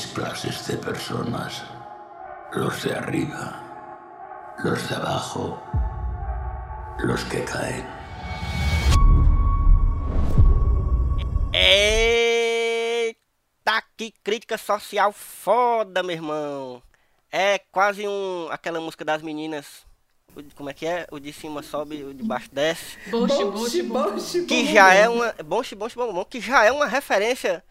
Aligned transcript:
tres 0.00 0.12
clases 0.12 0.66
de 0.66 0.76
personas. 0.76 1.62
Los 2.52 2.82
de 2.82 2.94
arriba, 2.94 3.62
los 4.64 4.88
de 4.88 4.94
abajo, 4.96 5.62
los 6.98 7.22
que 7.24 7.44
caen. 7.44 7.86
Eita, 11.52 11.84
que 13.96 14.12
crítica 14.22 14.56
social 14.58 15.12
foda, 15.12 16.02
meu 16.02 16.16
irmão. 16.16 16.82
É 17.30 17.58
quase 17.70 18.08
um 18.08 18.48
aquela 18.50 18.80
música 18.80 19.04
das 19.04 19.22
meninas. 19.22 19.84
Como 20.56 20.70
é 20.70 20.72
que 20.72 20.86
é? 20.86 21.06
O 21.10 21.18
de 21.20 21.32
cima 21.32 21.62
sobe, 21.62 22.04
o 22.04 22.14
de 22.14 22.22
baixo 22.22 22.48
desce. 22.52 22.96
Boche, 23.10 23.44
boche, 23.44 23.82
boche. 23.82 24.44
Que 24.44 24.72
já 24.72 24.94
é 24.94 25.08
uma. 25.08 25.34
Bom, 25.44 25.62
bom, 25.76 26.12
bom, 26.12 26.24
que 26.24 26.40
já 26.40 26.64
é 26.64 26.72
uma 26.72 26.86
referência 26.86 27.62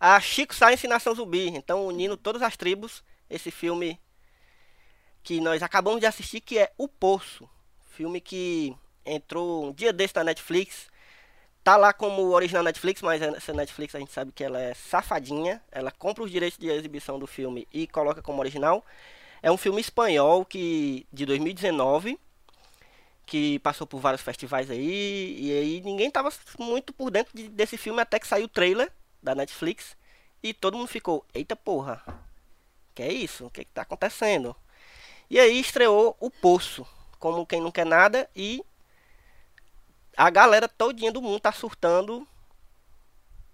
a 0.00 0.20
Chico 0.20 0.54
Science 0.54 0.86
e 0.86 0.88
Nação 0.88 1.14
Zumbi. 1.14 1.48
Então, 1.48 1.86
unindo 1.86 2.16
todas 2.16 2.42
as 2.42 2.56
tribos, 2.56 3.02
esse 3.28 3.50
filme 3.50 4.00
que 5.22 5.40
nós 5.40 5.62
acabamos 5.62 6.00
de 6.00 6.06
assistir, 6.06 6.40
que 6.40 6.58
é 6.58 6.72
O 6.78 6.88
Poço. 6.88 7.48
Filme 7.90 8.20
que 8.20 8.76
entrou 9.04 9.66
um 9.66 9.72
dia 9.72 9.92
desse 9.92 10.14
na 10.14 10.24
Netflix. 10.24 10.88
Tá 11.64 11.76
lá 11.76 11.92
como 11.92 12.30
original 12.30 12.62
Netflix, 12.62 13.02
mas 13.02 13.20
essa 13.20 13.52
Netflix 13.52 13.94
a 13.94 13.98
gente 13.98 14.12
sabe 14.12 14.32
que 14.32 14.44
ela 14.44 14.60
é 14.60 14.72
safadinha. 14.74 15.62
Ela 15.70 15.90
compra 15.90 16.24
os 16.24 16.30
direitos 16.30 16.58
de 16.58 16.68
exibição 16.68 17.18
do 17.18 17.26
filme 17.26 17.66
e 17.72 17.86
coloca 17.86 18.22
como 18.22 18.40
original. 18.40 18.84
É 19.42 19.50
um 19.50 19.56
filme 19.56 19.80
espanhol 19.80 20.44
que 20.44 21.06
de 21.12 21.26
2019 21.26 22.18
que 23.26 23.58
passou 23.58 23.86
por 23.86 24.00
vários 24.00 24.22
festivais 24.22 24.70
aí, 24.70 25.36
e 25.38 25.52
aí 25.52 25.80
ninguém 25.82 26.10
tava 26.10 26.32
muito 26.58 26.94
por 26.94 27.10
dentro 27.10 27.36
de- 27.36 27.50
desse 27.50 27.76
filme 27.76 28.00
até 28.00 28.18
que 28.18 28.26
saiu 28.26 28.46
o 28.46 28.48
trailer 28.48 28.90
da 29.22 29.34
Netflix 29.34 29.96
e 30.42 30.54
todo 30.54 30.76
mundo 30.76 30.88
ficou, 30.88 31.24
eita 31.34 31.56
porra, 31.56 32.02
que 32.94 33.02
é 33.02 33.12
isso? 33.12 33.46
O 33.46 33.50
que, 33.50 33.64
que 33.64 33.70
tá 33.72 33.82
acontecendo? 33.82 34.54
E 35.30 35.38
aí 35.38 35.60
estreou 35.60 36.16
o 36.18 36.30
Poço, 36.30 36.86
como 37.18 37.46
quem 37.46 37.60
não 37.60 37.70
quer 37.70 37.86
nada, 37.86 38.28
e 38.34 38.64
a 40.16 40.30
galera 40.30 40.68
todinha 40.68 41.12
do 41.12 41.22
mundo 41.22 41.38
tá 41.40 41.52
surtando, 41.52 42.26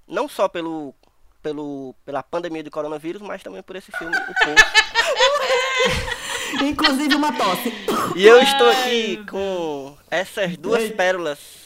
não 0.07 0.29
só 0.29 0.49
pelo, 0.49 0.95
pelo, 1.43 1.95
pela 2.05 2.23
pandemia 2.23 2.63
do 2.63 2.71
coronavírus, 2.71 3.21
mas 3.21 3.43
também 3.43 3.63
por 3.63 3.77
esse 3.77 3.93
filme, 3.93 4.17
O 4.17 4.35
Poço. 4.35 4.65
Inclusive 6.65 7.15
uma 7.15 7.37
tosse. 7.37 7.73
E 8.17 8.25
eu 8.25 8.41
estou 8.41 8.71
aqui 8.71 9.25
com 9.27 9.97
essas 10.11 10.57
duas 10.57 10.91
pérolas. 10.93 11.64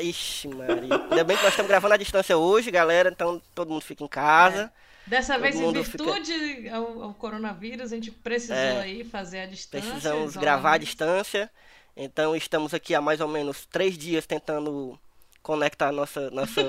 Ixi, 0.00 0.48
Maria. 0.48 0.94
Ainda 1.10 1.24
bem 1.24 1.36
que 1.36 1.42
nós 1.42 1.52
estamos 1.52 1.68
gravando 1.68 1.94
à 1.94 1.96
distância 1.96 2.36
hoje, 2.36 2.70
galera. 2.70 3.08
Então 3.10 3.40
todo 3.54 3.70
mundo 3.70 3.82
fica 3.82 4.04
em 4.04 4.08
casa. 4.08 4.72
Dessa 5.06 5.34
Todo 5.34 5.42
vez, 5.42 5.56
em 5.56 5.62
mundo 5.62 5.82
fica- 5.82 6.04
virtude 6.04 6.68
ao, 6.68 7.02
ao 7.04 7.14
coronavírus, 7.14 7.90
a 7.92 7.94
gente 7.96 8.10
precisou 8.10 8.54
É. 8.56 8.82
aí 8.82 9.04
fazer 9.04 9.40
a 9.40 9.46
distância. 9.46 9.90
Precisamos 9.90 10.36
gravar 10.36 10.74
à 10.74 10.78
distância. 10.78 11.50
Então 11.96 12.36
estamos 12.36 12.72
aqui 12.74 12.94
há 12.94 13.00
mais 13.00 13.20
ou 13.20 13.26
menos 13.28 13.64
três 13.66 13.96
dias 13.98 14.26
tentando 14.26 14.98
conectar 15.42 15.90
nossa, 15.90 16.30
nossa, 16.30 16.60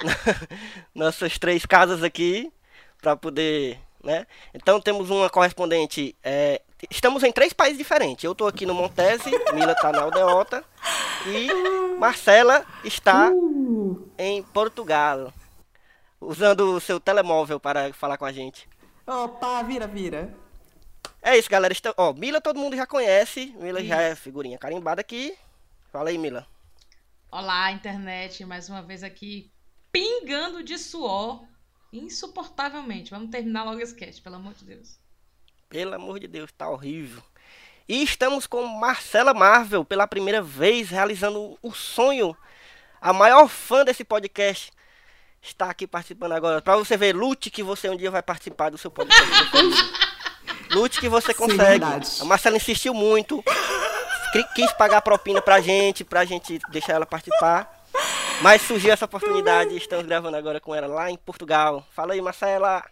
nossas 0.94 1.38
três 1.38 1.66
casas 1.66 2.02
aqui 2.02 2.50
para 3.02 3.16
poder, 3.16 3.78
né? 4.02 4.26
Então 4.54 4.80
temos 4.80 5.10
uma 5.10 5.28
correspondente. 5.28 6.16
é, 6.22 6.62
estamos 6.90 7.22
em 7.22 7.32
três 7.32 7.52
países 7.52 7.78
diferentes. 7.78 8.24
Eu 8.24 8.32
estou 8.32 8.46
aqui 8.46 8.64
no 8.64 8.74
Montese, 8.74 9.30
Mila 9.54 9.72
está 9.72 9.90
na 9.90 10.02
Aldeota 10.02 10.64
e 11.26 11.48
Marcela 11.98 12.64
está 12.84 13.30
Uh, 13.30 14.08
em 14.18 14.42
Portugal, 14.42 15.32
usando 16.20 16.76
o 16.76 16.80
seu 16.80 17.00
telemóvel 17.00 17.58
para 17.58 17.92
falar 17.92 18.16
com 18.16 18.24
a 18.24 18.32
gente. 18.32 18.68
opa, 19.06 19.62
vira, 19.62 19.86
vira. 19.86 20.34
É 21.22 21.36
isso, 21.36 21.50
galera. 21.50 21.72
Está... 21.72 21.92
Ó, 21.96 22.12
Mila 22.12 22.40
todo 22.40 22.58
mundo 22.58 22.76
já 22.76 22.86
conhece. 22.86 23.54
Mila 23.58 23.82
já 23.82 24.00
é 24.00 24.14
figurinha 24.14 24.58
carimbada 24.58 25.00
aqui. 25.00 25.36
Fala 25.92 26.10
aí, 26.10 26.18
Mila. 26.18 26.46
Olá, 27.30 27.70
internet, 27.72 28.44
mais 28.44 28.68
uma 28.68 28.82
vez 28.82 29.02
aqui, 29.02 29.50
pingando 29.92 30.62
de 30.62 30.78
suor, 30.78 31.44
insuportavelmente. 31.92 33.10
Vamos 33.10 33.30
terminar 33.30 33.64
logo 33.64 33.80
esse 33.80 33.94
cast, 33.94 34.22
pelo 34.22 34.36
amor 34.36 34.54
de 34.54 34.64
Deus. 34.64 34.97
Pelo 35.68 35.94
amor 35.94 36.18
de 36.18 36.26
Deus, 36.26 36.50
tá 36.50 36.68
horrível. 36.68 37.22
E 37.86 38.02
estamos 38.02 38.46
com 38.46 38.64
Marcela 38.66 39.34
Marvel 39.34 39.84
pela 39.84 40.06
primeira 40.06 40.40
vez, 40.40 40.88
realizando 40.88 41.58
o 41.62 41.72
sonho. 41.72 42.36
A 43.00 43.12
maior 43.12 43.48
fã 43.48 43.84
desse 43.84 44.02
podcast 44.02 44.70
está 45.42 45.70
aqui 45.70 45.86
participando 45.86 46.32
agora. 46.32 46.62
Pra 46.62 46.76
você 46.76 46.96
ver, 46.96 47.14
lute 47.14 47.50
que 47.50 47.62
você 47.62 47.88
um 47.88 47.96
dia 47.96 48.10
vai 48.10 48.22
participar 48.22 48.70
do 48.70 48.78
seu 48.78 48.90
podcast. 48.90 49.22
lute 50.72 51.00
que 51.00 51.08
você 51.08 51.32
Sim, 51.32 51.38
consegue. 51.38 51.62
verdade. 51.62 52.08
a 52.20 52.24
Marcela 52.24 52.56
insistiu 52.56 52.94
muito. 52.94 53.42
Quis 54.54 54.72
pagar 54.72 55.00
propina 55.02 55.40
pra 55.40 55.60
gente, 55.60 56.04
pra 56.04 56.24
gente 56.24 56.58
deixar 56.70 56.94
ela 56.94 57.06
participar. 57.06 57.74
Mas 58.40 58.62
surgiu 58.62 58.92
essa 58.92 59.04
oportunidade 59.06 59.74
e 59.74 59.78
estamos 59.78 60.06
gravando 60.06 60.36
agora 60.36 60.60
com 60.60 60.74
ela 60.74 60.86
lá 60.86 61.10
em 61.10 61.16
Portugal. 61.16 61.86
Fala 61.92 62.12
aí, 62.12 62.20
Marcela. 62.22 62.84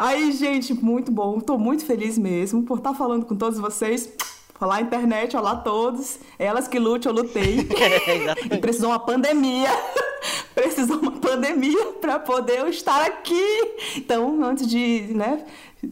Aí, 0.00 0.32
gente, 0.32 0.72
muito 0.72 1.12
bom. 1.12 1.40
Tô 1.40 1.58
muito 1.58 1.84
feliz 1.84 2.16
mesmo 2.16 2.62
por 2.62 2.78
estar 2.78 2.94
falando 2.94 3.26
com 3.26 3.36
todos 3.36 3.58
vocês. 3.58 4.10
Olá, 4.58 4.80
internet, 4.80 5.36
olá 5.36 5.50
a 5.50 5.56
todos. 5.56 6.18
Elas 6.38 6.66
que 6.66 6.78
lute, 6.78 7.06
eu 7.06 7.12
lutei. 7.12 7.68
É, 7.78 8.56
e 8.56 8.58
precisou 8.58 8.88
uma 8.88 8.98
pandemia. 8.98 9.68
precisou 10.54 10.96
uma 11.00 11.12
pandemia 11.12 11.92
para 12.00 12.18
poder 12.18 12.60
eu 12.60 12.68
estar 12.68 13.04
aqui. 13.04 13.44
Então, 13.94 14.42
antes 14.42 14.66
de, 14.66 15.02
né, 15.14 15.44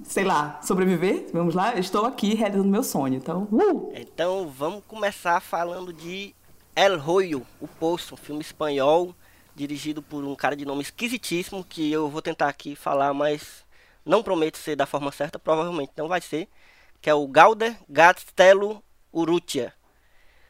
sei 0.04 0.24
lá, 0.24 0.58
sobreviver, 0.62 1.26
vamos 1.30 1.54
lá, 1.54 1.78
estou 1.78 2.06
aqui 2.06 2.34
realizando 2.34 2.66
meu 2.66 2.82
sonho. 2.82 3.16
Então, 3.16 3.46
uh! 3.52 3.92
Então 3.94 4.48
vamos 4.48 4.82
começar 4.88 5.38
falando 5.40 5.92
de 5.92 6.34
El 6.74 6.98
Royo, 6.98 7.46
O 7.60 7.68
Poço, 7.68 8.14
um 8.14 8.16
filme 8.16 8.40
espanhol 8.40 9.14
dirigido 9.58 10.00
por 10.00 10.24
um 10.24 10.36
cara 10.36 10.54
de 10.54 10.64
nome 10.64 10.82
esquisitíssimo 10.82 11.64
que 11.64 11.91
eu 11.91 12.08
vou 12.08 12.22
tentar 12.22 12.48
aqui 12.48 12.76
falar, 12.76 13.12
mas 13.12 13.64
não 14.04 14.22
prometo 14.22 14.56
ser 14.56 14.76
da 14.76 14.86
forma 14.86 15.10
certa, 15.10 15.38
provavelmente 15.38 15.92
não 15.96 16.06
vai 16.06 16.20
ser, 16.20 16.48
que 17.00 17.10
é 17.10 17.14
o 17.14 17.26
Galder 17.26 17.76
Gastelo 17.88 18.82
Urrutia. 19.12 19.74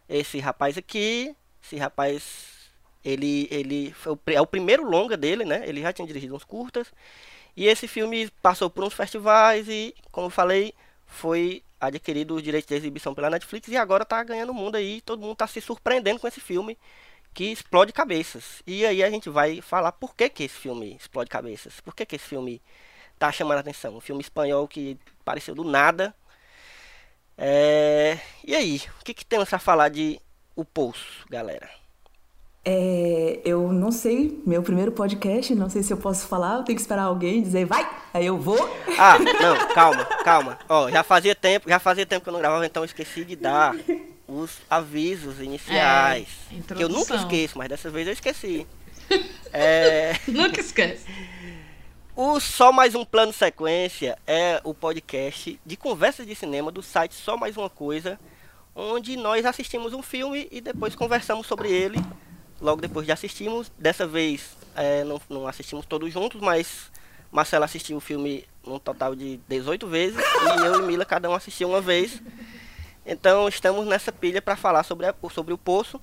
Esse 0.08 0.38
rapaz 0.38 0.76
aqui, 0.76 1.34
esse 1.62 1.76
rapaz, 1.76 2.70
ele, 3.02 3.48
ele 3.50 3.94
o 4.06 4.18
é 4.30 4.40
o 4.40 4.46
primeiro 4.46 4.84
longa 4.84 5.16
dele, 5.16 5.44
né? 5.44 5.66
Ele 5.66 5.80
já 5.80 5.92
tinha 5.92 6.06
dirigido 6.06 6.34
uns 6.36 6.44
curtas. 6.44 6.92
E 7.56 7.66
esse 7.66 7.88
filme 7.88 8.30
passou 8.42 8.70
por 8.70 8.84
uns 8.84 8.94
festivais 8.94 9.68
e, 9.68 9.94
como 10.12 10.26
eu 10.26 10.30
falei, 10.30 10.74
foi 11.06 11.62
adquirido 11.80 12.34
o 12.34 12.42
direito 12.42 12.68
de 12.68 12.74
exibição 12.74 13.14
pela 13.14 13.30
Netflix 13.30 13.68
e 13.68 13.76
agora 13.76 14.04
tá 14.04 14.22
ganhando 14.22 14.50
o 14.50 14.54
mundo 14.54 14.76
aí. 14.76 15.00
Todo 15.00 15.20
mundo 15.20 15.36
tá 15.36 15.46
se 15.46 15.60
surpreendendo 15.60 16.20
com 16.20 16.28
esse 16.28 16.40
filme 16.40 16.78
que 17.34 17.44
explode 17.52 17.92
cabeças. 17.92 18.62
E 18.66 18.84
aí 18.84 19.02
a 19.02 19.10
gente 19.10 19.30
vai 19.30 19.60
falar 19.60 19.92
por 19.92 20.14
que, 20.14 20.28
que 20.28 20.44
esse 20.44 20.54
filme 20.54 20.96
explode 20.96 21.30
cabeças. 21.30 21.80
Por 21.80 21.94
que, 21.94 22.04
que 22.04 22.16
esse 22.16 22.26
filme 22.26 22.60
tá 23.18 23.32
chamando 23.32 23.58
a 23.58 23.60
atenção. 23.60 23.96
Um 23.96 24.00
filme 24.00 24.22
espanhol 24.22 24.68
que 24.68 24.96
apareceu 25.20 25.54
do 25.54 25.64
nada. 25.64 26.14
É... 27.36 28.18
E 28.44 28.54
aí, 28.54 28.80
o 29.00 29.04
que, 29.04 29.12
que 29.12 29.26
temos 29.26 29.52
a 29.52 29.58
falar 29.58 29.88
de 29.88 30.20
O 30.54 30.64
Poço, 30.64 31.26
galera? 31.28 31.68
É, 32.64 33.40
eu 33.46 33.72
não 33.72 33.90
sei, 33.90 34.42
meu 34.44 34.62
primeiro 34.62 34.92
podcast, 34.92 35.54
não 35.54 35.70
sei 35.70 35.82
se 35.82 35.90
eu 35.90 35.96
posso 35.96 36.26
falar, 36.26 36.56
eu 36.56 36.64
tenho 36.64 36.76
que 36.76 36.82
esperar 36.82 37.04
alguém 37.04 37.40
dizer 37.40 37.64
vai, 37.64 37.88
aí 38.12 38.26
eu 38.26 38.36
vou. 38.36 38.58
Ah, 38.98 39.16
não, 39.18 39.68
calma, 39.72 40.04
calma. 40.04 40.58
Ó, 40.68 40.90
já 40.90 41.02
fazia 41.02 41.34
tempo, 41.34 41.66
já 41.66 41.78
fazia 41.78 42.04
tempo 42.04 42.24
que 42.24 42.28
eu 42.28 42.32
não 42.32 42.40
gravava, 42.40 42.66
então 42.66 42.82
eu 42.82 42.86
esqueci 42.86 43.24
de 43.24 43.36
dar 43.36 43.74
os 44.28 44.58
avisos 44.68 45.40
iniciais. 45.40 46.28
É, 46.52 46.74
que 46.74 46.82
eu 46.82 46.88
nunca 46.88 47.16
esqueço, 47.16 47.56
mas 47.56 47.68
dessa 47.68 47.90
vez 47.90 48.06
eu 48.06 48.12
esqueci. 48.12 48.66
É, 49.50 50.12
Nunca 50.28 50.60
esquece. 50.60 51.06
o 52.14 52.38
Só 52.38 52.70
Mais 52.70 52.94
Um 52.94 53.06
Plano 53.06 53.32
Sequência 53.32 54.18
é 54.26 54.60
o 54.62 54.74
podcast 54.74 55.58
de 55.64 55.76
conversas 55.78 56.26
de 56.26 56.34
cinema 56.34 56.70
do 56.70 56.82
site 56.82 57.14
Só 57.14 57.34
Mais 57.34 57.56
Uma 57.56 57.70
Coisa, 57.70 58.20
onde 58.76 59.16
nós 59.16 59.46
assistimos 59.46 59.94
um 59.94 60.02
filme 60.02 60.46
e 60.50 60.60
depois 60.60 60.94
conversamos 60.94 61.46
sobre 61.46 61.72
ele 61.72 61.98
logo 62.60 62.82
depois 62.82 63.06
de 63.06 63.12
assistirmos. 63.12 63.72
Dessa 63.78 64.06
vez 64.06 64.54
é, 64.76 65.02
não, 65.04 65.18
não 65.30 65.48
assistimos 65.48 65.86
todos 65.86 66.12
juntos, 66.12 66.38
mas 66.42 66.90
Marcelo 67.32 67.64
assistiu 67.64 67.96
o 67.96 68.00
filme 68.00 68.44
um 68.66 68.78
total 68.78 69.16
de 69.16 69.40
18 69.48 69.86
vezes 69.86 70.18
e 70.18 70.66
eu 70.66 70.82
e 70.82 70.86
Mila 70.86 71.06
cada 71.06 71.30
um 71.30 71.34
assistiu 71.34 71.70
uma 71.70 71.80
vez. 71.80 72.20
Então 73.08 73.48
estamos 73.48 73.86
nessa 73.86 74.12
pilha 74.12 74.42
para 74.42 74.54
falar 74.54 74.82
sobre, 74.82 75.06
a, 75.06 75.14
sobre 75.32 75.54
o 75.54 75.58
Poço. 75.58 75.98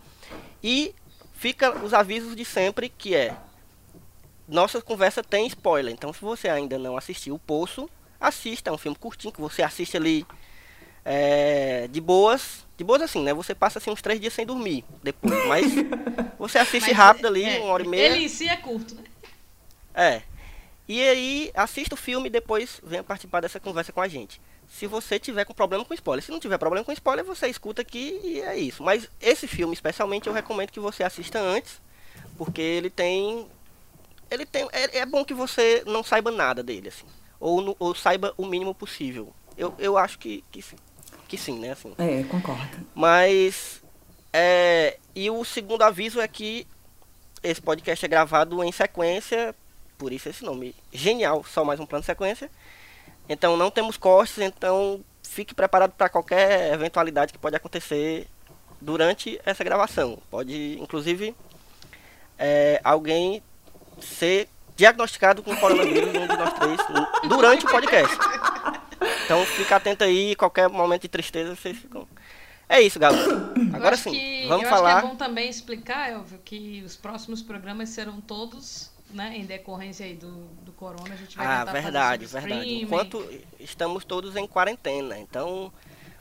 E 0.64 0.94
fica 1.34 1.72
os 1.78 1.94
avisos 1.94 2.36
de 2.36 2.44
sempre 2.44 2.90
que 2.90 3.16
é 3.16 3.38
nossa 4.48 4.82
conversa 4.82 5.24
tem 5.24 5.46
spoiler. 5.46 5.94
Então 5.94 6.12
se 6.12 6.22
você 6.22 6.50
ainda 6.50 6.80
não 6.80 6.98
assistiu 6.98 7.36
o 7.36 7.40
Poço, 7.40 7.88
assista, 8.20 8.72
é 8.72 8.74
um 8.74 8.78
filme 8.78 8.98
curtinho 8.98 9.32
que 9.32 9.40
você 9.40 9.62
assiste 9.62 9.96
ali 9.96 10.26
é, 11.06 11.88
de 11.88 12.02
boas. 12.02 12.66
De 12.76 12.84
boas 12.84 13.04
assim, 13.04 13.22
né? 13.22 13.34
Você 13.34 13.54
passa 13.54 13.78
assim 13.78 13.92
uns 13.92 14.02
três 14.02 14.20
dias 14.20 14.34
sem 14.34 14.46
dormir 14.46 14.84
depois. 15.04 15.46
Mas 15.48 15.66
você 16.40 16.58
assiste 16.58 16.88
Mas, 16.88 16.98
rápido 16.98 17.28
ali, 17.28 17.46
é, 17.46 17.60
uma 17.60 17.72
hora 17.72 17.84
e 17.84 17.88
meia. 17.88 18.08
Ele 18.08 18.26
em 18.26 18.28
si 18.28 18.50
é 18.50 18.58
curto, 18.58 18.96
né? 18.96 19.04
É. 19.94 20.22
E 20.88 21.02
aí, 21.02 21.52
assista 21.56 21.96
o 21.96 21.98
filme 21.98 22.28
e 22.28 22.32
depois 22.32 22.80
venha 22.84 23.04
participar 23.04 23.42
dessa 23.42 23.60
conversa 23.60 23.92
com 23.92 24.02
a 24.02 24.08
gente. 24.08 24.40
Se 24.68 24.88
você 24.88 25.18
tiver 25.20 25.46
com 25.46 25.54
problema 25.54 25.86
com 25.86 25.94
spoiler. 25.94 26.24
Se 26.24 26.32
não 26.32 26.40
tiver 26.40 26.58
problema 26.58 26.84
com 26.86 26.92
spoiler, 26.92 27.24
você 27.24 27.48
escuta 27.48 27.82
aqui 27.82 28.20
e 28.24 28.42
é 28.42 28.58
isso. 28.58 28.84
Mas 28.84 29.10
esse 29.22 29.48
filme, 29.48 29.74
especialmente, 29.74 30.28
eu 30.28 30.34
recomendo 30.34 30.72
que 30.72 30.80
você 30.80 31.04
assista 31.04 31.40
antes. 31.40 31.80
Porque 32.38 32.62
ele 32.62 32.90
tem. 32.90 33.48
Ele 34.30 34.46
tem. 34.46 34.68
É, 34.74 35.00
é 35.00 35.06
bom 35.06 35.24
que 35.24 35.34
você 35.34 35.84
não 35.86 36.04
saiba 36.04 36.32
nada 36.32 36.62
dele, 36.64 36.90
assim. 36.90 37.06
Ou, 37.40 37.62
no- 37.62 37.76
ou 37.80 37.94
saiba 37.96 38.34
o 38.38 38.46
mínimo 38.46 38.74
possível. 38.76 39.34
Eu, 39.58 39.74
eu 39.80 39.98
acho 39.98 40.18
que, 40.20 40.44
que, 40.52 40.62
sim- 40.62 40.76
que 41.28 41.38
sim, 41.38 41.60
né? 41.60 41.72
Assim. 41.72 41.94
É, 41.98 42.24
concordo. 42.24 42.78
Mas. 42.94 43.82
É, 44.34 44.98
e 45.16 45.30
o 45.30 45.46
segundo 45.46 45.84
aviso 45.84 46.20
é 46.20 46.28
que 46.28 46.68
esse 47.42 47.62
podcast 47.62 48.04
é 48.04 48.10
gravado 48.10 48.62
em 48.64 48.72
sequência, 48.72 49.56
por 49.98 50.12
isso 50.12 50.28
esse 50.28 50.44
nome. 50.44 50.76
Genial, 50.92 51.42
só 51.46 51.64
mais 51.64 51.80
um 51.80 51.86
plano 51.86 52.02
de 52.02 52.08
sequência. 52.08 52.52
Então 53.28 53.58
não 53.58 53.72
temos 53.72 53.98
cortes, 53.98 54.38
então 54.40 55.04
fique 55.24 55.54
preparado 55.56 55.92
para 55.92 56.10
qualquer 56.10 56.74
eventualidade 56.74 57.34
que 57.34 57.40
pode 57.40 57.56
acontecer 57.56 58.28
durante 58.80 59.40
essa 59.46 59.64
gravação. 59.64 60.20
Pode, 60.30 60.78
inclusive, 60.80 61.36
é, 62.38 62.80
alguém 62.84 63.42
ser 64.00 64.48
diagnosticado 64.76 65.42
com 65.42 65.56
coronavírus, 65.56 66.10
um 66.10 66.28
de 66.28 66.38
nós 66.38 66.54
três, 66.54 66.80
durante 67.28 67.66
o 67.66 67.70
podcast. 67.70 68.16
Então 69.26 69.44
fica 69.46 69.78
atento 69.78 70.04
aí, 70.04 70.36
qualquer 70.36 70.70
momento 70.70 71.04
de 71.04 71.08
tristeza 71.10 71.56
vocês 71.56 71.78
ficam. 71.78 72.08
É 72.68 72.82
isso, 72.82 73.00
galera. 73.00 73.54
Agora 73.74 73.96
sim, 73.96 74.12
que- 74.12 74.48
vamos 74.48 74.64
eu 74.64 74.70
falar. 74.70 74.94
acho 74.98 75.02
que 75.02 75.06
é 75.06 75.10
bom 75.10 75.16
também 75.16 75.50
explicar, 75.50 76.12
Elvio, 76.12 76.40
que 76.44 76.82
os 76.86 76.96
próximos 76.96 77.42
programas 77.42 77.90
serão 77.90 78.20
todos, 78.20 78.92
né, 79.10 79.36
em 79.38 79.46
decorrência 79.46 80.06
aí 80.06 80.16
do, 80.16 80.32
do 80.64 80.72
corona. 80.74 81.14
A 81.14 81.18
gente 81.18 81.38
vai 81.38 81.46
Ah, 81.46 81.66
verdade, 81.66 82.26
verdade. 82.26 82.74
Enquanto 82.76 83.28
estamos 83.60 84.04
todos 84.06 84.36
em 84.36 84.48
quarentena, 84.48 85.18
então 85.18 85.72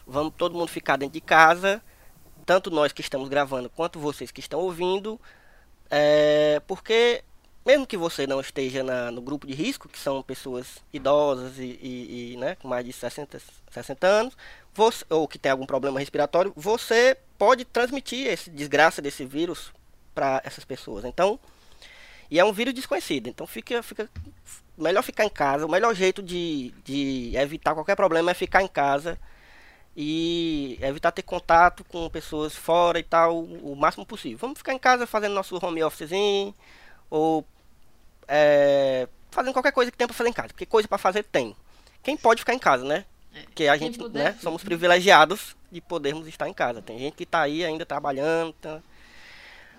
vamos 0.07 0.33
todo 0.37 0.55
mundo 0.55 0.69
ficar 0.69 0.97
dentro 0.97 1.15
de 1.15 1.21
casa, 1.21 1.83
tanto 2.45 2.71
nós 2.71 2.93
que 2.93 3.01
estamos 3.01 3.29
gravando 3.29 3.71
quanto 3.71 3.99
vocês 3.99 4.31
que 4.31 4.41
estão 4.41 4.61
ouvindo, 4.61 5.19
é, 5.91 6.61
porque 6.67 7.23
mesmo 7.65 7.87
que 7.87 7.97
você 7.97 8.27
não 8.27 8.41
esteja 8.41 8.83
na- 8.83 9.11
no 9.11 9.23
grupo 9.23 9.47
de 9.47 9.55
risco, 9.55 9.89
que 9.89 9.99
são 9.99 10.23
pessoas 10.23 10.83
idosas 10.93 11.59
e, 11.59 11.79
e- 11.83 12.33
e, 12.33 12.37
né, 12.37 12.57
com 12.57 12.69
mais 12.69 12.85
de 12.85 12.93
60, 12.93 13.41
60 13.71 14.07
anos, 14.07 14.37
você- 14.75 15.05
ou 15.09 15.27
que 15.27 15.39
tem 15.39 15.51
algum 15.51 15.65
problema 15.65 15.99
respiratório, 15.99 16.53
você 16.55 17.17
pode 17.39 17.65
transmitir 17.65 18.27
esse 18.27 18.51
desgraça 18.51 19.01
desse 19.01 19.25
vírus 19.25 19.73
para 20.15 20.43
essas 20.45 20.65
pessoas. 20.65 21.05
Então, 21.07 21.41
e 22.31 22.39
é 22.39 22.45
um 22.45 22.53
vírus 22.53 22.75
desconhecido, 22.75 23.29
então 23.29 23.47
fica, 23.47 23.83
fica 23.83 24.09
melhor 24.77 25.03
ficar 25.03 25.25
em 25.25 25.31
casa. 25.31 25.67
O 25.67 25.71
melhor 25.71 25.95
jeito 25.95 26.23
de, 26.23 26.73
de 26.85 27.33
evitar 27.37 27.75
qualquer 27.75 27.97
problema 27.97 28.31
é 28.31 28.35
ficar 28.35 28.63
em 28.63 28.69
casa 28.69 29.19
e 29.97 30.79
evitar 30.83 31.13
ter 31.13 31.23
contato 31.23 31.85
com 31.85 32.11
pessoas 32.11 32.55
fora 32.55 32.99
e 32.99 33.03
tal 33.03 33.41
o 33.41 33.77
máximo 33.77 34.05
possível. 34.05 34.39
Vamos 34.39 34.59
ficar 34.59 34.75
em 34.75 34.79
casa 34.79 35.07
fazendo 35.07 35.35
nosso 35.35 35.59
home 35.65 35.83
officezinho 35.83 36.55
ou 37.09 37.45
é, 38.27 39.09
fazendo 39.31 39.53
qualquer 39.53 39.73
coisa 39.73 39.91
que 39.91 39.97
tem 39.97 40.07
pra 40.07 40.17
fazer 40.17 40.31
em 40.31 40.33
casa, 40.33 40.49
porque 40.49 40.67
coisa 40.67 40.89
pra 40.89 40.99
fazer 40.99 41.23
tem. 41.25 41.55
Quem 42.03 42.17
pode 42.17 42.41
ficar 42.41 42.55
em 42.55 42.59
casa, 42.59 42.85
né? 42.85 43.05
Porque 43.47 43.67
a 43.67 43.77
quem 43.77 43.89
gente, 43.89 43.99
puder, 43.99 44.25
né, 44.25 44.31
fica. 44.33 44.43
somos 44.43 44.63
privilegiados 44.63 45.57
de 45.71 45.81
podermos 45.81 46.27
estar 46.29 46.49
em 46.49 46.55
casa. 46.55 46.81
Tem 46.81 46.99
gente 46.99 47.15
que 47.15 47.27
tá 47.27 47.41
aí 47.41 47.65
ainda 47.65 47.85
trabalhando, 47.85 48.53
tá? 48.55 48.81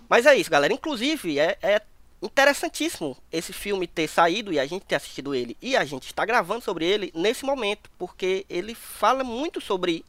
Mas 0.10 0.26
é 0.26 0.36
isso, 0.36 0.52
galera. 0.52 0.74
Inclusive, 0.74 1.40
é, 1.40 1.58
é 1.62 1.82
interessantíssimo 2.22 3.18
esse 3.32 3.54
filme 3.54 3.88
ter 3.88 4.08
saído 4.08 4.52
e 4.52 4.60
a 4.60 4.66
gente 4.66 4.86
ter 4.86 4.96
assistido 4.96 5.36
ele. 5.36 5.58
E 5.62 5.76
a 5.76 5.86
gente 5.86 6.08
está 6.08 6.26
gravando 6.26 6.62
sobre 6.62 6.86
ele 6.86 7.12
nesse 7.14 7.46
momento, 7.46 7.90
porque 7.98 8.46
ele 8.50 8.74
fala 8.74 9.24
muito 9.24 9.62
sobre 9.62 10.04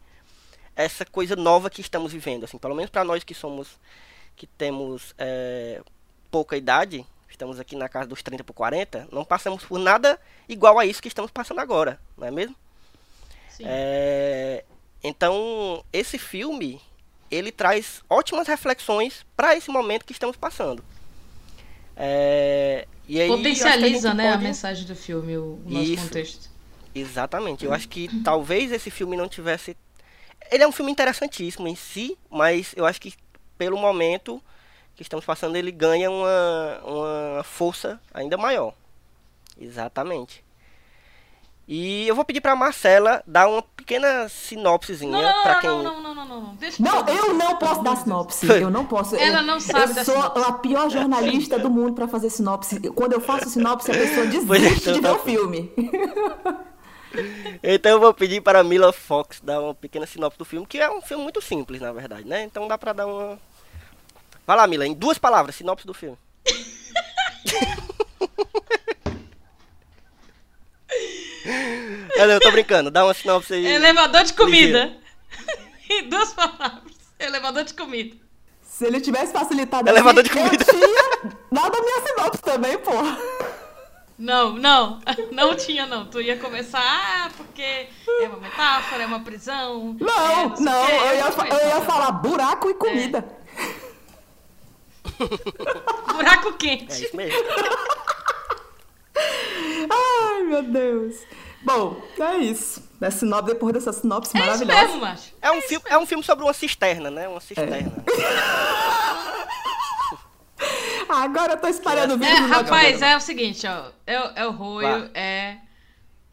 essa 0.74 1.04
coisa 1.04 1.34
nova 1.34 1.70
que 1.70 1.80
estamos 1.80 2.12
vivendo. 2.12 2.44
Assim, 2.44 2.58
pelo 2.58 2.74
menos 2.74 2.90
para 2.90 3.04
nós 3.04 3.24
que 3.24 3.34
somos, 3.34 3.78
que 4.36 4.46
temos 4.46 5.14
é, 5.18 5.82
pouca 6.30 6.56
idade, 6.56 7.04
estamos 7.28 7.58
aqui 7.58 7.76
na 7.76 7.88
casa 7.88 8.08
dos 8.08 8.22
30 8.22 8.44
por 8.44 8.52
40, 8.52 9.08
não 9.10 9.24
passamos 9.24 9.64
por 9.64 9.78
nada 9.78 10.20
igual 10.48 10.78
a 10.78 10.86
isso 10.86 11.02
que 11.02 11.08
estamos 11.08 11.30
passando 11.30 11.60
agora, 11.60 12.00
não 12.16 12.26
é 12.26 12.30
mesmo? 12.30 12.54
Sim. 13.48 13.64
É, 13.66 14.64
então, 15.02 15.84
esse 15.92 16.18
filme, 16.18 16.80
ele 17.30 17.50
traz 17.50 18.02
ótimas 18.08 18.46
reflexões 18.46 19.24
para 19.36 19.56
esse 19.56 19.70
momento 19.70 20.04
que 20.04 20.12
estamos 20.12 20.36
passando. 20.36 20.84
É, 21.96 22.86
e 23.08 23.20
aí, 23.20 23.28
a 23.30 23.36
Potencializa, 23.36 24.12
né, 24.14 24.28
a 24.28 24.32
pode- 24.32 24.44
mensagem 24.44 24.84
do 24.86 24.94
filme, 24.94 25.36
o, 25.36 25.60
o 25.64 25.70
nosso 25.70 25.84
Isso. 25.92 26.02
contexto. 26.04 26.50
Exatamente. 26.94 27.64
Eu 27.64 27.72
acho 27.72 27.88
que 27.88 28.08
talvez 28.22 28.72
esse 28.72 28.90
filme 28.90 29.16
não 29.16 29.28
tivesse. 29.28 29.76
Ele 30.50 30.62
é 30.62 30.68
um 30.68 30.72
filme 30.72 30.90
interessantíssimo 30.92 31.66
em 31.68 31.74
si, 31.76 32.16
mas 32.30 32.72
eu 32.76 32.86
acho 32.86 33.00
que 33.00 33.14
pelo 33.58 33.76
momento 33.78 34.42
que 34.94 35.02
estamos 35.02 35.24
passando, 35.24 35.56
ele 35.56 35.70
ganha 35.70 36.10
uma, 36.10 36.80
uma 36.84 37.42
força 37.44 38.00
ainda 38.14 38.36
maior. 38.38 38.72
Exatamente. 39.60 40.42
E 41.68 42.06
eu 42.06 42.14
vou 42.14 42.24
pedir 42.24 42.40
pra 42.40 42.54
Marcela 42.54 43.24
dar 43.26 43.48
uma 43.48 43.60
pequena 43.60 44.28
sinopsezinha 44.28 45.10
Não, 45.10 45.20
não, 45.22 45.42
pra 45.42 45.54
não, 45.54 45.60
quem. 45.60 45.70
não, 45.70 45.82
não, 45.82 46.00
não, 46.00 46.14
não, 46.14 46.26
não, 46.26 46.40
não. 46.42 46.54
Deixa 46.54 46.80
Não, 46.80 47.04
eu 47.08 47.34
não 47.34 47.56
posso 47.56 47.82
dar 47.82 47.96
sinopse. 47.96 48.48
Eu 48.48 48.70
não 48.70 48.86
posso. 48.86 49.16
Ela 49.16 49.38
eu, 49.38 49.42
não 49.42 49.58
sabe 49.58 49.98
Eu 49.98 50.04
sou 50.04 50.14
sinopse. 50.14 50.44
a 50.44 50.52
pior 50.52 50.88
jornalista 50.88 51.58
do 51.58 51.68
mundo 51.68 51.94
pra 51.94 52.06
fazer 52.06 52.30
sinopse. 52.30 52.78
Quando 52.90 53.14
eu 53.14 53.20
faço 53.20 53.50
sinopse, 53.50 53.90
a 53.90 53.94
pessoa 53.94 54.26
desiste 54.26 54.90
então 54.90 54.92
de 54.92 55.00
ver 55.00 55.02
tá 55.02 55.12
o 55.14 55.18
filme. 55.18 55.72
Então 57.62 57.92
eu 57.92 58.00
vou 58.00 58.12
pedir 58.12 58.42
para 58.42 58.60
a 58.60 58.64
Mila 58.64 58.92
Fox 58.92 59.40
dar 59.42 59.58
uma 59.60 59.74
pequena 59.74 60.06
sinopse 60.06 60.38
do 60.38 60.44
filme, 60.44 60.66
que 60.66 60.78
é 60.78 60.90
um 60.90 61.00
filme 61.00 61.22
muito 61.22 61.40
simples, 61.40 61.80
na 61.80 61.90
verdade, 61.90 62.28
né? 62.28 62.42
Então 62.42 62.68
dá 62.68 62.76
pra 62.76 62.92
dar 62.92 63.06
uma. 63.06 63.38
Vai 64.46 64.54
lá, 64.54 64.66
Mila, 64.66 64.86
em 64.86 64.92
duas 64.92 65.16
palavras, 65.16 65.54
sinopse 65.54 65.86
do 65.86 65.94
filme. 65.94 66.18
É, 72.16 72.26
não, 72.26 72.34
eu 72.34 72.40
tô 72.40 72.50
brincando, 72.50 72.90
dá 72.90 73.04
uma 73.04 73.14
sinopse 73.14 73.54
aí. 73.54 73.66
Elevador 73.66 74.24
de 74.24 74.32
comida. 74.32 74.96
em 75.90 76.08
duas 76.08 76.32
palavras. 76.32 76.82
Elevador 77.18 77.64
de 77.64 77.74
comida. 77.74 78.16
Se 78.62 78.84
ele 78.86 79.00
tivesse 79.00 79.32
facilitado 79.32 79.88
Elevador 79.88 80.22
assim, 80.24 80.34
de 80.34 80.38
comida. 80.42 80.64
eu 80.64 80.74
tinha 80.74 81.36
dado 81.50 81.76
a 81.76 81.82
minha 81.82 82.06
sinopse 82.06 82.42
também, 82.42 82.76
pô. 82.78 82.92
Não, 84.18 84.52
não, 84.54 84.98
não 85.32 85.54
tinha 85.56 85.86
não. 85.86 86.06
Tu 86.06 86.20
ia 86.22 86.36
começar, 86.38 86.80
ah, 86.82 87.30
porque 87.36 87.62
é 87.62 88.28
uma 88.28 88.38
metáfora, 88.38 89.02
é 89.02 89.06
uma 89.06 89.20
prisão. 89.20 89.96
é 90.00 90.04
Não, 90.04 90.56
sei 90.56 90.64
não, 90.64 90.82
o 90.82 90.86
quê. 90.86 90.92
eu 90.92 91.14
ia, 91.14 91.62
eu 91.62 91.68
ia 91.68 91.80
falar 91.82 92.12
buraco 92.12 92.70
e 92.70 92.74
comida. 92.74 93.24
Buraco 96.12 96.48
É 96.48 96.52
quente. 96.58 97.04
isso 97.04 97.16
mesmo. 97.16 97.38
Ai, 99.16 100.15
meu 100.46 100.62
Deus. 100.62 101.16
Bom, 101.62 102.00
é 102.18 102.36
isso. 102.38 102.82
Da 103.00 103.10
sinopse, 103.10 103.52
depois 103.52 103.74
dessa 103.74 103.92
sinopse 103.92 104.36
É 104.36 104.40
isso 104.40 104.46
maravilhosa. 104.66 104.96
macho. 104.98 105.32
É 105.42 105.50
um, 105.50 105.60
filme, 105.62 105.84
é 105.88 105.98
um 105.98 106.06
filme 106.06 106.22
sobre 106.24 106.44
uma 106.44 106.52
cisterna, 106.52 107.10
né? 107.10 107.28
Uma 107.28 107.40
cisterna. 107.40 107.92
Ah, 111.08 111.22
Agora 111.24 111.52
eu 111.54 111.60
tô 111.60 111.68
espalhando 111.68 112.12
o 112.18 112.24
É, 112.24 112.28
vírus. 112.28 112.40
no 112.40 112.48
rapaz, 112.48 113.02
é 113.02 113.16
o 113.16 113.20
seguinte, 113.20 113.66
ó. 113.66 113.90
É, 114.06 114.40
é 114.42 114.46
o 114.46 114.50
Roio, 114.52 115.10
é 115.14 115.58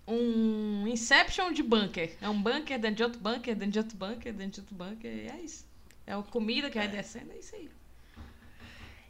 um 0.08 0.86
Inception 0.88 1.52
de 1.52 1.64
bunker. 1.64 2.16
É 2.22 2.30
um 2.30 2.42
bunker 2.42 2.80
dentro 2.80 2.96
de 2.98 3.04
outro 3.04 3.20
bunker, 3.20 3.56
dentro 3.56 3.72
de 3.72 3.80
outro 3.80 3.98
bunker, 3.98 4.34
dentro 4.34 4.52
de 4.52 4.60
outro 4.62 4.76
bunker. 4.76 5.12
E 5.12 5.28
é 5.30 5.40
isso. 5.44 5.66
É 6.06 6.16
o 6.18 6.24
comida 6.24 6.70
que 6.70 6.78
vai 6.78 6.88
descendo, 6.88 7.32
é 7.34 7.38
isso 7.40 7.56
aí. 7.56 7.70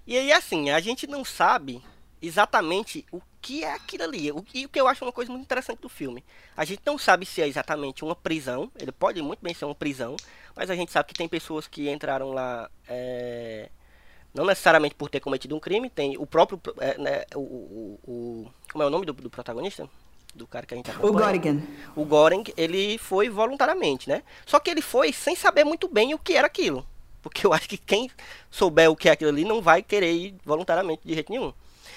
E 0.06 0.18
aí, 0.18 0.32
assim, 0.34 0.70
a 0.70 0.80
gente 0.80 1.08
não 1.08 1.24
sabe 1.24 1.82
exatamente 2.28 3.06
o 3.12 3.22
que 3.42 3.64
é 3.64 3.74
aquilo 3.74 4.04
ali. 4.04 4.32
O, 4.32 4.44
e 4.54 4.66
o 4.66 4.70
que 4.70 4.80
eu 4.80 4.88
acho 4.88 5.04
uma 5.06 5.12
coisa 5.12 5.32
muito 5.32 5.44
interessante 5.44 5.80
do 5.82 5.90
filme. 5.90 6.24
A 6.56 6.64
gente 6.66 6.82
não 6.86 6.98
sabe 6.98 7.26
se 7.26 7.42
é 7.42 7.48
exatamente 7.48 8.04
uma 8.04 8.16
prisão. 8.16 8.72
Ele 8.80 8.92
pode 8.92 9.22
muito 9.22 9.40
bem 9.42 9.54
ser 9.54 9.66
uma 9.66 9.76
prisão. 9.76 10.16
Mas 10.56 10.70
a 10.70 10.76
gente 10.76 10.92
sabe 10.92 11.08
que 11.10 11.14
tem 11.14 11.28
pessoas 11.28 11.68
que 11.68 11.90
entraram 11.90 12.32
lá 12.32 12.70
é, 12.88 13.70
Não 14.34 14.46
necessariamente 14.46 14.96
por 14.96 15.10
ter 15.10 15.20
cometido 15.20 15.56
um 15.56 15.60
crime, 15.60 15.90
tem 15.90 16.18
o 16.18 16.26
próprio. 16.26 16.60
é, 16.80 16.98
né, 16.98 17.24
o, 17.36 17.40
o, 17.40 18.00
o- 18.08 18.52
como 18.72 18.84
é 18.84 18.88
o 18.88 18.90
nome 18.90 19.06
do, 19.06 19.14
do 19.14 19.30
protagonista? 19.30 19.88
Do 20.34 20.48
cara 20.48 20.66
que 20.66 20.74
a 20.74 20.78
gente 20.78 20.90
O 20.90 20.94
acompanha. 20.94 21.26
Gorigan. 21.28 21.62
O 21.96 22.06
Goring, 22.06 22.44
ele 22.58 22.98
foi 22.98 23.30
voluntariamente, 23.30 24.10
né? 24.10 24.24
Só 24.48 24.60
que 24.60 24.72
ele 24.72 24.82
foi 24.82 25.14
sem 25.14 25.36
saber 25.36 25.64
muito 25.64 25.88
bem 25.88 26.14
o 26.16 26.18
que 26.20 26.34
era 26.36 26.48
aquilo. 26.48 26.84
Porque 27.22 27.46
eu 27.46 27.54
acho 27.54 27.70
que 27.70 27.78
quem 27.78 28.10
souber 28.50 28.90
o 28.90 28.96
que 28.96 29.08
é 29.10 29.12
aquilo 29.12 29.30
ali 29.30 29.46
não 29.46 29.62
vai 29.62 29.84
querer 29.84 30.12
ir 30.12 30.36
voluntariamente 30.44 31.04
de 31.06 31.14
jeito 31.14 31.32
nenhum. 31.32 31.54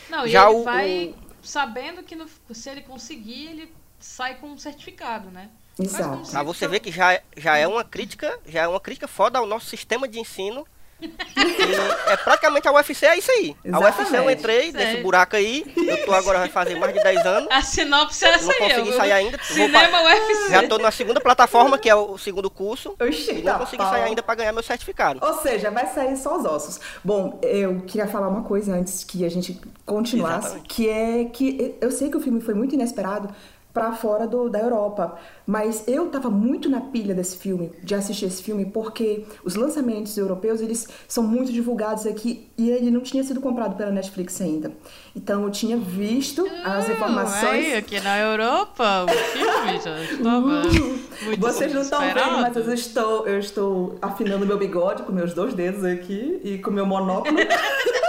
Não, 0.08 0.26
e 0.26 0.30
Já 0.30 0.48
ele 0.50 0.58
o- 0.60 0.64
vai 0.64 1.14
sabendo 1.42 2.02
que 2.02 2.14
no- 2.16 2.26
se 2.52 2.70
ele 2.70 2.82
conseguir, 2.82 3.46
ele 3.48 3.74
sai 3.98 4.36
com 4.36 4.48
um 4.48 4.58
certificado, 4.58 5.30
né? 5.30 5.50
Mas 5.78 5.94
Exato. 5.94 6.30
Pra 6.30 6.42
você 6.42 6.66
ver 6.66 6.80
que 6.80 6.90
já, 6.90 7.12
é- 7.14 7.22
já 7.36 7.56
é 7.56 7.66
uma 7.66 7.84
crítica, 7.84 8.38
já 8.46 8.62
é 8.62 8.68
uma 8.68 8.80
crítica 8.80 9.06
foda 9.06 9.38
ao 9.38 9.46
nosso 9.46 9.66
sistema 9.66 10.08
de 10.08 10.18
ensino. 10.18 10.66
E 11.00 12.10
é 12.10 12.16
praticamente 12.16 12.66
a 12.66 12.72
UFC 12.72 13.04
é 13.06 13.18
isso 13.18 13.30
aí. 13.30 13.54
A 13.70 13.78
UFC 13.78 14.00
eu 14.00 14.06
Exatamente. 14.06 14.38
entrei 14.38 14.72
Sério. 14.72 14.86
nesse 14.88 15.02
buraco 15.02 15.36
aí. 15.36 15.64
Eu 15.76 16.04
tô 16.06 16.14
agora 16.14 16.38
vai 16.38 16.48
fazer 16.48 16.74
mais 16.78 16.92
de 16.94 17.02
10 17.02 17.26
anos. 17.26 17.48
A 17.50 17.60
sinopse 17.62 18.24
é 18.24 18.28
essa 18.28 18.46
Não 18.46 18.54
consegui 18.54 18.88
eu- 18.88 18.96
sair 18.96 19.12
ainda. 19.12 19.38
Cinema 19.42 19.88
pa- 19.90 20.02
UFC. 20.02 20.50
Já 20.50 20.66
tô 20.68 20.78
na 20.78 20.90
segunda 20.90 21.20
plataforma, 21.20 21.78
que 21.78 21.88
é 21.90 21.94
o 21.94 22.16
segundo 22.16 22.48
curso. 22.50 22.94
Oxi, 23.00 23.30
E 23.32 23.42
tá 23.42 23.52
não 23.52 23.58
consegui 23.60 23.82
pau. 23.82 23.90
sair 23.90 24.02
ainda 24.04 24.22
pra 24.22 24.34
ganhar 24.34 24.52
meu 24.52 24.62
certificado. 24.62 25.20
Ou 25.22 25.34
seja, 25.42 25.70
vai 25.70 25.86
sair 25.86 26.16
só 26.16 26.38
os 26.38 26.44
ossos. 26.46 26.80
Bom, 27.04 27.38
eu 27.42 27.82
queria 27.86 28.06
falar 28.08 28.28
uma 28.28 28.42
coisa 28.42 28.72
antes 28.74 29.04
que 29.04 29.24
a 29.24 29.28
gente 29.30 29.60
continuasse, 29.84 30.46
Exatamente. 30.46 30.68
que 30.74 30.88
é 30.88 31.24
que 31.26 31.74
eu 31.80 31.90
sei 31.90 32.10
que 32.10 32.16
o 32.16 32.20
filme 32.20 32.40
foi 32.40 32.54
muito 32.54 32.74
inesperado 32.74 33.28
pra 33.76 33.92
fora 33.92 34.26
do, 34.26 34.48
da 34.48 34.58
Europa, 34.58 35.18
mas 35.46 35.84
eu 35.86 36.08
tava 36.08 36.30
muito 36.30 36.66
na 36.66 36.80
pilha 36.80 37.14
desse 37.14 37.36
filme, 37.36 37.70
de 37.82 37.94
assistir 37.94 38.24
esse 38.24 38.42
filme, 38.42 38.64
porque 38.64 39.26
os 39.44 39.54
lançamentos 39.54 40.16
europeus, 40.16 40.62
eles 40.62 40.88
são 41.06 41.22
muito 41.22 41.52
divulgados 41.52 42.06
aqui 42.06 42.48
e 42.56 42.70
ele 42.70 42.90
não 42.90 43.02
tinha 43.02 43.22
sido 43.22 43.38
comprado 43.38 43.76
pela 43.76 43.90
Netflix 43.90 44.40
ainda. 44.40 44.72
Então 45.14 45.44
eu 45.44 45.50
tinha 45.50 45.76
visto 45.76 46.48
as 46.64 46.88
informações... 46.88 47.66
Aí, 47.66 47.74
aqui 47.74 48.00
na 48.00 48.18
Europa, 48.18 49.04
o 49.04 49.08
filme 49.08 49.78
já 49.78 50.00
estava 50.10 50.40
muito 50.40 51.38
Vocês 51.38 51.74
não 51.74 51.82
estão 51.82 52.00
vendo, 52.00 52.40
mas 52.40 52.56
eu 52.56 52.72
estou, 52.72 53.28
eu 53.28 53.38
estou 53.38 53.98
afinando 54.00 54.46
meu 54.46 54.56
bigode 54.56 55.02
com 55.02 55.12
meus 55.12 55.34
dois 55.34 55.52
dedos 55.52 55.84
aqui 55.84 56.40
e 56.42 56.56
com 56.56 56.70
meu 56.70 56.86
monóculo. 56.86 57.36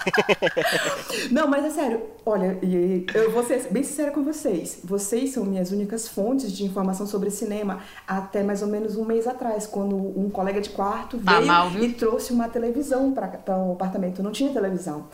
não, 1.30 1.46
mas 1.46 1.64
é 1.64 1.70
sério, 1.70 2.02
olha, 2.24 2.58
eu 3.14 3.30
vou 3.30 3.42
ser 3.42 3.68
bem 3.70 3.82
sincera 3.82 4.10
com 4.10 4.22
vocês. 4.22 4.80
Vocês 4.84 5.30
são 5.30 5.44
minhas 5.44 5.70
únicas 5.72 6.08
fontes 6.08 6.52
de 6.52 6.64
informação 6.64 7.06
sobre 7.06 7.30
cinema 7.30 7.80
até 8.06 8.42
mais 8.42 8.62
ou 8.62 8.68
menos 8.68 8.96
um 8.96 9.04
mês 9.04 9.26
atrás, 9.26 9.66
quando 9.66 9.96
um 9.96 10.30
colega 10.30 10.60
de 10.60 10.70
quarto 10.70 11.18
Tá 11.18 11.34
veio 11.34 11.46
mal, 11.46 11.70
e 11.72 11.92
trouxe 11.92 12.32
uma 12.32 12.48
televisão 12.48 13.12
para 13.12 13.56
o 13.58 13.72
apartamento. 13.72 14.22
Não 14.22 14.32
tinha 14.32 14.52
televisão. 14.52 15.08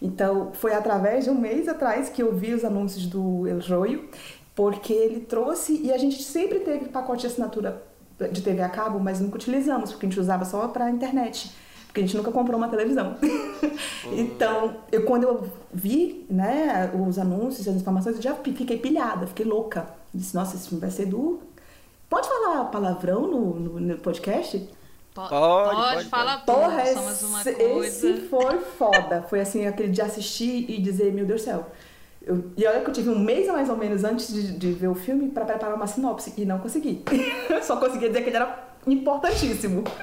Então, 0.00 0.50
foi 0.52 0.74
através 0.74 1.24
de 1.24 1.30
um 1.30 1.34
mês 1.34 1.68
atrás 1.68 2.08
que 2.08 2.22
eu 2.22 2.34
vi 2.34 2.52
os 2.52 2.64
anúncios 2.64 3.06
do 3.06 3.46
El 3.46 3.60
Roio, 3.60 4.08
porque 4.54 4.92
ele 4.92 5.20
trouxe 5.20 5.80
e 5.82 5.92
a 5.92 5.98
gente 5.98 6.22
sempre 6.22 6.60
teve 6.60 6.86
pacote 6.86 7.22
de 7.22 7.28
assinatura 7.28 7.82
de 8.30 8.42
TV 8.42 8.62
a 8.62 8.68
cabo, 8.68 9.00
mas 9.00 9.20
nunca 9.20 9.36
utilizamos, 9.36 9.90
porque 9.90 10.06
a 10.06 10.08
gente 10.08 10.20
usava 10.20 10.44
só 10.44 10.68
para 10.68 10.90
internet, 10.90 11.52
porque 11.94 12.00
a 12.00 12.06
gente 12.08 12.16
nunca 12.16 12.32
comprou 12.32 12.56
uma 12.58 12.68
televisão. 12.68 13.14
então, 14.18 14.78
eu 14.90 15.04
quando 15.04 15.22
eu 15.22 15.48
vi, 15.72 16.26
né, 16.28 16.90
os 16.92 17.20
anúncios, 17.20 17.68
as 17.68 17.76
informações, 17.76 18.16
eu 18.16 18.22
já 18.22 18.34
fiquei 18.34 18.76
pilhada, 18.76 19.28
fiquei 19.28 19.46
louca. 19.46 19.86
Disse, 20.12 20.34
nossa, 20.34 20.56
esse 20.56 20.68
filme 20.68 20.80
vai 20.80 20.90
ser 20.90 21.06
do 21.06 21.40
Pode 22.10 22.28
falar 22.28 22.64
palavrão 22.64 23.28
no, 23.28 23.54
no, 23.60 23.80
no 23.80 23.98
podcast? 23.98 24.58
Po- 25.14 25.28
Pode, 25.28 25.30
pode, 25.76 25.94
pode, 25.94 26.08
falar 26.08 26.38
tudo, 26.38 26.56
Porra, 26.56 26.82
esse, 26.82 27.52
coisa. 27.54 27.86
esse 27.86 28.20
foi 28.22 28.58
foda. 28.58 29.22
Foi 29.30 29.40
assim, 29.40 29.64
aquele 29.64 29.90
de 29.90 30.02
assistir 30.02 30.68
e 30.68 30.80
dizer, 30.82 31.12
meu 31.12 31.24
Deus 31.24 31.42
do 31.42 31.44
céu. 31.44 31.70
Eu- 32.26 32.50
e 32.56 32.66
olha 32.66 32.80
que 32.80 32.90
eu 32.90 32.94
tive 32.94 33.08
um 33.10 33.18
mês 33.20 33.46
mais 33.46 33.70
ou 33.70 33.76
menos 33.76 34.02
antes 34.02 34.32
de, 34.34 34.50
de 34.58 34.72
ver 34.72 34.88
o 34.88 34.96
filme 34.96 35.28
pra 35.28 35.44
preparar 35.44 35.76
uma 35.76 35.86
sinopse 35.86 36.34
e 36.36 36.44
não 36.44 36.58
consegui. 36.58 37.04
Só 37.62 37.76
consegui 37.76 38.08
dizer 38.08 38.22
que 38.22 38.30
ele 38.30 38.36
era 38.36 38.74
importantíssimo. 38.84 39.84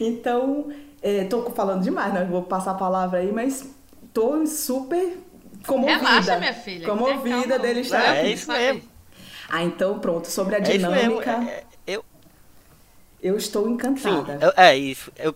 então, 0.00 0.70
é, 1.02 1.24
tô 1.24 1.42
falando 1.50 1.82
demais, 1.82 2.12
né? 2.12 2.24
Vou 2.24 2.42
passar 2.42 2.72
a 2.72 2.74
palavra 2.74 3.20
aí, 3.20 3.32
mas 3.32 3.68
tô 4.12 4.46
super 4.46 5.18
comovida. 5.66 5.98
Relaxa, 5.98 6.38
minha 6.38 6.54
filha. 6.54 6.86
Comovida 6.88 7.30
Calma. 7.48 7.58
dele 7.58 7.80
estar 7.80 8.02
É, 8.02 8.20
aqui. 8.20 8.32
isso 8.32 8.50
mesmo. 8.50 8.82
Ah, 9.48 9.62
então 9.64 9.98
pronto, 9.98 10.28
sobre 10.28 10.54
a 10.56 10.58
É 10.58 10.60
dinâmica, 10.60 11.30
é- 11.32 11.46
é- 11.46 11.64
eu, 11.86 12.04
eu 13.22 13.36
estou 13.36 13.64
sim, 13.66 13.72
encantada. 13.72 14.38
eu- 14.42 14.52
é 14.56 14.76
isso. 14.76 15.10
Eu, 15.16 15.34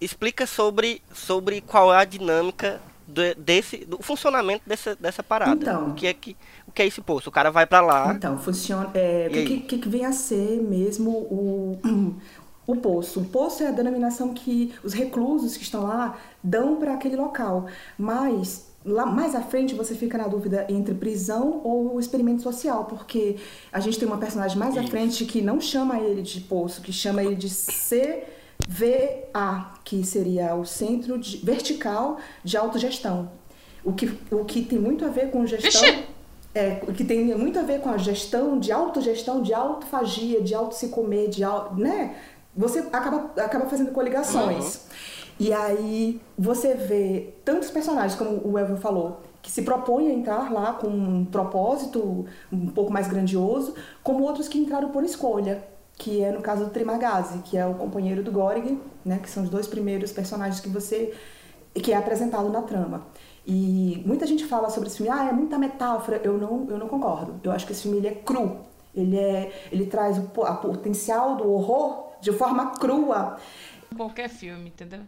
explica 0.00 0.46
sobre, 0.46 1.02
sobre 1.12 1.60
qual 1.60 1.92
é 1.92 1.98
a 1.98 2.04
dinâmica 2.04 2.80
do, 3.06 3.34
desse, 3.36 3.78
do 3.84 3.98
funcionamento 4.02 4.62
dessa, 4.66 4.94
dessa 4.96 5.22
parada. 5.22 5.52
Então. 5.54 5.90
O 5.90 5.94
que 5.94 6.06
é 6.06 6.14
que 6.14 6.36
o 6.66 6.72
que 6.72 6.82
é 6.82 6.86
esse 6.86 7.00
posto? 7.00 7.28
O 7.28 7.30
cara 7.32 7.50
vai 7.50 7.66
pra 7.66 7.80
lá. 7.80 8.12
Então, 8.14 8.38
funciona. 8.38 8.90
é, 8.94 9.26
o 9.28 9.32
que, 9.32 9.60
que, 9.60 9.78
que 9.78 9.88
vem 9.88 10.04
a 10.04 10.12
ser 10.12 10.60
mesmo 10.62 11.10
o, 11.10 11.78
o 12.66 12.76
poço? 12.76 13.20
O 13.20 13.24
poço 13.24 13.62
é 13.62 13.68
a 13.68 13.70
denominação 13.72 14.32
que 14.34 14.72
os 14.82 14.92
reclusos 14.92 15.56
que 15.56 15.62
estão 15.64 15.82
lá 15.84 16.16
dão 16.42 16.76
para 16.76 16.94
aquele 16.94 17.16
local. 17.16 17.66
Mas 17.98 18.66
lá 18.84 19.06
mais 19.06 19.34
à 19.34 19.40
frente 19.40 19.74
você 19.74 19.94
fica 19.94 20.18
na 20.18 20.28
dúvida 20.28 20.66
entre 20.68 20.94
prisão 20.94 21.60
ou 21.64 21.98
experimento 21.98 22.42
social, 22.42 22.84
porque 22.84 23.36
a 23.72 23.80
gente 23.80 23.98
tem 23.98 24.06
uma 24.06 24.18
personagem 24.18 24.58
mais 24.58 24.76
à 24.76 24.82
frente 24.82 25.24
que 25.24 25.40
não 25.40 25.60
chama 25.60 25.98
ele 25.98 26.20
de 26.22 26.40
poço, 26.42 26.82
que 26.82 26.92
chama 26.92 27.22
ele 27.22 27.34
de 27.34 27.48
CVA, 28.68 29.72
que 29.84 30.04
seria 30.04 30.54
o 30.54 30.64
Centro 30.64 31.18
de- 31.18 31.38
Vertical 31.38 32.18
de 32.42 32.56
Autogestão. 32.56 33.30
O 33.84 33.92
que, 33.92 34.06
o 34.30 34.44
que 34.44 34.62
tem 34.62 34.78
muito 34.78 35.04
a 35.04 35.08
ver 35.08 35.30
com 35.30 35.46
gestão. 35.46 35.82
Vixe! 35.82 36.04
É, 36.54 36.80
o 36.86 36.92
que 36.92 37.02
tem 37.04 37.24
muito 37.36 37.58
a 37.58 37.62
ver 37.62 37.80
com 37.80 37.90
a 37.90 37.96
gestão 37.98 38.60
de 38.60 38.70
autogestão, 38.70 39.42
de 39.42 39.52
autofagia, 39.52 40.40
de 40.40 40.54
auto 40.54 40.74
se 40.76 40.86
comer, 40.88 41.28
de 41.28 41.42
au- 41.42 41.74
né? 41.74 42.14
Você 42.56 42.78
acaba, 42.78 43.30
acaba 43.42 43.66
fazendo 43.66 43.92
coligações. 43.92 44.86
E 45.38 45.52
aí 45.52 46.20
você 46.38 46.74
vê 46.74 47.34
tantos 47.44 47.70
personagens, 47.70 48.14
como 48.14 48.40
o 48.46 48.58
Elvio 48.58 48.76
falou, 48.76 49.20
que 49.42 49.50
se 49.50 49.62
propõem 49.62 50.08
a 50.08 50.12
entrar 50.12 50.52
lá 50.52 50.74
com 50.74 50.86
um 50.86 51.24
propósito 51.24 52.24
um 52.52 52.68
pouco 52.68 52.92
mais 52.92 53.08
grandioso, 53.08 53.74
como 54.02 54.22
outros 54.22 54.48
que 54.48 54.58
entraram 54.58 54.90
por 54.90 55.02
escolha, 55.02 55.66
que 55.96 56.22
é 56.22 56.30
no 56.30 56.40
caso 56.40 56.64
do 56.64 56.70
Trimagazi, 56.70 57.38
que 57.38 57.56
é 57.56 57.66
o 57.66 57.74
companheiro 57.74 58.22
do 58.22 58.30
Gorg, 58.30 58.80
né? 59.04 59.18
Que 59.18 59.28
são 59.28 59.42
os 59.42 59.50
dois 59.50 59.66
primeiros 59.66 60.12
personagens 60.12 60.60
que 60.60 60.68
você 60.68 61.12
que 61.74 61.92
é 61.92 61.96
apresentado 61.96 62.48
na 62.50 62.62
trama. 62.62 63.06
E 63.46 64.02
muita 64.06 64.26
gente 64.26 64.44
fala 64.46 64.70
sobre 64.70 64.88
esse 64.88 64.98
filme, 64.98 65.10
ah, 65.12 65.28
é 65.28 65.32
muita 65.32 65.58
metáfora. 65.58 66.20
Eu 66.22 66.38
não, 66.38 66.66
eu 66.70 66.78
não 66.78 66.88
concordo. 66.88 67.40
Eu 67.42 67.50
acho 67.50 67.66
que 67.66 67.72
esse 67.72 67.82
filme 67.82 67.98
ele 67.98 68.08
é 68.08 68.14
cru. 68.14 68.58
Ele, 68.94 69.18
é, 69.18 69.52
ele 69.72 69.86
traz 69.86 70.18
o 70.18 70.42
a 70.44 70.54
potencial 70.54 71.36
do 71.36 71.50
horror 71.50 72.03
de 72.24 72.32
forma 72.32 72.72
crua. 72.78 73.38
Qualquer 73.96 74.28
filme, 74.28 74.68
entendeu? 74.70 75.02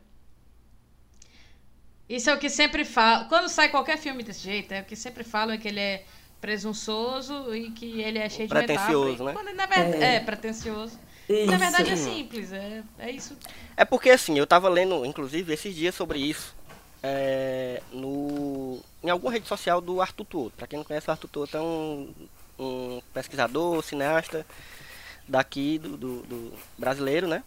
Isso 2.09 2.31
é 2.31 2.35
o 2.35 2.39
que 2.39 2.49
sempre 2.49 2.85
falo. 2.85 3.29
Quando 3.29 3.49
sai 3.49 3.69
qualquer 3.69 3.99
filme 3.99 4.23
desse 4.23 4.41
jeito, 4.41 4.71
é 4.73 4.81
o 4.81 4.85
que 4.85 4.95
sempre 4.95 5.25
falam 5.25 5.55
é 5.55 5.59
que 5.59 5.67
ele 5.67 5.81
é 5.81 6.05
presunçoso 6.41 7.55
e 7.55 7.71
que 7.73 8.01
ele 8.01 8.19
é 8.19 8.29
cheio 8.29 8.47
de 8.47 8.55
Pretencioso, 8.55 9.25
metáfora. 9.25 9.25
né? 9.25 9.33
Quando, 9.33 9.57
na 9.57 9.67
verdade, 9.67 10.05
É. 10.05 10.15
é, 10.17 10.21
pretencioso. 10.21 10.99
Isso. 11.29 11.51
Na 11.51 11.57
verdade 11.57 11.91
é 11.91 11.97
simples, 11.97 12.53
é, 12.53 12.85
é 13.01 13.11
isso. 13.11 13.37
É 13.77 13.85
porque 13.85 14.11
assim, 14.11 14.39
eu 14.39 14.47
tava 14.47 14.69
lendo, 14.69 15.05
inclusive, 15.05 15.53
esses 15.53 15.75
dias 15.75 15.95
sobre 15.95 16.21
isso. 16.21 16.55
é, 17.03 17.83
no, 17.93 18.81
em 19.03 19.11
alguma 19.11 19.31
rede 19.33 19.47
social 19.47 19.81
do 19.81 20.01
Arthur 20.01 20.25
Tuoto. 20.25 20.57
Pra 20.57 20.67
quem 20.67 20.77
não 20.79 20.85
conhece, 20.85 21.09
o 21.09 21.11
Arthur 21.13 21.29
Tuoto 21.29 21.57
é 21.57 21.61
um, 21.61 22.13
um 22.59 23.01
pesquisador, 23.15 23.83
cineasta 23.83 24.45
daqui 25.29 25.79
do, 25.79 25.97
do- 25.97 26.23
do 26.23 26.53
brasileiro, 26.79 27.27
né? 27.27 27.43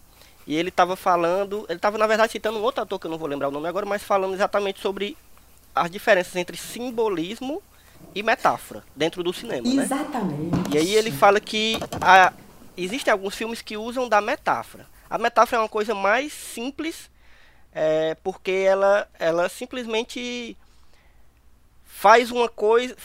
E 0.47 0.55
ele 0.55 0.71
tava 0.71 0.95
falando, 0.95 1.65
ele 1.69 1.79
tava 1.79 1.97
na 1.97 2.07
verdade 2.07 2.31
citando 2.31 2.57
um 2.59 2.61
outro 2.63 2.81
ator 2.81 2.99
que 2.99 3.05
eu 3.05 3.11
não 3.11 3.17
vou 3.17 3.27
lembrar 3.27 3.49
o 3.49 3.51
nome 3.51 3.67
agora, 3.67 3.85
mas 3.85 4.01
falando 4.03 4.33
exatamente 4.33 4.79
sobre 4.79 5.15
as 5.75 5.89
diferenças 5.91 6.35
entre 6.35 6.57
simbolismo 6.57 7.61
e 8.15 8.23
metáfora 8.23 8.83
dentro 8.95 9.21
do 9.23 9.31
cinema, 9.31 9.71
né? 9.73 9.83
Exatamente. 9.83 10.73
E 10.73 10.77
aí 10.77 10.95
ele 10.95 11.11
fala 11.11 11.39
que 11.39 11.77
a- 12.01 12.33
existem 12.75 13.11
alguns 13.11 13.35
filmes 13.35 13.61
que 13.61 13.77
usam 13.77 14.09
da 14.09 14.19
metáfora. 14.19 14.87
A 15.09 15.17
metáfora 15.17 15.57
é 15.57 15.63
uma 15.63 15.69
coisa 15.69 15.93
mais 15.93 16.33
simples, 16.33 17.09
é, 17.71 18.15
porque 18.23 18.51
ela, 18.51 19.07
ela 19.19 19.47
simplesmente 19.49 20.57
faz 21.85 22.31
uma 22.31 22.49
coisa. 22.49 22.95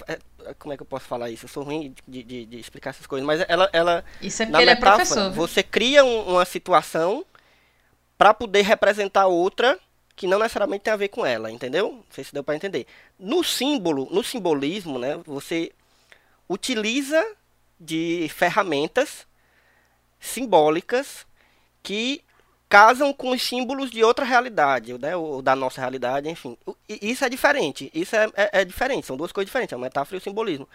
É, 0.46 0.54
Como 0.54 0.72
é 0.72 0.76
que 0.76 0.82
eu 0.82 0.86
posso 0.86 1.06
falar 1.06 1.30
isso? 1.30 1.44
Eu 1.44 1.48
sou 1.48 1.62
ruim 1.64 1.94
de, 2.06 2.22
de- 2.22 2.46
de 2.46 2.58
explicar 2.58 2.90
essas 2.90 3.06
coisas, 3.06 3.26
mas 3.26 3.44
ela, 3.48 3.68
ela 3.72 4.04
Isso 4.20 4.42
é 4.42 4.46
na 4.46 4.58
porque 4.58 4.62
ele 4.62 4.70
é 4.70 4.74
metáfora, 4.74 4.96
professor. 5.06 5.30
viu? 5.30 5.46
você 5.46 5.62
cria 5.62 6.04
um- 6.04 6.30
uma 6.32 6.44
situação 6.44 7.24
para 8.18 8.34
poder 8.34 8.62
representar 8.62 9.26
outra 9.26 9.78
que 10.16 10.26
não 10.28 10.38
necessariamente 10.38 10.84
tem 10.84 10.92
a 10.92 10.96
ver 10.96 11.08
com 11.08 11.26
ela, 11.26 11.50
entendeu? 11.50 11.92
Não 11.92 12.04
sei 12.10 12.24
se 12.24 12.32
deu 12.32 12.44
para 12.44 12.56
entender. 12.56 12.86
No 13.18 13.42
símbolo, 13.44 14.08
no 14.10 14.22
simbolismo, 14.22 14.98
né, 14.98 15.20
você 15.26 15.72
utiliza 16.48 17.24
de 17.80 18.28
ferramentas 18.30 19.26
simbólicas 20.20 21.26
que 21.82 22.23
casam 22.74 23.12
com 23.12 23.30
os 23.30 23.40
símbolos 23.40 23.88
de 23.88 24.02
outra 24.02 24.24
realidade, 24.24 24.98
né? 24.98 25.14
Ou 25.14 25.40
da 25.40 25.54
nossa 25.54 25.80
realidade, 25.80 26.28
enfim. 26.28 26.58
Isso 26.88 27.24
é 27.24 27.28
diferente. 27.28 27.88
Isso 27.94 28.16
é, 28.16 28.24
é, 28.34 28.62
é 28.62 28.64
diferente. 28.64 29.06
São 29.06 29.16
duas 29.16 29.30
coisas 29.30 29.46
diferentes, 29.46 29.72
a 29.72 29.78
metáfora 29.78 30.16
e 30.16 30.18
o 30.18 30.20
simbolismo. 30.20 30.68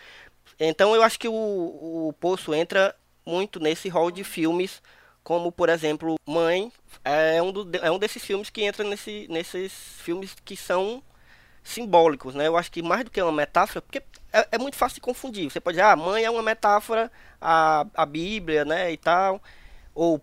Então 0.58 0.96
eu 0.96 1.04
acho 1.04 1.20
que 1.20 1.28
o, 1.28 1.34
o 1.34 2.16
Poço 2.18 2.54
entra 2.54 2.96
muito 3.26 3.60
nesse 3.60 3.90
rol 3.90 4.12
de 4.12 4.24
filmes, 4.24 4.82
como 5.26 5.52
por 5.52 5.68
exemplo 5.68 6.16
Mãe, 6.26 6.72
é 7.04 7.42
um, 7.42 7.52
do, 7.52 7.70
é 7.76 7.92
um 7.92 8.00
desses 8.00 8.24
filmes 8.24 8.50
que 8.50 8.64
entra 8.64 8.86
nesse, 8.86 9.28
nesses 9.30 9.74
filmes 9.98 10.34
que 10.46 10.56
são 10.56 11.04
simbólicos, 11.62 12.34
né? 12.34 12.48
Eu 12.48 12.56
acho 12.56 12.72
que 12.72 12.82
mais 12.82 13.04
do 13.04 13.12
que 13.12 13.22
uma 13.22 13.30
metáfora, 13.34 13.82
porque 13.82 14.02
é, 14.32 14.48
é 14.54 14.58
muito 14.58 14.78
fácil 14.78 14.96
de 14.96 15.02
confundir. 15.02 15.52
Você 15.52 15.60
pode 15.60 15.76
dizer, 15.76 15.86
ah, 15.86 15.98
mãe 15.98 16.24
é 16.24 16.32
uma 16.32 16.42
metáfora, 16.42 17.12
a, 17.42 17.86
a 17.94 18.06
Bíblia, 18.06 18.64
né, 18.64 18.90
e 18.90 18.96
tal, 18.96 19.42
ou 19.94 20.22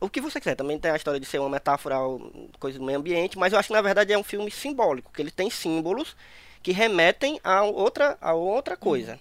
o 0.00 0.08
que 0.08 0.20
você 0.20 0.38
quiser. 0.38 0.54
Também 0.54 0.78
tem 0.78 0.90
a 0.90 0.96
história 0.96 1.20
de 1.20 1.26
ser 1.26 1.38
uma 1.38 1.48
metáfora, 1.48 1.96
coisa 2.58 2.78
do 2.78 2.84
meio 2.84 2.98
ambiente, 2.98 3.38
mas 3.38 3.52
eu 3.52 3.58
acho 3.58 3.68
que 3.68 3.74
na 3.74 3.82
verdade 3.82 4.12
é 4.12 4.18
um 4.18 4.24
filme 4.24 4.50
simbólico, 4.50 5.12
que 5.12 5.22
ele 5.22 5.30
tem 5.30 5.50
símbolos 5.50 6.16
que 6.62 6.72
remetem 6.72 7.40
a 7.44 7.62
outra, 7.62 8.18
a 8.20 8.34
outra 8.34 8.76
coisa. 8.76 9.18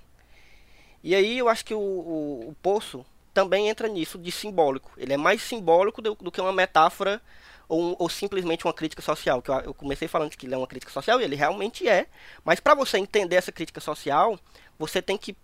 E 1.03 1.13
aí 1.13 1.38
eu 1.38 1.48
acho 1.48 1.63
que 1.63 1.74
o, 1.74 1.79
o, 1.79 2.50
o 2.50 2.55
Poço 2.62 3.05
também 3.36 3.70
entra 3.70 3.88
nisso 3.88 4.17
de 4.17 4.32
simbólico. 4.32 4.91
Ele 4.98 5.13
é 5.13 5.17
mais 5.17 5.41
simbólico 5.41 6.01
do, 6.01 6.15
do 6.15 6.32
que 6.32 6.41
uma 6.41 6.51
metáfora 6.51 7.22
ou, 7.67 7.96
ou, 8.00 8.10
simplesmente 8.10 8.65
uma 8.65 8.74
crítica 8.74 9.01
social. 9.01 9.41
Que 9.41 9.51
eu, 9.51 9.60
eu, 9.60 9.74
comecei 9.74 10.08
falando 10.08 10.32
que 10.32 10.46
ele 10.46 10.55
é 10.55 10.58
uma 10.58 10.65
crítica 10.65 10.91
social 10.91 11.20
e 11.20 11.24
ele 11.24 11.36
realmente 11.36 11.88
é. 11.88 12.08
Mas 12.44 12.60
para 12.60 12.74
você 12.74 12.98
entender 12.98 13.36
essa 13.36 13.51
crítica 13.51 13.79
social, 13.79 14.39
você 14.79 15.01
tem 15.01 15.17
que 15.17 15.36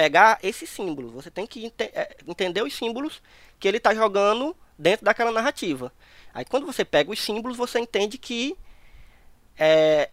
pegar 0.00 0.38
esses 0.42 0.70
símbolos. 0.70 1.12
Você 1.12 1.30
tem 1.30 1.46
que 1.46 1.70
é, 1.78 2.16
entender 2.26 2.62
os 2.62 2.74
símbolos 2.74 3.20
que 3.58 3.68
ele 3.68 3.76
está 3.76 3.94
jogando 3.94 4.56
dentro 4.78 5.04
daquela 5.04 5.30
narrativa. 5.30 5.92
Aí 6.32 6.42
quando 6.42 6.64
você 6.64 6.86
pega 6.86 7.10
os 7.10 7.20
símbolos, 7.20 7.58
você 7.58 7.78
entende 7.78 8.16
que 8.16 8.56
é, 9.58 10.08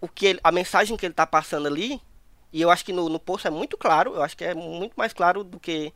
o 0.00 0.08
que 0.08 0.26
ele, 0.26 0.40
a 0.42 0.50
mensagem 0.50 0.96
que 0.96 1.06
ele 1.06 1.12
está 1.12 1.24
passando 1.24 1.68
ali 1.68 2.00
e 2.52 2.60
eu 2.60 2.72
acho 2.72 2.84
que 2.84 2.92
no, 2.92 3.08
no 3.08 3.20
Poço 3.20 3.46
é 3.46 3.50
muito 3.52 3.78
claro, 3.78 4.16
eu 4.16 4.22
acho 4.22 4.36
que 4.36 4.44
é 4.44 4.52
muito 4.52 4.94
mais 4.96 5.12
claro 5.12 5.44
do 5.44 5.60
que 5.60 5.92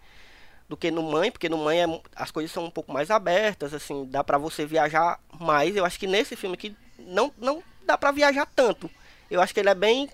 do 0.68 0.76
que 0.76 0.90
no 0.92 1.02
Mãe, 1.02 1.32
porque 1.32 1.48
no 1.48 1.58
Mãe 1.58 1.82
é, 1.82 2.00
as 2.14 2.30
coisas 2.30 2.52
são 2.52 2.66
um 2.66 2.70
pouco 2.70 2.92
mais 2.92 3.10
abertas, 3.10 3.74
assim, 3.74 4.04
dá 4.06 4.22
para 4.22 4.38
você 4.38 4.64
viajar 4.64 5.18
mais. 5.40 5.74
Eu 5.74 5.84
acho 5.84 5.98
que 5.98 6.06
nesse 6.06 6.36
filme 6.36 6.54
aqui 6.54 6.76
não, 6.98 7.32
não 7.36 7.62
dá 7.84 7.98
para 7.98 8.12
viajar 8.12 8.46
tanto. 8.46 8.88
Eu 9.28 9.40
acho 9.40 9.52
que 9.52 9.58
ele 9.58 9.70
é 9.70 9.74
bem 9.74 10.08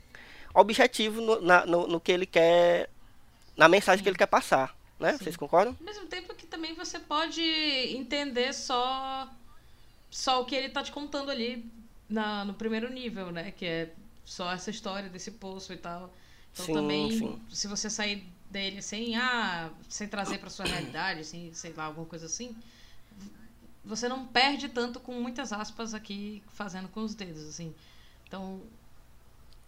objetivo 0.55 1.21
no, 1.21 1.41
na, 1.41 1.67
no, 1.67 1.87
no 1.87 2.01
que 2.01 2.13
ele 2.13 2.27
quer, 2.27 2.91
na 3.57 3.69
mensagem 3.69 4.03
que 4.03 4.09
ele 4.09 4.19
quer 4.19 4.27
passar, 4.27 4.77
né? 4.99 5.13
Sim. 5.13 5.25
Vocês 5.25 5.37
concordam? 5.37 5.77
Ao 5.79 5.85
mesmo 5.85 6.07
tempo 6.07 6.35
que 6.35 6.47
também 6.47 6.75
você 6.75 6.99
pode 6.99 7.43
entender 7.43 8.53
só 8.53 9.29
só 10.11 10.43
o 10.43 10.45
que 10.45 10.55
ele 10.55 10.69
tá 10.69 10.83
te 10.83 10.93
contando 10.93 11.31
ali 11.31 11.71
na, 12.09 12.45
no 12.45 12.53
primeiro 12.53 12.93
nível, 12.93 13.33
né? 13.33 13.51
Que 13.51 13.65
é 13.65 13.95
só 14.25 14.53
essa 14.53 14.71
história 14.71 15.09
desse 15.09 15.31
poço 15.31 15.73
e 15.73 15.77
tal. 15.77 16.13
Então 16.53 16.67
sim, 16.67 16.75
também, 16.75 17.19
sim. 17.19 17.41
se 17.51 17.67
você 17.67 17.89
sair 17.89 18.27
dele 18.51 18.83
sem, 18.83 19.17
ah, 19.17 19.71
sem 19.89 20.07
trazer 20.07 20.37
para 20.39 20.51
sua 20.51 20.67
realidade, 20.67 21.25
sem, 21.25 21.53
sei 21.55 21.73
lá, 21.73 21.85
alguma 21.85 22.07
coisa 22.07 22.27
assim, 22.27 22.55
você 23.83 24.09
não 24.09 24.27
perde 24.27 24.69
tanto 24.69 25.01
com 25.01 25.15
muitas 25.15 25.53
aspas 25.53 25.95
aqui 25.95 26.43
fazendo 26.53 26.89
com 26.89 27.01
os 27.01 27.15
dedos, 27.15 27.49
assim. 27.49 27.75
Então, 28.29 28.61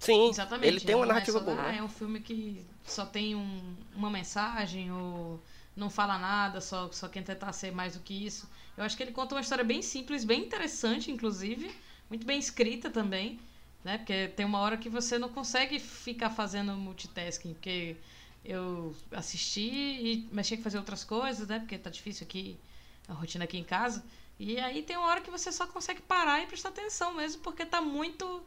Sim, 0.04 0.28
exatamente. 0.28 0.68
Ele 0.68 0.80
tem 0.80 0.94
uma 0.94 1.04
é 1.04 1.08
narrativa 1.08 1.38
é 1.38 1.40
só, 1.40 1.46
boa. 1.46 1.62
Ah, 1.62 1.74
é 1.74 1.82
um 1.82 1.88
filme 1.88 2.20
que 2.20 2.64
só 2.84 3.04
tem 3.06 3.34
um, 3.34 3.76
uma 3.94 4.10
mensagem 4.10 4.92
ou 4.92 5.40
não 5.76 5.90
fala 5.90 6.18
nada, 6.18 6.60
só, 6.60 6.90
só 6.92 7.08
quer 7.08 7.22
tentar 7.22 7.52
ser 7.52 7.72
mais 7.72 7.94
do 7.94 8.00
que 8.00 8.26
isso. 8.26 8.48
Eu 8.76 8.84
acho 8.84 8.96
que 8.96 9.02
ele 9.02 9.12
conta 9.12 9.34
uma 9.34 9.40
história 9.40 9.64
bem 9.64 9.82
simples, 9.82 10.24
bem 10.24 10.42
interessante, 10.42 11.10
inclusive, 11.10 11.74
muito 12.08 12.26
bem 12.26 12.38
escrita 12.38 12.90
também 12.90 13.38
né? 13.84 13.98
Porque 13.98 14.28
tem 14.28 14.46
uma 14.46 14.60
hora 14.60 14.78
que 14.78 14.88
você 14.88 15.18
não 15.18 15.28
consegue 15.28 15.78
ficar 15.78 16.30
fazendo 16.30 16.72
multitasking, 16.72 17.52
porque 17.52 17.96
eu 18.44 18.96
assisti 19.12 19.68
e 19.70 20.28
mas 20.32 20.46
tinha 20.48 20.56
que 20.56 20.64
fazer 20.64 20.78
outras 20.78 21.04
coisas, 21.04 21.46
né? 21.46 21.58
Porque 21.58 21.76
tá 21.78 21.90
difícil 21.90 22.26
aqui 22.26 22.58
a 23.06 23.12
rotina 23.12 23.44
aqui 23.44 23.58
em 23.58 23.64
casa. 23.64 24.02
E 24.38 24.58
aí 24.58 24.82
tem 24.82 24.96
uma 24.96 25.06
hora 25.06 25.20
que 25.20 25.30
você 25.30 25.52
só 25.52 25.66
consegue 25.66 26.02
parar 26.02 26.42
e 26.42 26.46
prestar 26.46 26.70
atenção 26.70 27.14
mesmo, 27.14 27.42
porque 27.42 27.64
tá 27.66 27.80
muito 27.80 28.42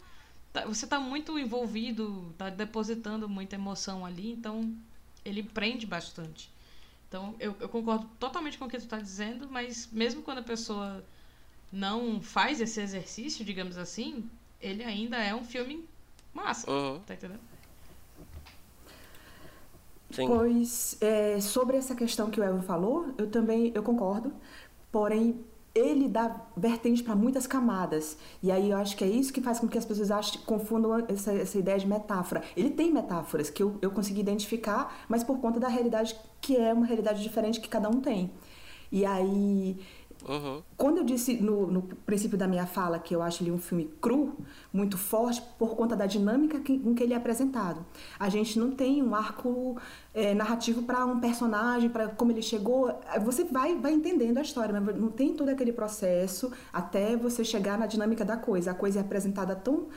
você 0.65 0.87
tá 0.87 0.99
muito 0.99 1.37
envolvido, 1.37 2.33
tá 2.37 2.49
depositando 2.49 3.27
muita 3.27 3.55
emoção 3.55 4.05
ali, 4.05 4.31
então 4.31 4.75
ele 5.23 5.43
prende 5.43 5.85
bastante. 5.85 6.49
Então 7.07 7.35
eu, 7.39 7.55
eu 7.59 7.69
concordo 7.69 8.07
totalmente 8.19 8.57
com 8.57 8.65
o 8.65 8.69
que 8.69 8.77
tu 8.77 8.87
tá 8.87 8.99
dizendo, 8.99 9.47
mas 9.49 9.89
mesmo 9.91 10.21
quando 10.21 10.39
a 10.39 10.43
pessoa 10.43 11.03
não 11.71 12.21
faz 12.21 12.61
esse 12.61 12.79
exercício, 12.79 13.43
digamos 13.43 13.77
assim, 13.77 14.29
ele 14.61 14.83
ainda 14.83 15.17
é 15.17 15.33
um 15.33 15.43
filme 15.43 15.85
massa. 16.33 16.69
Uhum. 16.69 16.99
Tá 16.99 17.13
entendendo? 17.13 17.41
Sim. 20.11 20.25
Pois, 20.25 20.97
é, 21.01 21.39
sobre 21.41 21.75
essa 21.75 21.93
questão 21.93 22.29
que 22.29 22.39
o 22.39 22.43
Evan 22.43 22.61
falou, 22.61 23.13
eu 23.17 23.29
também 23.29 23.71
eu 23.75 23.83
concordo. 23.83 24.33
Porém, 24.91 25.43
ele 25.77 26.07
dá 26.07 26.35
vertente 26.55 27.03
para 27.03 27.15
muitas 27.15 27.45
camadas. 27.45 28.17
E 28.41 28.51
aí 28.51 28.71
eu 28.71 28.77
acho 28.77 28.97
que 28.97 29.03
é 29.03 29.07
isso 29.07 29.31
que 29.31 29.41
faz 29.41 29.59
com 29.59 29.67
que 29.67 29.77
as 29.77 29.85
pessoas 29.85 30.09
achem, 30.09 30.41
confundam 30.41 31.05
essa, 31.07 31.31
essa 31.33 31.57
ideia 31.57 31.77
de 31.77 31.87
metáfora. 31.87 32.43
Ele 32.55 32.71
tem 32.71 32.91
metáforas 32.91 33.49
que 33.49 33.61
eu, 33.61 33.77
eu 33.81 33.91
consegui 33.91 34.19
identificar, 34.19 35.05
mas 35.07 35.23
por 35.23 35.39
conta 35.39 35.59
da 35.59 35.67
realidade 35.67 36.15
que 36.41 36.55
é 36.57 36.73
uma 36.73 36.85
realidade 36.85 37.21
diferente 37.21 37.59
que 37.59 37.69
cada 37.69 37.89
um 37.89 38.01
tem. 38.01 38.31
E 38.91 39.05
aí 39.05 39.79
Uhum. 40.27 40.61
Quando 40.75 40.97
eu 40.97 41.03
disse 41.05 41.35
no, 41.35 41.67
no, 41.67 41.81
princípio 41.81 42.37
da 42.37 42.47
minha 42.47 42.65
fala 42.65 42.99
que 42.99 43.15
eu 43.15 43.21
acho 43.21 43.43
ele 43.43 43.51
um 43.51 43.57
filme 43.57 43.85
cru, 44.01 44.35
muito 44.73 44.97
forte, 44.97 45.41
por 45.57 45.75
conta 45.75 45.95
da 45.95 46.05
dinâmica 46.05 46.59
que, 46.59 46.77
com 46.77 46.93
que 46.93 47.01
ele 47.01 47.13
é 47.13 47.17
apresentado. 47.17 47.85
A 48.19 48.27
gente 48.27 48.59
não 48.59 48.71
tem 48.71 49.01
um 49.01 49.15
arco 49.15 49.77
é, 50.13 50.33
narrativo 50.33 50.83
para 50.83 51.05
um 51.05 51.19
personagem, 51.19 51.89
para 51.89 52.09
como 52.09 52.31
ele 52.31 52.41
chegou. 52.41 52.93
Você 53.23 53.45
vai, 53.45 53.75
vai 53.75 53.93
entendendo 53.93 54.37
a 54.37 54.41
história, 54.41 54.79
mas 54.79 54.99
não 54.99 55.09
tem 55.09 55.33
todo 55.33 55.49
aquele 55.49 55.71
processo 55.71 56.51
até 56.73 57.15
você 57.15 57.45
chegar 57.45 57.77
na 57.77 57.87
dinâmica 57.87 58.25
da 58.25 58.35
coisa. 58.35 58.71
A 58.71 58.73
coisa 58.73 58.99
é 58.99 59.01
apresentada 59.01 59.55
tão, 59.55 59.87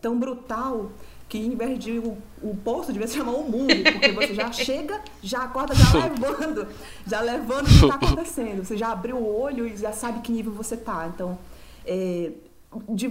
tão 0.00 0.16
brutal 0.16 0.92
que 1.32 1.38
em 1.38 1.56
vez 1.56 1.78
de 1.78 1.92
o, 1.92 2.18
o 2.42 2.54
poço 2.54 2.92
devia 2.92 3.08
se 3.08 3.16
chamar 3.16 3.32
o 3.32 3.50
mundo, 3.50 3.72
porque 3.90 4.12
você 4.12 4.34
já 4.34 4.52
chega, 4.52 5.00
já 5.22 5.44
acorda 5.44 5.74
já 5.74 6.04
levando, 6.04 6.68
já 7.06 7.20
levando 7.22 7.64
o 7.64 7.68
que 7.68 7.86
está 7.86 7.94
acontecendo. 7.94 8.62
Você 8.62 8.76
já 8.76 8.92
abriu 8.92 9.16
o 9.16 9.40
olho 9.40 9.66
e 9.66 9.74
já 9.74 9.92
sabe 9.92 10.20
que 10.20 10.30
nível 10.30 10.52
você 10.52 10.74
está. 10.74 11.08
Então, 11.08 11.38
é, 11.86 12.32
de, 12.90 13.08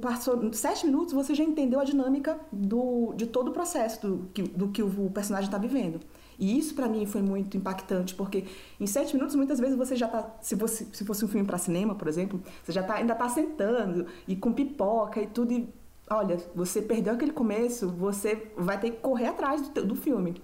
passou 0.00 0.52
sete 0.52 0.86
minutos 0.86 1.12
você 1.12 1.34
já 1.34 1.42
entendeu 1.42 1.80
a 1.80 1.84
dinâmica 1.84 2.38
do, 2.52 3.12
de 3.16 3.26
todo 3.26 3.48
o 3.48 3.52
processo 3.52 4.06
do, 4.06 4.16
do 4.54 4.68
que 4.68 4.80
o 4.80 5.10
personagem 5.10 5.48
está 5.48 5.58
vivendo. 5.58 5.98
E 6.38 6.56
isso 6.56 6.76
para 6.76 6.86
mim 6.86 7.06
foi 7.06 7.22
muito 7.22 7.56
impactante, 7.56 8.14
porque 8.14 8.44
em 8.78 8.86
sete 8.86 9.16
minutos 9.16 9.34
muitas 9.34 9.58
vezes 9.58 9.76
você 9.76 9.96
já 9.96 10.06
tá, 10.06 10.32
se 10.40 10.56
fosse, 10.56 10.86
se 10.92 11.04
fosse 11.04 11.24
um 11.24 11.28
filme 11.28 11.44
para 11.44 11.58
cinema, 11.58 11.96
por 11.96 12.06
exemplo, 12.06 12.40
você 12.62 12.70
já 12.70 12.84
tá, 12.84 12.94
ainda 12.94 13.16
tá 13.16 13.28
sentando 13.28 14.06
e 14.28 14.36
com 14.36 14.52
pipoca 14.52 15.20
e 15.20 15.26
tudo, 15.26 15.52
e 15.52 15.68
olha, 16.10 16.38
você 16.54 16.80
perdeu 16.82 17.14
aquele 17.14 17.32
começo, 17.32 17.88
você 17.88 18.50
vai 18.56 18.78
ter 18.78 18.90
que 18.90 18.96
correr 18.98 19.26
atrás 19.26 19.68
do, 19.68 19.84
do 19.84 19.94
filme. 19.94 20.40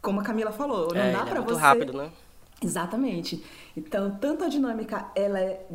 Como 0.00 0.20
a 0.20 0.22
Camila 0.22 0.52
falou, 0.52 0.94
não 0.94 1.00
é, 1.00 1.12
dá 1.12 1.24
para 1.24 1.40
é 1.40 1.42
você. 1.42 1.60
rápido, 1.60 1.92
né? 1.92 2.10
Exatamente. 2.62 3.42
Então, 3.76 4.16
tanto 4.20 4.44
a 4.44 4.48
dinâmica 4.48 5.10
ela 5.14 5.40
é, 5.40 5.66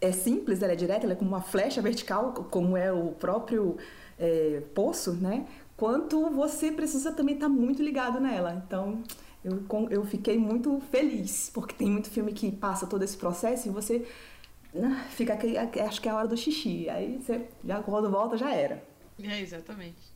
é, 0.00 0.12
simples, 0.12 0.62
ela 0.62 0.72
é 0.72 0.76
direta, 0.76 1.06
ela 1.06 1.12
é 1.12 1.16
como 1.16 1.30
uma 1.30 1.40
flecha 1.40 1.80
vertical, 1.80 2.32
como 2.50 2.76
é 2.76 2.92
o 2.92 3.12
próprio 3.12 3.76
é, 4.18 4.62
poço, 4.74 5.12
né? 5.12 5.46
Quanto 5.76 6.30
você 6.30 6.70
precisa 6.70 7.12
também 7.12 7.34
estar 7.34 7.48
tá 7.48 7.52
muito 7.52 7.82
ligado 7.82 8.20
nela. 8.20 8.62
Então, 8.66 9.02
eu, 9.44 9.62
eu 9.90 10.04
fiquei 10.04 10.38
muito 10.38 10.80
feliz, 10.90 11.50
porque 11.52 11.74
tem 11.74 11.90
muito 11.90 12.08
filme 12.08 12.32
que 12.32 12.50
passa 12.52 12.86
todo 12.86 13.02
esse 13.02 13.16
processo 13.16 13.68
e 13.68 13.70
você 13.70 14.06
fica 15.10 15.34
aquele, 15.34 15.56
acho 15.58 16.00
que 16.00 16.08
é 16.08 16.12
a 16.12 16.16
hora 16.16 16.28
do 16.28 16.36
xixi. 16.36 16.88
Aí 16.88 17.18
você 17.18 17.42
já 17.64 17.82
quando 17.82 18.10
volta 18.10 18.36
já 18.36 18.52
era. 18.52 18.82
É, 19.22 19.40
exatamente. 19.40 20.14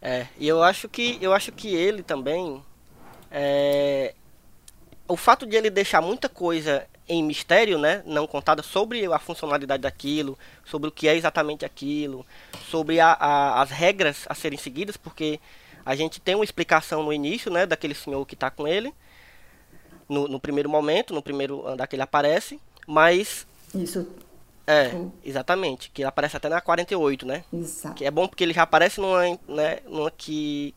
É, 0.00 0.26
e 0.38 0.48
eu 0.48 0.62
acho 0.62 0.88
que 0.88 1.18
eu 1.20 1.32
acho 1.32 1.52
que 1.52 1.74
ele 1.74 2.02
também 2.02 2.62
é, 3.30 4.14
o 5.08 5.16
fato 5.16 5.46
de 5.46 5.56
ele 5.56 5.70
deixar 5.70 6.00
muita 6.00 6.28
coisa 6.28 6.86
em 7.08 7.22
mistério, 7.22 7.78
né, 7.78 8.02
não 8.06 8.26
contada 8.26 8.62
sobre 8.62 9.04
a 9.06 9.18
funcionalidade 9.18 9.82
daquilo, 9.82 10.38
sobre 10.64 10.88
o 10.88 10.92
que 10.92 11.08
é 11.08 11.16
exatamente 11.16 11.64
aquilo, 11.64 12.24
sobre 12.70 13.00
a, 13.00 13.12
a, 13.12 13.60
as 13.60 13.70
regras 13.70 14.24
a 14.28 14.34
serem 14.34 14.58
seguidas, 14.58 14.96
porque 14.96 15.40
a 15.84 15.94
gente 15.94 16.20
tem 16.20 16.34
uma 16.34 16.44
explicação 16.44 17.02
no 17.02 17.12
início, 17.12 17.50
né, 17.50 17.66
daquele 17.66 17.94
senhor 17.94 18.24
que 18.24 18.34
está 18.34 18.50
com 18.50 18.68
ele, 18.68 18.94
no, 20.08 20.28
no, 20.28 20.38
primeiro 20.38 20.68
momento, 20.68 21.12
no 21.12 21.22
primeiro 21.22 21.66
andar 21.66 21.86
que 21.86 21.96
ele 21.96 22.02
aparece, 22.02 22.60
mas 22.86 23.46
isso. 23.74 24.06
É, 24.66 24.92
exatamente. 25.24 25.90
Que 25.90 26.04
aparece 26.04 26.36
até 26.36 26.48
na 26.48 26.60
48, 26.60 27.26
né? 27.26 27.44
Exato. 27.52 27.94
Que 27.94 28.04
é 28.04 28.10
bom 28.10 28.28
porque 28.28 28.44
ele 28.44 28.52
já 28.52 28.62
aparece 28.62 29.00
numa, 29.00 29.22
né, 29.48 29.80
numa 29.86 30.10
que 30.10 30.74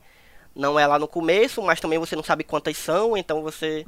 não 0.55 0.79
é 0.79 0.87
lá 0.87 0.97
no 0.97 1.07
começo, 1.07 1.61
mas 1.61 1.79
também 1.79 1.99
você 1.99 2.15
não 2.15 2.23
sabe 2.23 2.43
quantas 2.43 2.77
são, 2.77 3.15
então 3.17 3.41
você 3.41 3.85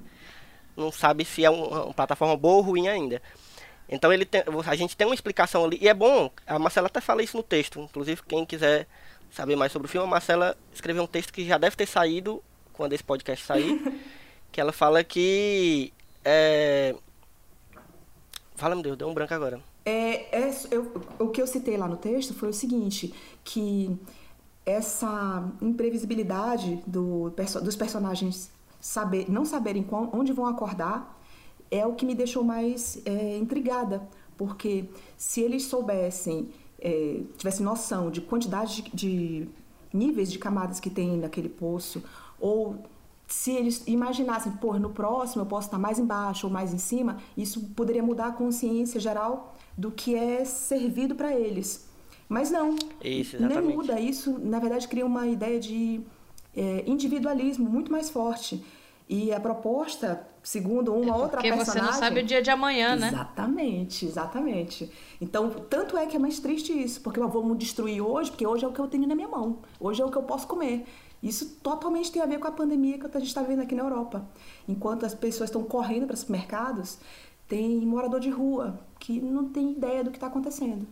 não 0.75 0.91
sabe 0.91 1.25
se 1.25 1.43
é 1.43 1.49
uma, 1.49 1.85
uma 1.85 1.93
plataforma 1.93 2.35
boa 2.35 2.57
ou 2.57 2.61
ruim 2.61 2.87
ainda. 2.87 3.21
Então 3.89 4.11
ele 4.11 4.25
tem, 4.25 4.43
a 4.65 4.75
gente 4.75 4.97
tem 4.97 5.07
uma 5.07 5.15
explicação 5.15 5.63
ali, 5.63 5.77
e 5.81 5.87
é 5.87 5.93
bom, 5.93 6.29
a 6.45 6.59
Marcela 6.59 6.87
até 6.87 6.99
fala 6.99 7.23
isso 7.23 7.37
no 7.37 7.43
texto, 7.43 7.79
inclusive 7.79 8.21
quem 8.27 8.45
quiser 8.45 8.85
saber 9.31 9.55
mais 9.55 9.71
sobre 9.71 9.87
o 9.87 9.89
filme, 9.89 10.05
a 10.05 10.09
Marcela 10.09 10.57
escreveu 10.73 11.03
um 11.03 11.07
texto 11.07 11.31
que 11.31 11.45
já 11.45 11.57
deve 11.57 11.75
ter 11.75 11.85
saído 11.85 12.43
quando 12.73 12.93
esse 12.93 13.03
podcast 13.03 13.45
sair, 13.45 13.81
que 14.51 14.59
ela 14.59 14.73
fala 14.73 15.03
que 15.03 15.93
é... 16.23 16.93
Fala, 18.57 18.73
meu 18.73 18.83
Deus, 18.83 18.97
deu 18.97 19.07
um 19.07 19.13
branco 19.13 19.33
agora. 19.35 19.61
É, 19.85 20.35
é, 20.35 20.51
eu, 20.71 20.91
o 21.19 21.27
que 21.27 21.39
eu 21.39 21.45
citei 21.45 21.77
lá 21.77 21.87
no 21.87 21.95
texto 21.95 22.33
foi 22.33 22.49
o 22.49 22.53
seguinte, 22.53 23.13
que 23.43 23.95
essa 24.65 25.47
imprevisibilidade 25.61 26.81
do, 26.87 27.31
dos 27.63 27.75
personagens 27.75 28.51
saber, 28.81 29.29
não 29.29 29.45
saberem 29.45 29.85
onde 30.11 30.33
vão 30.33 30.47
acordar 30.47 31.21
é 31.69 31.85
o 31.85 31.93
que 31.93 32.03
me 32.03 32.15
deixou 32.15 32.43
mais 32.43 32.99
é, 33.05 33.37
intrigada, 33.37 34.07
porque 34.35 34.85
se 35.15 35.41
eles 35.41 35.65
soubessem, 35.65 36.49
é, 36.79 37.21
tivessem 37.37 37.63
noção 37.63 38.09
de 38.09 38.21
quantidade 38.21 38.81
de, 38.81 38.89
de 38.91 39.49
níveis 39.93 40.31
de 40.31 40.39
camadas 40.39 40.79
que 40.79 40.89
tem 40.89 41.15
naquele 41.15 41.49
poço, 41.49 42.03
ou 42.39 42.75
se 43.27 43.51
eles 43.51 43.83
imaginassem, 43.85 44.53
pô, 44.53 44.79
no 44.79 44.89
próximo 44.89 45.41
eu 45.41 45.45
posso 45.45 45.67
estar 45.67 45.77
mais 45.77 45.99
embaixo 45.99 46.47
ou 46.47 46.53
mais 46.53 46.73
em 46.73 46.77
cima, 46.77 47.17
isso 47.35 47.61
poderia 47.75 48.01
mudar 48.01 48.27
a 48.27 48.31
consciência 48.31 48.99
geral 48.99 49.53
do 49.77 49.91
que 49.91 50.15
é 50.15 50.45
servido 50.45 51.13
para 51.13 51.33
eles. 51.33 51.87
Mas 52.29 52.49
não, 52.51 52.75
isso, 53.03 53.37
nem 53.41 53.61
muda. 53.61 53.99
Isso, 53.99 54.39
na 54.39 54.59
verdade, 54.59 54.87
cria 54.87 55.05
uma 55.05 55.27
ideia 55.27 55.59
de 55.59 56.01
é, 56.55 56.83
individualismo 56.87 57.69
muito 57.69 57.91
mais 57.91 58.09
forte. 58.09 58.63
E 59.09 59.31
a 59.31 59.39
proposta, 59.39 60.27
segundo 60.43 60.93
uma 60.93 61.15
é 61.15 61.17
outra 61.17 61.41
personagem... 61.41 61.65
Porque 61.65 61.79
você 61.79 61.81
não 61.81 61.93
sabe 61.93 62.19
o 62.19 62.23
dia 62.23 62.41
de 62.41 62.49
amanhã, 62.49 62.97
né? 62.97 63.07
Exatamente, 63.07 64.05
exatamente. 64.05 64.91
Então, 65.21 65.49
tanto 65.49 65.97
é 65.97 66.05
que 66.05 66.17
é 66.17 66.19
mais 66.19 66.39
triste 66.39 66.73
isso, 66.73 66.99
porque 66.99 67.19
eu 67.19 67.29
vou 67.29 67.45
me 67.45 67.55
destruir 67.55 68.01
hoje, 68.01 68.29
porque 68.29 68.45
hoje 68.45 68.65
é 68.65 68.67
o 68.67 68.73
que 68.73 68.79
eu 68.79 68.87
tenho 68.87 69.07
na 69.07 69.15
minha 69.15 69.29
mão. 69.29 69.59
Hoje 69.79 70.01
é 70.01 70.05
o 70.05 70.11
que 70.11 70.17
eu 70.17 70.23
posso 70.23 70.45
comer. 70.45 70.85
Isso 71.21 71.57
totalmente 71.61 72.11
tem 72.11 72.21
a 72.21 72.25
ver 72.25 72.39
com 72.39 72.47
a 72.47 72.51
pandemia 72.51 72.99
que 72.99 73.05
a 73.05 73.19
gente 73.19 73.29
está 73.29 73.41
vivendo 73.41 73.61
aqui 73.61 73.73
na 73.73 73.83
Europa. 73.83 74.25
Enquanto 74.67 75.05
as 75.05 75.15
pessoas 75.15 75.49
estão 75.49 75.63
correndo 75.63 76.05
para 76.05 76.13
os 76.13 76.25
mercados, 76.25 76.99
tem 77.47 77.79
morador 77.85 78.19
de 78.19 78.29
rua 78.29 78.79
que 78.99 79.19
não 79.19 79.49
tem 79.49 79.71
ideia 79.71 80.03
do 80.03 80.11
que 80.11 80.17
está 80.17 80.27
acontecendo. 80.27 80.87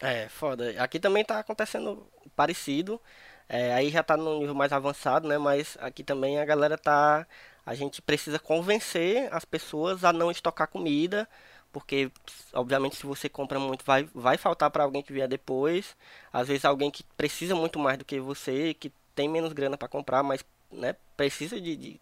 É, 0.00 0.28
foda. 0.28 0.74
Aqui 0.82 0.98
também 0.98 1.22
está 1.22 1.38
acontecendo 1.38 2.06
parecido. 2.34 3.00
É, 3.48 3.74
aí 3.74 3.90
já 3.90 4.00
está 4.00 4.16
num 4.16 4.38
nível 4.38 4.54
mais 4.54 4.72
avançado, 4.72 5.28
né? 5.28 5.36
Mas 5.36 5.76
aqui 5.80 6.02
também 6.02 6.38
a 6.38 6.44
galera 6.44 6.78
tá 6.78 7.26
a 7.64 7.74
gente 7.74 8.00
precisa 8.00 8.38
convencer 8.38 9.28
as 9.32 9.44
pessoas 9.44 10.02
a 10.04 10.12
não 10.12 10.30
estocar 10.30 10.66
comida, 10.66 11.28
porque 11.72 12.10
obviamente 12.52 12.96
se 12.96 13.06
você 13.06 13.28
compra 13.28 13.60
muito 13.60 13.84
vai, 13.84 14.08
vai 14.14 14.36
faltar 14.36 14.70
para 14.70 14.84
alguém 14.84 15.02
que 15.02 15.12
vier 15.12 15.28
depois. 15.28 15.96
Às 16.32 16.48
vezes 16.48 16.64
alguém 16.64 16.90
que 16.90 17.04
precisa 17.16 17.54
muito 17.54 17.78
mais 17.78 17.98
do 17.98 18.04
que 18.04 18.18
você, 18.18 18.74
que 18.74 18.92
tem 19.14 19.28
menos 19.28 19.52
grana 19.52 19.76
para 19.76 19.88
comprar, 19.88 20.22
mas 20.22 20.44
né, 20.70 20.94
precisa 21.16 21.60
de, 21.60 21.76
de, 21.76 22.00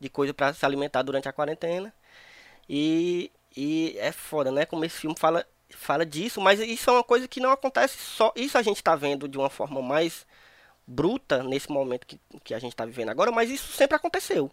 de 0.00 0.08
coisa 0.08 0.32
para 0.34 0.52
se 0.52 0.64
alimentar 0.64 1.02
durante 1.02 1.28
a 1.28 1.32
quarentena. 1.32 1.92
E, 2.68 3.30
e 3.56 3.96
é 3.98 4.12
foda, 4.12 4.50
né? 4.50 4.66
Como 4.66 4.84
esse 4.84 4.98
filme 4.98 5.16
fala, 5.18 5.46
fala 5.70 6.04
disso, 6.04 6.40
mas 6.40 6.60
isso 6.60 6.90
é 6.90 6.92
uma 6.92 7.04
coisa 7.04 7.26
que 7.28 7.40
não 7.40 7.50
acontece 7.50 7.98
só. 7.98 8.32
Isso 8.36 8.58
a 8.58 8.62
gente 8.62 8.76
está 8.76 8.94
vendo 8.94 9.28
de 9.28 9.38
uma 9.38 9.50
forma 9.50 9.80
mais 9.80 10.26
bruta 10.86 11.42
nesse 11.42 11.70
momento 11.70 12.06
que, 12.06 12.18
que 12.42 12.54
a 12.54 12.58
gente 12.58 12.72
está 12.72 12.84
vivendo 12.84 13.10
agora, 13.10 13.30
mas 13.30 13.50
isso 13.50 13.72
sempre 13.72 13.96
aconteceu. 13.96 14.50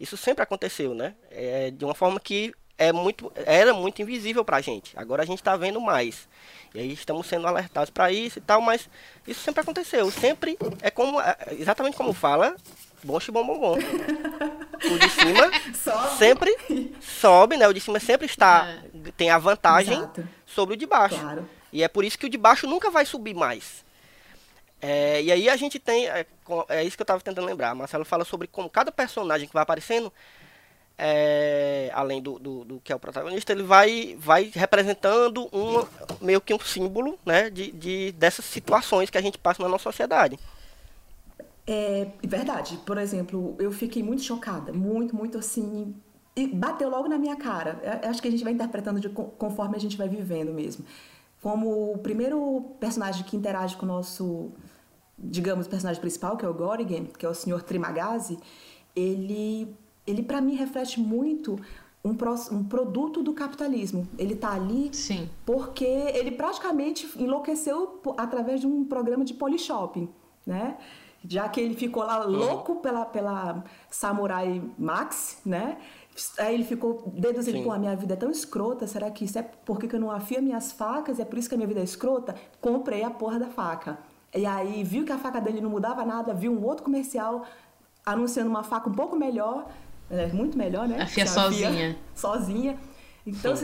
Isso 0.00 0.16
sempre 0.16 0.42
aconteceu, 0.42 0.94
né? 0.94 1.14
É, 1.30 1.70
de 1.70 1.84
uma 1.84 1.94
forma 1.94 2.20
que 2.20 2.54
é 2.78 2.92
muito, 2.92 3.30
era 3.34 3.74
muito 3.74 4.00
invisível 4.00 4.44
para 4.44 4.58
a 4.58 4.60
gente. 4.60 4.92
Agora 4.96 5.22
a 5.22 5.26
gente 5.26 5.40
está 5.40 5.56
vendo 5.56 5.80
mais. 5.80 6.28
E 6.74 6.78
aí 6.78 6.92
estamos 6.92 7.26
sendo 7.26 7.46
alertados 7.46 7.90
para 7.90 8.12
isso 8.12 8.38
e 8.38 8.42
tal, 8.42 8.60
mas 8.60 8.88
isso 9.26 9.40
sempre 9.40 9.60
aconteceu. 9.60 10.10
Sempre 10.10 10.56
é 10.80 10.90
como, 10.90 11.20
é, 11.20 11.36
exatamente 11.58 11.96
como 11.96 12.12
fala, 12.12 12.54
bom 13.02 13.18
bom 13.32 13.46
bom 13.46 13.58
bom. 13.58 13.74
O 13.74 14.98
de 14.98 15.10
cima 15.10 15.50
sobe. 15.74 16.16
sempre 16.18 16.94
sobe, 17.00 17.56
né? 17.56 17.66
O 17.66 17.72
de 17.72 17.80
cima 17.80 17.98
sempre 17.98 18.26
está 18.26 18.68
é. 18.68 19.10
tem 19.16 19.30
a 19.30 19.38
vantagem 19.38 19.98
Exato. 19.98 20.28
sobre 20.46 20.74
o 20.74 20.76
de 20.76 20.86
baixo. 20.86 21.18
Claro. 21.18 21.48
E 21.72 21.82
é 21.82 21.88
por 21.88 22.04
isso 22.04 22.18
que 22.18 22.26
o 22.26 22.30
de 22.30 22.38
baixo 22.38 22.66
nunca 22.66 22.90
vai 22.90 23.04
subir 23.04 23.34
mais. 23.34 23.84
É, 24.80 25.20
e 25.22 25.32
aí 25.32 25.48
a 25.48 25.56
gente 25.56 25.78
tem. 25.78 26.06
É, 26.06 26.24
é 26.68 26.84
isso 26.84 26.96
que 26.96 27.02
eu 27.02 27.04
estava 27.04 27.20
tentando 27.20 27.46
lembrar. 27.46 27.74
Marcelo 27.74 28.04
fala 28.04 28.24
sobre 28.24 28.46
como 28.46 28.70
cada 28.70 28.92
personagem 28.92 29.48
que 29.48 29.54
vai 29.54 29.62
aparecendo, 29.62 30.12
é, 30.98 31.90
além 31.94 32.20
do, 32.20 32.38
do, 32.38 32.64
do, 32.64 32.80
que 32.80 32.92
é 32.92 32.96
o 32.96 32.98
protagonista, 32.98 33.52
ele 33.52 33.62
vai, 33.62 34.16
vai 34.18 34.50
representando 34.52 35.48
um, 35.52 35.84
meio 36.20 36.40
que 36.40 36.52
um 36.52 36.58
símbolo 36.58 37.18
né, 37.24 37.48
de, 37.48 37.70
de, 37.70 38.12
dessas 38.12 38.44
situações 38.44 39.08
que 39.08 39.16
a 39.16 39.20
gente 39.22 39.38
passa 39.38 39.62
na 39.62 39.68
nossa 39.68 39.84
sociedade. 39.84 40.38
É 41.66 42.08
verdade. 42.26 42.78
Por 42.84 42.98
exemplo, 42.98 43.54
eu 43.58 43.70
fiquei 43.70 44.02
muito 44.02 44.22
chocada, 44.22 44.72
muito, 44.72 45.14
muito 45.14 45.38
assim. 45.38 45.94
E 46.34 46.46
bateu 46.46 46.88
logo 46.88 47.08
na 47.08 47.18
minha 47.18 47.36
cara. 47.36 47.80
Acho 48.08 48.20
que 48.20 48.28
a 48.28 48.30
gente 48.30 48.42
vai 48.42 48.52
interpretando 48.52 48.98
de, 48.98 49.08
conforme 49.08 49.76
a 49.76 49.80
gente 49.80 49.96
vai 49.96 50.08
vivendo 50.08 50.52
mesmo. 50.52 50.84
Como 51.40 51.92
o 51.92 51.98
primeiro 51.98 52.74
personagem 52.80 53.22
que 53.24 53.36
interage 53.36 53.76
com 53.76 53.84
o 53.84 53.88
nosso 53.88 54.52
digamos, 55.18 55.66
personagem 55.66 56.00
principal, 56.00 56.36
que 56.36 56.44
é 56.44 56.48
o 56.48 56.54
Gorigan, 56.54 57.06
que 57.06 57.26
é 57.26 57.28
o 57.28 57.34
Sr. 57.34 57.62
Trimagazi, 57.62 58.38
ele, 58.94 59.74
ele 60.08 60.22
para 60.22 60.40
mim 60.40 60.54
reflete 60.54 60.98
muito 61.00 61.58
um, 62.04 62.14
pro, 62.14 62.34
um, 62.52 62.64
produto 62.64 63.22
do 63.22 63.32
capitalismo. 63.32 64.08
Ele 64.18 64.34
está 64.34 64.52
ali 64.52 64.90
Sim. 64.92 65.28
porque 65.44 65.84
ele 65.84 66.30
praticamente 66.30 67.08
enlouqueceu 67.16 68.00
através 68.16 68.60
de 68.60 68.66
um 68.66 68.84
programa 68.84 69.24
de 69.24 69.34
polyshopping, 69.34 70.08
né? 70.46 70.76
Já 71.26 71.48
que 71.48 71.60
ele 71.60 71.74
ficou 71.74 72.04
lá 72.04 72.24
louco 72.24 72.76
pela, 72.76 73.04
pela 73.04 73.64
Samurai 73.90 74.62
Max, 74.78 75.40
né? 75.44 75.76
Aí 76.38 76.54
ele 76.54 76.64
ficou 76.64 77.12
deduzindo, 77.14 77.62
pô, 77.62 77.72
a 77.72 77.78
minha 77.78 77.94
vida 77.94 78.14
é 78.14 78.16
tão 78.16 78.30
escrota, 78.30 78.86
será 78.86 79.10
que 79.10 79.24
isso 79.24 79.38
é 79.38 79.42
porque 79.42 79.94
eu 79.94 80.00
não 80.00 80.10
afio 80.10 80.42
minhas 80.42 80.72
facas? 80.72 81.20
É 81.20 81.24
por 81.24 81.38
isso 81.38 81.48
que 81.48 81.54
a 81.54 81.58
minha 81.58 81.68
vida 81.68 81.80
é 81.80 81.84
escrota? 81.84 82.34
Comprei 82.60 83.02
a 83.02 83.10
porra 83.10 83.38
da 83.38 83.48
faca. 83.48 83.98
E 84.34 84.44
aí 84.44 84.82
viu 84.84 85.04
que 85.04 85.12
a 85.12 85.18
faca 85.18 85.40
dele 85.40 85.60
não 85.60 85.70
mudava 85.70 86.04
nada, 86.04 86.34
viu 86.34 86.52
um 86.52 86.64
outro 86.64 86.84
comercial 86.84 87.44
anunciando 88.04 88.48
uma 88.48 88.62
faca 88.62 88.88
um 88.88 88.92
pouco 88.92 89.16
melhor, 89.16 89.68
é, 90.10 90.26
muito 90.28 90.56
melhor, 90.56 90.88
né? 90.88 91.02
Afia 91.02 91.26
sozinha. 91.26 91.96
sozinha. 92.14 92.78
Então, 93.26 93.54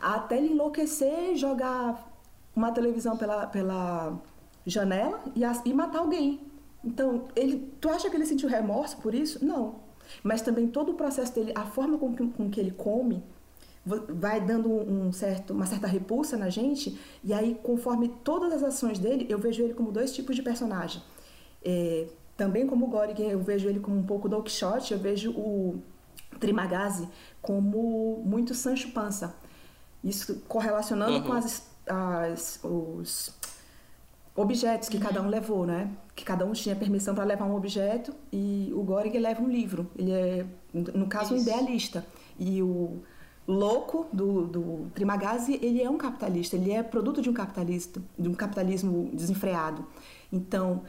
até 0.00 0.38
ele 0.38 0.52
enlouquecer, 0.52 1.36
jogar 1.36 2.10
uma 2.54 2.72
televisão 2.72 3.16
pela, 3.16 3.46
pela 3.46 4.18
janela 4.66 5.22
e, 5.34 5.42
e 5.68 5.74
matar 5.74 6.00
alguém. 6.00 6.40
Então, 6.84 7.28
ele, 7.36 7.72
tu 7.80 7.88
acha 7.88 8.08
que 8.10 8.16
ele 8.16 8.26
sentiu 8.26 8.48
remorso 8.48 8.96
por 8.98 9.14
isso? 9.14 9.44
Não. 9.44 9.76
Mas 10.22 10.42
também 10.42 10.66
todo 10.66 10.92
o 10.92 10.94
processo 10.94 11.34
dele, 11.34 11.52
a 11.54 11.64
forma 11.64 11.98
com 11.98 12.14
que, 12.14 12.26
com 12.28 12.50
que 12.50 12.58
ele 12.58 12.72
come, 12.72 13.22
vai 13.84 14.40
dando 14.40 14.68
um 14.70 15.12
certo, 15.12 15.52
uma 15.52 15.66
certa 15.66 15.86
repulsa 15.86 16.36
na 16.36 16.50
gente, 16.50 16.98
e 17.24 17.32
aí, 17.32 17.58
conforme 17.62 18.08
todas 18.22 18.52
as 18.52 18.62
ações 18.62 18.98
dele, 18.98 19.26
eu 19.28 19.38
vejo 19.38 19.62
ele 19.62 19.74
como 19.74 19.90
dois 19.90 20.12
tipos 20.12 20.36
de 20.36 20.42
personagem. 20.42 21.02
É, 21.64 22.06
também 22.40 22.66
como 22.66 22.86
o 22.86 22.88
Gorg, 22.88 23.20
eu 23.20 23.38
vejo 23.38 23.68
ele 23.68 23.80
como 23.80 23.98
um 23.98 24.02
pouco 24.02 24.26
Don 24.26 24.40
Quixote, 24.40 24.94
eu 24.94 24.98
vejo 24.98 25.30
o 25.32 25.78
Trimagazi 26.38 27.06
como 27.42 28.22
muito 28.24 28.54
Sancho 28.54 28.92
Panza. 28.92 29.34
Isso 30.02 30.40
correlacionando 30.48 31.16
uhum. 31.16 31.22
com 31.22 31.32
as, 31.34 31.68
as, 31.86 32.58
os 32.64 33.34
objetos 34.34 34.88
que 34.88 34.96
uhum. 34.96 35.02
cada 35.02 35.20
um 35.20 35.28
levou, 35.28 35.66
né? 35.66 35.90
Que 36.16 36.24
cada 36.24 36.46
um 36.46 36.52
tinha 36.52 36.74
permissão 36.74 37.14
para 37.14 37.24
levar 37.24 37.44
um 37.44 37.54
objeto 37.54 38.14
e 38.32 38.72
o 38.74 38.82
Gorg 38.82 39.14
leva 39.18 39.42
um 39.42 39.48
livro. 39.48 39.90
Ele 39.94 40.10
é, 40.10 40.46
no 40.72 41.08
caso, 41.08 41.34
Isso. 41.34 41.46
um 41.46 41.46
idealista. 41.46 42.06
E 42.38 42.62
o 42.62 43.02
louco 43.46 44.06
do, 44.10 44.46
do 44.46 44.90
Trimagazi, 44.94 45.58
ele 45.60 45.82
é 45.82 45.90
um 45.90 45.98
capitalista, 45.98 46.56
ele 46.56 46.72
é 46.72 46.82
produto 46.82 47.20
de 47.20 47.28
um 47.28 47.34
capitalista, 47.34 48.00
de 48.18 48.28
um 48.30 48.34
capitalismo 48.34 49.10
desenfreado. 49.12 49.84
Então, 50.32 50.82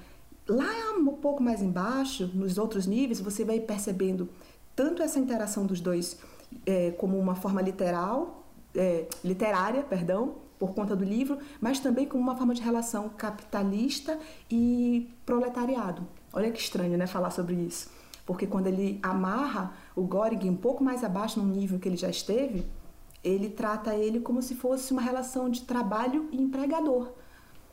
lá 0.51 0.93
um 0.97 1.15
pouco 1.15 1.41
mais 1.41 1.61
embaixo, 1.61 2.29
nos 2.33 2.57
outros 2.57 2.85
níveis, 2.85 3.19
você 3.19 3.43
vai 3.43 3.59
percebendo 3.59 4.29
tanto 4.75 5.01
essa 5.01 5.19
interação 5.19 5.65
dos 5.65 5.79
dois 5.79 6.17
é, 6.65 6.91
como 6.91 7.17
uma 7.17 7.35
forma 7.35 7.61
literal, 7.61 8.45
é, 8.75 9.07
literária, 9.23 9.83
perdão, 9.83 10.35
por 10.59 10.73
conta 10.73 10.95
do 10.95 11.03
livro, 11.03 11.39
mas 11.59 11.79
também 11.79 12.05
como 12.05 12.21
uma 12.21 12.35
forma 12.35 12.53
de 12.53 12.61
relação 12.61 13.09
capitalista 13.09 14.19
e 14.49 15.09
proletariado. 15.25 16.07
Olha 16.31 16.51
que 16.51 16.59
estranho, 16.59 16.97
né, 16.97 17.07
falar 17.07 17.31
sobre 17.31 17.55
isso. 17.55 17.89
Porque 18.25 18.45
quando 18.45 18.67
ele 18.67 18.99
amarra 19.01 19.73
o 19.95 20.03
Goring 20.03 20.49
um 20.49 20.55
pouco 20.55 20.83
mais 20.83 21.03
abaixo 21.03 21.41
no 21.41 21.51
nível 21.51 21.79
que 21.79 21.89
ele 21.89 21.97
já 21.97 22.09
esteve, 22.09 22.65
ele 23.23 23.49
trata 23.49 23.95
ele 23.95 24.19
como 24.19 24.41
se 24.41 24.55
fosse 24.55 24.93
uma 24.93 25.01
relação 25.01 25.49
de 25.49 25.63
trabalho 25.63 26.29
e 26.31 26.41
empregador. 26.41 27.11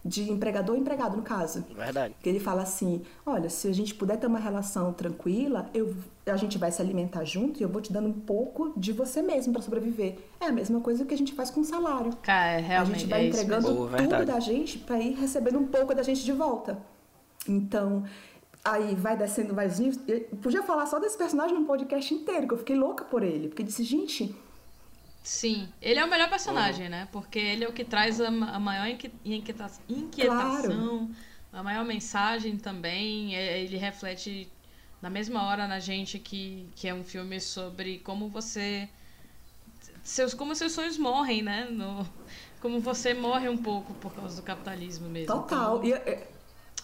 De 0.08 0.32
empregador 0.32 0.74
e 0.76 0.80
empregado, 0.80 1.16
no 1.16 1.22
caso. 1.22 1.64
Verdade. 1.76 2.14
Que 2.22 2.28
ele 2.28 2.40
fala 2.40 2.62
assim: 2.62 3.02
olha, 3.26 3.50
se 3.50 3.68
a 3.68 3.72
gente 3.72 3.94
puder 3.94 4.16
ter 4.16 4.26
uma 4.26 4.38
relação 4.38 4.92
tranquila, 4.92 5.68
eu, 5.74 5.94
a 6.26 6.36
gente 6.36 6.56
vai 6.56 6.72
se 6.72 6.80
alimentar 6.80 7.24
junto 7.24 7.60
e 7.60 7.62
eu 7.62 7.68
vou 7.68 7.82
te 7.82 7.92
dando 7.92 8.08
um 8.08 8.12
pouco 8.12 8.72
de 8.76 8.92
você 8.92 9.20
mesmo 9.20 9.52
para 9.52 9.62
sobreviver. 9.62 10.16
É 10.40 10.46
a 10.46 10.52
mesma 10.52 10.80
coisa 10.80 11.04
que 11.04 11.12
a 11.12 11.18
gente 11.18 11.34
faz 11.34 11.50
com 11.50 11.60
o 11.60 11.64
salário. 11.64 12.16
Cara, 12.22 12.52
é 12.52 12.56
a 12.56 12.60
realmente. 12.60 13.00
gente 13.00 13.10
vai 13.10 13.24
é 13.24 13.28
entregando 13.28 13.68
tudo 13.68 13.86
verdade. 13.88 14.24
da 14.24 14.40
gente 14.40 14.78
para 14.78 14.98
ir 14.98 15.14
recebendo 15.14 15.58
um 15.58 15.66
pouco 15.66 15.94
da 15.94 16.02
gente 16.02 16.24
de 16.24 16.32
volta. 16.32 16.78
Então, 17.46 18.04
aí 18.64 18.94
vai 18.94 19.16
descendo 19.16 19.54
mais 19.54 19.78
níveis. 19.78 20.00
Eu 20.08 20.20
podia 20.42 20.62
falar 20.62 20.86
só 20.86 20.98
desse 20.98 21.16
personagem 21.16 21.54
num 21.54 21.64
podcast 21.64 22.12
inteiro, 22.14 22.48
que 22.48 22.54
eu 22.54 22.58
fiquei 22.58 22.76
louca 22.76 23.04
por 23.04 23.22
ele. 23.22 23.48
Porque 23.48 23.62
disse, 23.62 23.84
gente, 23.84 24.34
Sim, 25.22 25.68
ele 25.82 25.98
é 26.00 26.04
o 26.04 26.08
melhor 26.10 26.28
personagem, 26.30 26.88
né? 26.88 27.08
Porque 27.12 27.38
ele 27.38 27.64
é 27.64 27.68
o 27.68 27.72
que 27.72 27.84
traz 27.84 28.20
a, 28.20 28.28
a 28.28 28.58
maior 28.58 28.86
inqui- 28.88 29.12
inquieta- 29.24 29.70
inquietação, 29.88 31.10
a 31.52 31.62
maior 31.62 31.84
mensagem 31.84 32.56
também. 32.56 33.34
É- 33.36 33.60
Ele 33.62 33.76
reflete 33.76 34.50
na 35.02 35.10
mesma 35.10 35.44
hora 35.46 35.66
na 35.68 35.78
gente 35.80 36.18
que, 36.18 36.68
que 36.74 36.88
é 36.88 36.94
um 36.94 37.04
filme 37.04 37.40
sobre 37.40 37.98
como 37.98 38.28
você. 38.28 38.88
Seus, 40.02 40.32
como 40.32 40.54
seus 40.54 40.72
sonhos 40.72 40.96
morrem, 40.96 41.42
né? 41.42 41.68
No, 41.70 42.06
como 42.60 42.80
você 42.80 43.12
morre 43.12 43.48
um 43.48 43.56
pouco 43.58 43.92
por 43.94 44.14
causa 44.14 44.36
do 44.36 44.42
capitalismo 44.42 45.08
mesmo. 45.08 45.26
total. 45.26 45.84
Então, 45.84 45.98
eu- 46.06 46.26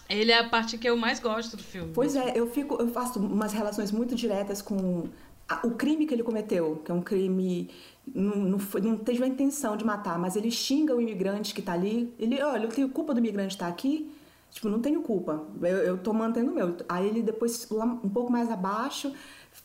ele 0.07 0.31
é 0.31 0.37
a 0.37 0.47
parte 0.49 0.77
que 0.77 0.87
eu 0.87 0.95
mais 0.95 1.19
gosto 1.19 1.57
do 1.57 1.63
filme. 1.63 1.91
Pois 1.93 2.15
é, 2.15 2.33
eu 2.37 2.47
fico, 2.51 2.75
eu 2.79 2.87
faço 2.89 3.17
umas 3.19 3.53
relações 3.53 3.91
muito 3.91 4.13
diretas 4.13 4.61
com 4.61 5.09
a- 5.49 5.65
o 5.65 5.71
crime 5.71 6.05
que 6.05 6.13
ele 6.13 6.21
cometeu, 6.21 6.75
que 6.85 6.91
é 6.91 6.93
um 6.93 7.01
crime 7.01 7.69
não, 8.13 8.35
não, 8.35 8.59
foi, 8.59 8.81
não 8.81 8.97
teve 8.97 9.23
a 9.23 9.27
intenção 9.27 9.75
de 9.75 9.85
matar, 9.85 10.19
mas 10.19 10.35
ele 10.35 10.51
xinga 10.51 10.95
o 10.95 11.01
imigrante 11.01 11.53
que 11.53 11.61
tá 11.61 11.73
ali. 11.73 12.13
Ele, 12.19 12.41
olha, 12.41 12.65
eu 12.65 12.69
tenho 12.69 12.89
culpa 12.89 13.13
do 13.13 13.19
imigrante 13.19 13.55
estar 13.55 13.67
aqui. 13.67 14.11
Tipo, 14.51 14.69
não 14.69 14.79
tenho 14.79 15.01
culpa. 15.01 15.43
Eu, 15.61 15.77
eu 15.79 15.97
tô 15.97 16.13
mantendo 16.13 16.51
o 16.51 16.55
meu. 16.55 16.77
Aí 16.87 17.07
ele 17.07 17.21
depois, 17.21 17.67
lá 17.69 17.85
um 17.85 18.09
pouco 18.09 18.31
mais 18.31 18.49
abaixo, 18.49 19.11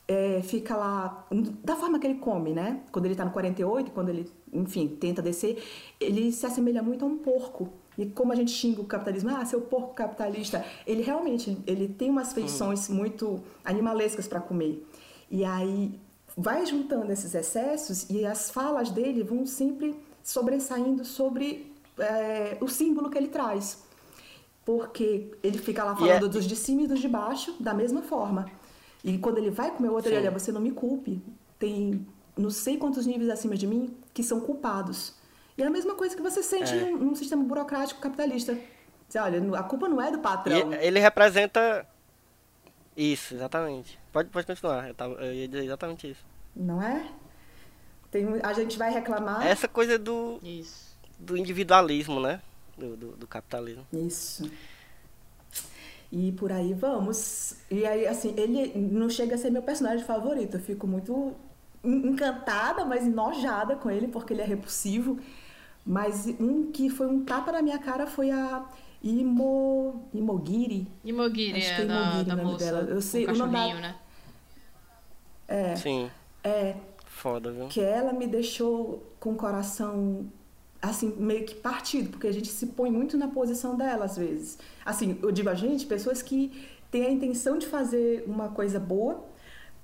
é, 0.09 0.41
fica 0.43 0.77
lá. 0.77 1.27
Da 1.63 1.77
forma 1.77 1.99
que 1.99 2.07
ele 2.07 2.19
come, 2.19 2.53
né? 2.53 2.81
Quando 2.91 3.07
ele 3.07 3.15
tá 3.15 3.25
no 3.25 3.31
48, 3.31 3.91
quando 3.93 4.09
ele, 4.09 4.31
enfim, 4.53 4.89
tenta 4.89 5.23
descer, 5.23 5.63
ele 6.01 6.33
se 6.33 6.45
assemelha 6.45 6.83
muito 6.83 7.05
a 7.05 7.09
um 7.09 7.19
porco. 7.19 7.69
E 7.97 8.07
como 8.07 8.33
a 8.33 8.35
gente 8.35 8.51
xinga 8.51 8.81
o 8.81 8.85
capitalismo, 8.85 9.31
ah, 9.31 9.45
seu 9.45 9.61
porco 9.61 9.95
capitalista, 9.95 10.65
ele 10.87 11.03
realmente 11.03 11.59
ele 11.67 11.87
tem 11.87 12.09
umas 12.09 12.33
feições 12.33 12.89
muito 12.89 13.43
animalescas 13.65 14.27
para 14.27 14.41
comer. 14.41 14.85
E 15.31 15.45
aí 15.45 16.01
vai 16.37 16.65
juntando 16.67 17.11
esses 17.13 17.35
excessos 17.35 18.09
e 18.09 18.25
as 18.25 18.51
falas 18.51 18.91
dele 18.91 19.23
vão 19.23 19.45
sempre 19.47 19.99
sobressaindo 20.23 21.05
sobre 21.05 21.73
é, 21.99 22.57
o 22.61 22.69
símbolo 22.69 23.11
que 23.11 23.19
ele 23.19 23.29
traz. 23.29 23.83
Porque 24.65 25.33
ele 25.43 25.59
fica 25.59 25.83
lá 25.83 25.97
falando 25.97 26.27
é- 26.27 26.29
dos 26.29 26.45
de 26.45 26.55
cima 26.55 26.83
e 26.83 26.87
dos 26.87 27.01
de 27.01 27.09
baixo 27.09 27.55
da 27.59 27.73
mesma 27.75 28.03
forma. 28.03 28.47
E 29.03 29.17
quando 29.19 29.39
ele 29.39 29.51
vai 29.51 29.71
comer 29.71 29.89
o 29.89 29.95
outro, 29.95 30.11
ele 30.11 30.21
Sim. 30.21 30.27
olha, 30.27 30.39
você 30.39 30.53
não 30.53 30.61
me 30.61 30.71
culpe. 30.71 31.23
Tem 31.59 32.07
não 32.37 32.51
sei 32.51 32.77
quantos 32.77 33.07
níveis 33.07 33.29
acima 33.31 33.55
de 33.57 33.67
mim 33.67 33.95
que 34.15 34.23
são 34.23 34.41
culpados. 34.41 35.15
E 35.59 35.63
é 35.63 35.67
a 35.67 35.71
mesma 35.71 35.95
coisa 35.95 36.15
que 36.15 36.23
você 36.23 36.43
sente 36.43 36.73
É. 36.73 36.77
num, 36.91 36.97
num 36.99 37.15
sistema 37.15 37.43
burocrático 37.43 38.01
capitalista. 38.01 38.57
Você 39.09 39.19
olha, 39.19 39.59
a 39.59 39.63
culpa 39.63 39.89
não 39.89 40.01
é 40.01 40.11
do 40.11 40.19
patrão. 40.19 40.73
E 40.73 40.77
ele 40.87 41.01
representa. 41.01 41.87
Isso, 43.01 43.35
exatamente. 43.35 43.99
Pode, 44.13 44.29
pode 44.29 44.47
continuar, 44.47 44.89
eu, 44.89 44.95
tava, 44.95 45.15
eu 45.15 45.33
ia 45.33 45.49
dizer 45.49 45.65
exatamente 45.65 46.11
isso. 46.11 46.25
Não 46.55 46.83
é? 46.83 47.09
Tem, 48.11 48.27
a 48.43 48.53
gente 48.53 48.77
vai 48.77 48.93
reclamar. 48.93 49.47
Essa 49.47 49.69
coisa 49.69 49.99
do, 49.99 50.39
Isso. 50.43 50.97
do 51.19 51.37
individualismo, 51.37 52.21
né? 52.21 52.43
Do, 52.77 52.97
do, 52.97 53.17
do 53.17 53.27
capitalismo. 53.27 53.87
Isso. 53.93 54.51
E 56.13 56.33
por 56.33 56.51
aí 56.51 56.75
vamos. 56.75 57.55
E 57.71 57.87
aí, 57.87 58.07
assim, 58.07 58.35
ele 58.37 58.77
não 58.77 59.09
chega 59.09 59.37
a 59.37 59.39
ser 59.39 59.51
meu 59.51 59.63
personagem 59.63 60.05
favorito. 60.05 60.57
Eu 60.57 60.61
fico 60.61 60.87
muito 60.87 61.35
en- 61.85 62.09
encantada, 62.09 62.85
mas 62.85 63.07
enojada 63.07 63.77
com 63.77 63.91
ele, 63.91 64.09
porque 64.09 64.33
ele 64.33 64.43
é 64.43 64.45
repulsivo. 64.45 65.19
Mas 65.87 66.27
um 66.41 66.71
que 66.73 66.91
foi 66.91 67.07
um 67.07 67.25
tapa 67.25 67.53
na 67.53 67.63
minha 67.63 67.79
cara 67.79 68.07
foi 68.07 68.31
a 68.31 68.65
Imo... 69.03 70.09
Imogiri. 70.13 70.87
Imogiri 71.05 71.59
Acho 71.59 71.75
que 71.77 71.81
é 71.81 71.85
é 71.85 71.87
da, 71.87 71.95
Imogiri 72.03 72.25
da 72.25 72.35
o 72.35 72.37
nome 72.37 72.53
moça 72.53 72.65
dela. 72.65 72.81
Eu 72.91 73.01
sei, 73.01 73.27
o 73.27 73.31
o 73.31 73.37
nome 73.37 73.53
da- 73.53 73.75
né? 73.81 73.97
É, 75.49 75.75
Sim, 75.75 76.11
é. 76.45 76.77
foda, 77.07 77.51
viu? 77.51 77.67
que 77.69 77.81
ela 77.81 78.13
me 78.13 78.27
deixou 78.27 79.03
com 79.19 79.33
o 79.33 79.35
coração 79.37 80.27
assim 80.81 81.15
meio 81.19 81.45
que 81.45 81.55
partido, 81.57 82.11
porque 82.11 82.27
a 82.27 82.33
gente 82.33 82.49
se 82.49 82.69
põe 82.69 82.91
muito 82.91 83.17
na 83.19 83.29
posição 83.29 83.77
dela 83.77 84.05
às 84.05 84.17
vezes. 84.17 84.59
Assim, 84.85 85.19
eu 85.23 85.31
digo 85.33 85.49
a 85.49 85.55
gente, 85.55 85.87
pessoas 85.87 86.23
que 86.23 86.69
têm 86.91 87.05
a 87.07 87.11
intenção 87.11 87.59
de 87.59 87.67
fazer 87.67 88.25
uma 88.27 88.49
coisa 88.51 88.79
boa, 88.81 89.25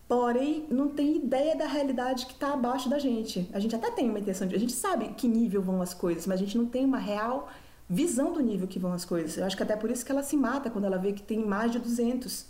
porém 0.08 0.66
não 0.70 0.88
tem 0.88 1.16
ideia 1.16 1.56
da 1.56 1.66
realidade 1.66 2.26
que 2.26 2.32
está 2.32 2.52
abaixo 2.52 2.88
da 2.88 2.98
gente. 2.98 3.48
A 3.52 3.58
gente 3.58 3.74
até 3.74 3.90
tem 3.90 4.08
uma 4.08 4.18
intenção 4.20 4.46
de, 4.46 4.54
a 4.54 4.58
gente 4.58 4.72
sabe 4.72 5.08
que 5.08 5.26
nível 5.28 5.60
vão 5.60 5.82
as 5.82 5.92
coisas, 5.92 6.26
mas 6.26 6.40
a 6.40 6.44
gente 6.44 6.56
não 6.56 6.66
tem 6.66 6.84
uma 6.84 6.98
real 6.98 7.50
visão 7.88 8.32
do 8.32 8.40
nível 8.40 8.66
que 8.66 8.78
vão 8.78 8.92
as 8.92 9.04
coisas. 9.04 9.36
Eu 9.36 9.44
acho 9.44 9.56
que 9.56 9.62
até 9.62 9.76
por 9.76 9.90
isso 9.90 10.04
que 10.04 10.12
ela 10.12 10.22
se 10.22 10.36
mata 10.36 10.70
quando 10.70 10.84
ela 10.84 10.98
vê 10.98 11.12
que 11.12 11.22
tem 11.22 11.44
mais 11.44 11.70
de 11.72 11.78
200. 11.78 12.46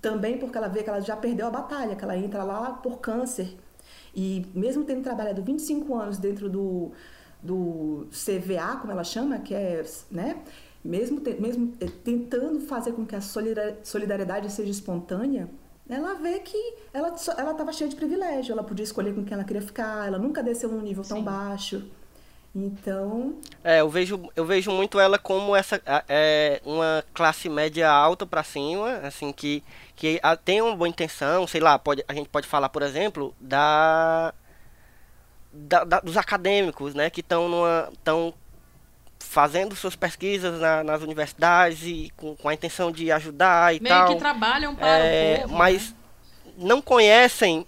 Também 0.00 0.38
porque 0.38 0.56
ela 0.58 0.68
vê 0.68 0.82
que 0.82 0.90
ela 0.90 1.00
já 1.00 1.16
perdeu 1.16 1.46
a 1.46 1.50
batalha, 1.50 1.96
que 1.96 2.04
ela 2.04 2.16
entra 2.16 2.42
lá 2.44 2.70
por 2.72 2.98
câncer. 2.98 3.56
E 4.14 4.46
mesmo 4.54 4.84
tendo 4.84 5.02
trabalhado 5.02 5.42
25 5.42 5.94
anos 5.94 6.18
dentro 6.18 6.48
do, 6.48 6.92
do 7.42 8.06
CVA, 8.10 8.76
como 8.80 8.92
ela 8.92 9.04
chama, 9.04 9.38
que 9.38 9.54
é, 9.54 9.84
né? 10.10 10.42
Mesmo, 10.84 11.20
te- 11.20 11.40
mesmo 11.40 11.72
eh, 11.80 11.88
tentando 12.04 12.60
fazer 12.60 12.92
com 12.92 13.06
que 13.06 13.16
a 13.16 13.20
solidar- 13.20 13.76
solidariedade 13.82 14.52
seja 14.52 14.70
espontânea, 14.70 15.48
ela 15.88 16.14
vê 16.14 16.38
que 16.40 16.74
ela 16.92 17.08
estava 17.14 17.72
cheia 17.72 17.88
de 17.88 17.96
privilégio, 17.96 18.52
ela 18.52 18.62
podia 18.62 18.84
escolher 18.84 19.14
com 19.14 19.24
quem 19.24 19.32
ela 19.34 19.44
queria 19.44 19.62
ficar, 19.62 20.06
ela 20.06 20.18
nunca 20.18 20.42
desceu 20.42 20.68
num 20.70 20.82
nível 20.82 21.02
tão 21.02 21.18
Sim. 21.18 21.24
baixo. 21.24 21.82
Então, 22.54 23.34
É, 23.64 23.80
eu 23.80 23.88
vejo, 23.90 24.30
eu 24.36 24.44
vejo 24.46 24.70
muito 24.70 25.00
ela 25.00 25.18
como 25.18 25.56
essa 25.56 25.82
é, 26.08 26.60
uma 26.64 27.04
classe 27.12 27.48
média 27.48 27.90
alta 27.90 28.24
pra 28.24 28.44
cima, 28.44 28.98
assim 28.98 29.32
que 29.32 29.62
que 29.96 30.20
a- 30.22 30.36
tem 30.36 30.60
uma 30.60 30.74
boa 30.76 30.88
intenção, 30.88 31.46
sei 31.46 31.60
lá, 31.60 31.78
pode, 31.78 32.04
a 32.08 32.14
gente 32.14 32.28
pode 32.28 32.46
falar, 32.48 32.68
por 32.68 32.82
exemplo, 32.82 33.34
da, 33.40 34.32
da- 35.52 35.84
da- 35.84 36.00
dos 36.00 36.16
acadêmicos, 36.16 36.94
né, 36.94 37.10
que 37.10 37.20
estão 37.20 37.48
numa 37.48 37.88
estão 37.92 38.34
fazendo 39.20 39.74
suas 39.74 39.96
pesquisas 39.96 40.60
na- 40.60 40.84
nas 40.84 41.02
universidades 41.02 41.82
e 41.84 42.12
com, 42.16 42.36
com 42.36 42.48
a 42.48 42.54
intenção 42.54 42.92
de 42.92 43.10
ajudar 43.10 43.74
e 43.74 43.80
Meio 43.80 43.94
tal. 43.94 44.08
que 44.08 44.16
trabalham 44.16 44.74
para 44.74 44.86
É, 44.98 45.36
o 45.38 45.42
povo. 45.42 45.54
mas 45.56 45.90
né? 45.90 45.96
não 46.58 46.80
conhecem. 46.82 47.66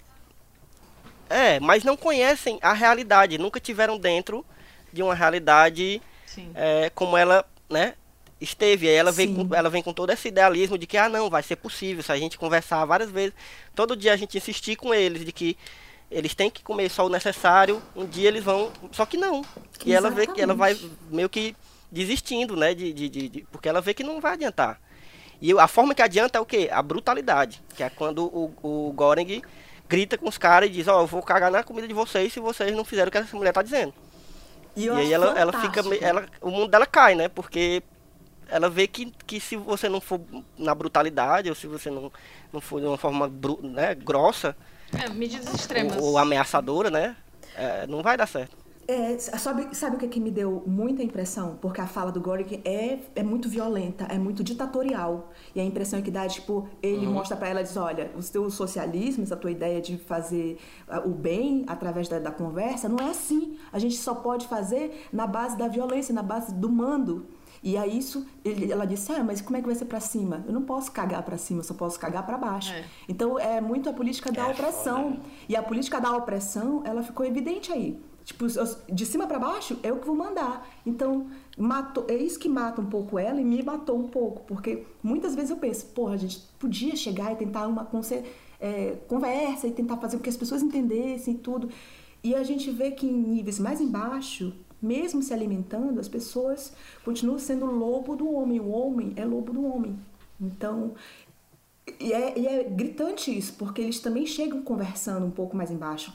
É, 1.29 1.59
mas 1.59 1.83
não 1.83 1.97
conhecem 1.97 2.57
a 2.61 2.71
realidade. 2.73 3.37
Nunca 3.37 3.59
tiveram 3.59 3.97
dentro 3.97 4.45
de 4.97 5.03
uma 5.03 5.15
realidade 5.15 6.01
é, 6.53 6.91
como 6.93 7.15
ela, 7.15 7.45
né? 7.69 7.93
Esteve. 8.39 8.87
Aí 8.87 8.93
ela 8.95 9.11
vem, 9.11 9.27
Sim. 9.35 9.47
com, 9.47 9.55
ela 9.55 9.69
vem 9.69 9.81
com 9.81 9.93
todo 9.93 10.11
esse 10.11 10.27
idealismo 10.27 10.77
de 10.77 10.85
que, 10.85 10.97
ah, 10.97 11.09
não, 11.09 11.29
vai 11.29 11.41
ser 11.41 11.55
possível. 11.55 12.03
Se 12.03 12.11
a 12.11 12.17
gente 12.17 12.37
conversar 12.37 12.83
várias 12.85 13.09
vezes, 13.09 13.33
todo 13.73 13.95
dia 13.95 14.13
a 14.13 14.17
gente 14.17 14.37
insistir 14.37 14.75
com 14.75 14.93
eles 14.93 15.25
de 15.25 15.31
que 15.31 15.57
eles 16.11 16.35
têm 16.35 16.49
que 16.49 16.61
comer 16.63 16.89
só 16.89 17.05
o 17.05 17.09
necessário, 17.09 17.81
um 17.95 18.05
dia 18.05 18.27
eles 18.27 18.43
vão. 18.43 18.71
Só 18.91 19.05
que 19.05 19.17
não. 19.17 19.43
E 19.85 19.93
ela 19.93 20.09
vê 20.11 20.27
que 20.27 20.39
ela 20.41 20.53
vai 20.53 20.77
meio 21.09 21.29
que 21.29 21.55
desistindo, 21.91 22.55
né? 22.55 22.73
De, 22.75 22.93
de, 22.93 23.09
de- 23.09 23.29
de- 23.29 23.41
porque 23.51 23.67
ela 23.67 23.81
vê 23.81 23.93
que 23.93 24.03
não 24.03 24.21
vai 24.21 24.33
adiantar. 24.33 24.79
E 25.41 25.51
a 25.57 25.67
forma 25.67 25.93
que 25.95 26.01
adianta 26.01 26.37
é 26.37 26.41
o 26.41 26.45
quê? 26.45 26.69
A 26.71 26.81
brutalidade. 26.81 27.61
Que 27.75 27.83
é 27.83 27.89
quando 27.89 28.23
o, 28.25 28.53
o 28.61 28.91
Goreng 28.93 29.41
grita 29.89 30.17
com 30.17 30.27
os 30.27 30.37
caras 30.37 30.69
e 30.69 30.73
diz, 30.73 30.87
ó, 30.87 31.01
eu 31.01 31.07
vou 31.07 31.21
cagar 31.23 31.49
na 31.51 31.63
comida 31.63 31.87
de 31.87 31.93
vocês 31.93 32.33
se 32.33 32.39
vocês 32.39 32.75
não 32.75 32.83
fizerem 32.85 33.07
o 33.09 33.11
que 33.11 33.17
essa 33.17 33.35
mulher 33.37 33.53
tá 33.53 33.61
dizendo. 33.61 33.93
E, 34.77 34.89
E, 34.89 34.89
aí 34.89 35.13
ela, 35.13 35.27
ela 35.37 35.53
fica. 35.53 35.81
Ela, 36.01 36.25
o 36.41 36.49
mundo 36.51 36.69
dela 36.69 36.85
cai, 36.85 37.15
né? 37.15 37.27
Porque 37.29 37.83
ela 38.49 38.69
vê 38.69 38.87
que, 38.87 39.11
que 39.25 39.39
se 39.39 39.55
você 39.57 39.89
não 39.89 39.99
for 40.01 40.21
na 40.57 40.73
brutalidade, 40.75 41.49
ou 41.49 41.55
se 41.55 41.67
você 41.67 41.89
não, 41.89 42.11
não 42.51 42.61
for 42.61 42.79
de 42.81 42.87
uma 42.87 42.97
forma 42.97 43.27
bru- 43.27 43.59
né, 43.63 43.95
grossa 43.95 44.55
É, 44.93 45.09
medidas 45.09 45.53
extremas. 45.53 45.97
ou, 45.97 46.11
ou 46.11 46.17
ameaçadora, 46.17 46.89
né? 46.89 47.15
é, 47.55 47.87
não 47.87 48.01
vai 48.03 48.17
dar 48.17 48.27
certo. 48.27 48.55
É, 48.87 49.17
sabe, 49.19 49.75
sabe 49.75 49.97
o 49.97 49.99
que, 49.99 50.07
que 50.07 50.19
me 50.19 50.31
deu 50.31 50.63
muita 50.65 51.03
impressão? 51.03 51.57
Porque 51.61 51.81
a 51.81 51.85
fala 51.87 52.09
do 52.09 52.21
Gorick 52.21 52.61
é, 52.63 52.99
é 53.15 53.21
muito 53.21 53.49
violenta, 53.49 54.05
é 54.05 54.17
muito 54.17 54.41
ditatorial. 54.45 55.29
E 55.53 55.59
a 55.59 55.63
impressão 55.63 56.01
que 56.01 56.09
dá 56.09 56.23
é, 56.23 56.29
tipo, 56.29 56.69
ele 56.81 57.05
mostra 57.05 57.35
pra 57.35 57.49
ela, 57.49 57.61
diz, 57.61 57.75
olha, 57.75 58.11
o 58.15 58.21
seu 58.21 58.49
socialismo, 58.49 59.23
essa 59.23 59.35
tua 59.35 59.51
ideia 59.51 59.81
de 59.81 59.97
fazer 59.97 60.57
o 61.05 61.09
bem 61.09 61.65
através 61.67 62.07
da, 62.07 62.17
da 62.17 62.31
conversa, 62.31 62.87
não 62.87 63.05
é 63.05 63.09
assim. 63.09 63.57
A 63.73 63.79
gente 63.79 63.97
só 63.97 64.15
pode 64.15 64.47
fazer 64.47 65.05
na 65.11 65.27
base 65.27 65.57
da 65.57 65.67
violência, 65.67 66.13
na 66.15 66.23
base 66.23 66.53
do 66.53 66.71
mando. 66.71 67.25
E 67.61 67.75
aí 67.75 67.97
isso, 67.97 68.25
ele- 68.45 68.71
ela 68.71 68.85
disse, 68.85 69.11
ah, 69.11 69.21
mas 69.23 69.41
como 69.41 69.57
é 69.57 69.59
que 69.59 69.65
vai 69.65 69.75
ser 69.75 69.85
pra 69.85 69.99
cima? 69.99 70.45
Eu 70.47 70.53
não 70.53 70.61
posso 70.61 70.91
cagar 70.93 71.23
pra 71.23 71.37
cima, 71.37 71.59
eu 71.59 71.63
só 71.65 71.73
posso 71.73 71.99
cagar 71.99 72.25
pra 72.25 72.37
baixo. 72.37 72.71
É. 72.71 72.85
Então 73.09 73.37
é 73.37 73.59
muito 73.59 73.89
a 73.89 73.93
política 73.93 74.31
da 74.31 74.47
É, 74.47 74.51
opressão. 74.51 75.19
E 75.49 75.55
a 75.57 75.63
política 75.63 75.99
da 75.99 76.15
opressão, 76.15 76.83
ela 76.85 77.03
ficou 77.03 77.25
evidente 77.25 77.71
aí. 77.73 77.99
Tipo, 78.27 78.45
de 78.91 79.05
cima 79.05 79.25
pra 79.25 79.39
baixo 79.39 79.79
é 79.81 79.89
eu 79.89 79.99
que 79.99 80.05
vou 80.05 80.13
mandar. 80.13 80.69
Então, 80.85 81.27
matou, 81.57 82.05
é 82.09 82.15
isso 82.15 82.37
que 82.37 82.49
mata 82.49 82.81
um 82.81 82.85
pouco 82.85 83.17
ela 83.17 83.39
e 83.39 83.45
me 83.45 83.63
matou 83.63 83.97
um 83.97 84.09
pouco. 84.09 84.43
Porque 84.43 84.83
muitas 85.01 85.33
vezes 85.33 85.49
eu 85.49 85.55
penso, 85.55 85.85
porra, 85.85 86.15
a 86.15 86.17
gente 86.17 86.41
podia 86.59 86.93
chegar 86.93 87.31
e 87.31 87.37
tentar 87.37 87.65
uma 87.67 87.89
é, 88.59 88.97
conversa 89.07 89.65
e 89.65 89.71
tentar 89.71 89.95
fazer 89.95 90.17
com 90.17 90.23
que 90.23 90.29
as 90.29 90.35
pessoas 90.35 90.61
entendessem 90.61 91.35
e 91.35 91.37
tudo. 91.37 91.69
E 92.21 92.35
a 92.35 92.43
gente 92.43 92.69
vê 92.69 92.91
que 92.91 93.07
em 93.07 93.13
níveis 93.13 93.59
mais 93.59 93.79
embaixo, 93.79 94.53
mesmo 94.81 95.23
se 95.23 95.33
alimentando, 95.33 95.97
as 95.97 96.09
pessoas 96.09 96.73
continuam 97.05 97.39
sendo 97.39 97.65
lobo 97.65 98.13
do 98.13 98.29
homem. 98.29 98.59
O 98.59 98.67
homem 98.67 99.13
é 99.15 99.23
lobo 99.23 99.53
do 99.53 99.65
homem. 99.65 99.97
Então, 100.39 100.95
e 101.97 102.11
é, 102.11 102.37
e 102.37 102.45
é 102.45 102.63
gritante 102.65 103.35
isso, 103.35 103.53
porque 103.53 103.81
eles 103.81 104.01
também 104.01 104.25
chegam 104.25 104.61
conversando 104.63 105.25
um 105.25 105.31
pouco 105.31 105.55
mais 105.55 105.71
embaixo. 105.71 106.11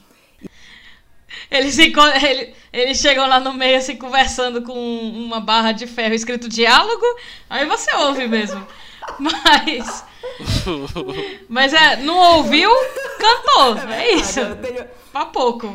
Eles, 1.51 1.73
se 1.75 1.87
encon- 1.87 2.07
ele- 2.21 2.53
eles 2.71 2.97
chegam 2.99 3.27
lá 3.27 3.39
no 3.39 3.53
meio, 3.53 3.77
assim, 3.77 3.95
conversando 3.95 4.61
com 4.63 4.73
uma 4.73 5.39
barra 5.39 5.71
de 5.71 5.85
ferro 5.87 6.13
escrito 6.13 6.47
diálogo, 6.49 7.05
aí 7.49 7.65
você 7.65 7.93
ouve 7.95 8.27
mesmo. 8.27 8.65
Mas. 9.19 10.05
Mas 11.49 11.73
é, 11.73 11.97
não 11.97 12.15
ouviu, 12.37 12.69
cantou. 13.19 13.89
É 13.91 14.11
isso. 14.13 14.39
Eu 14.39 14.55
tenho- 14.57 14.85
Pra 15.11 15.25
pouco. 15.25 15.67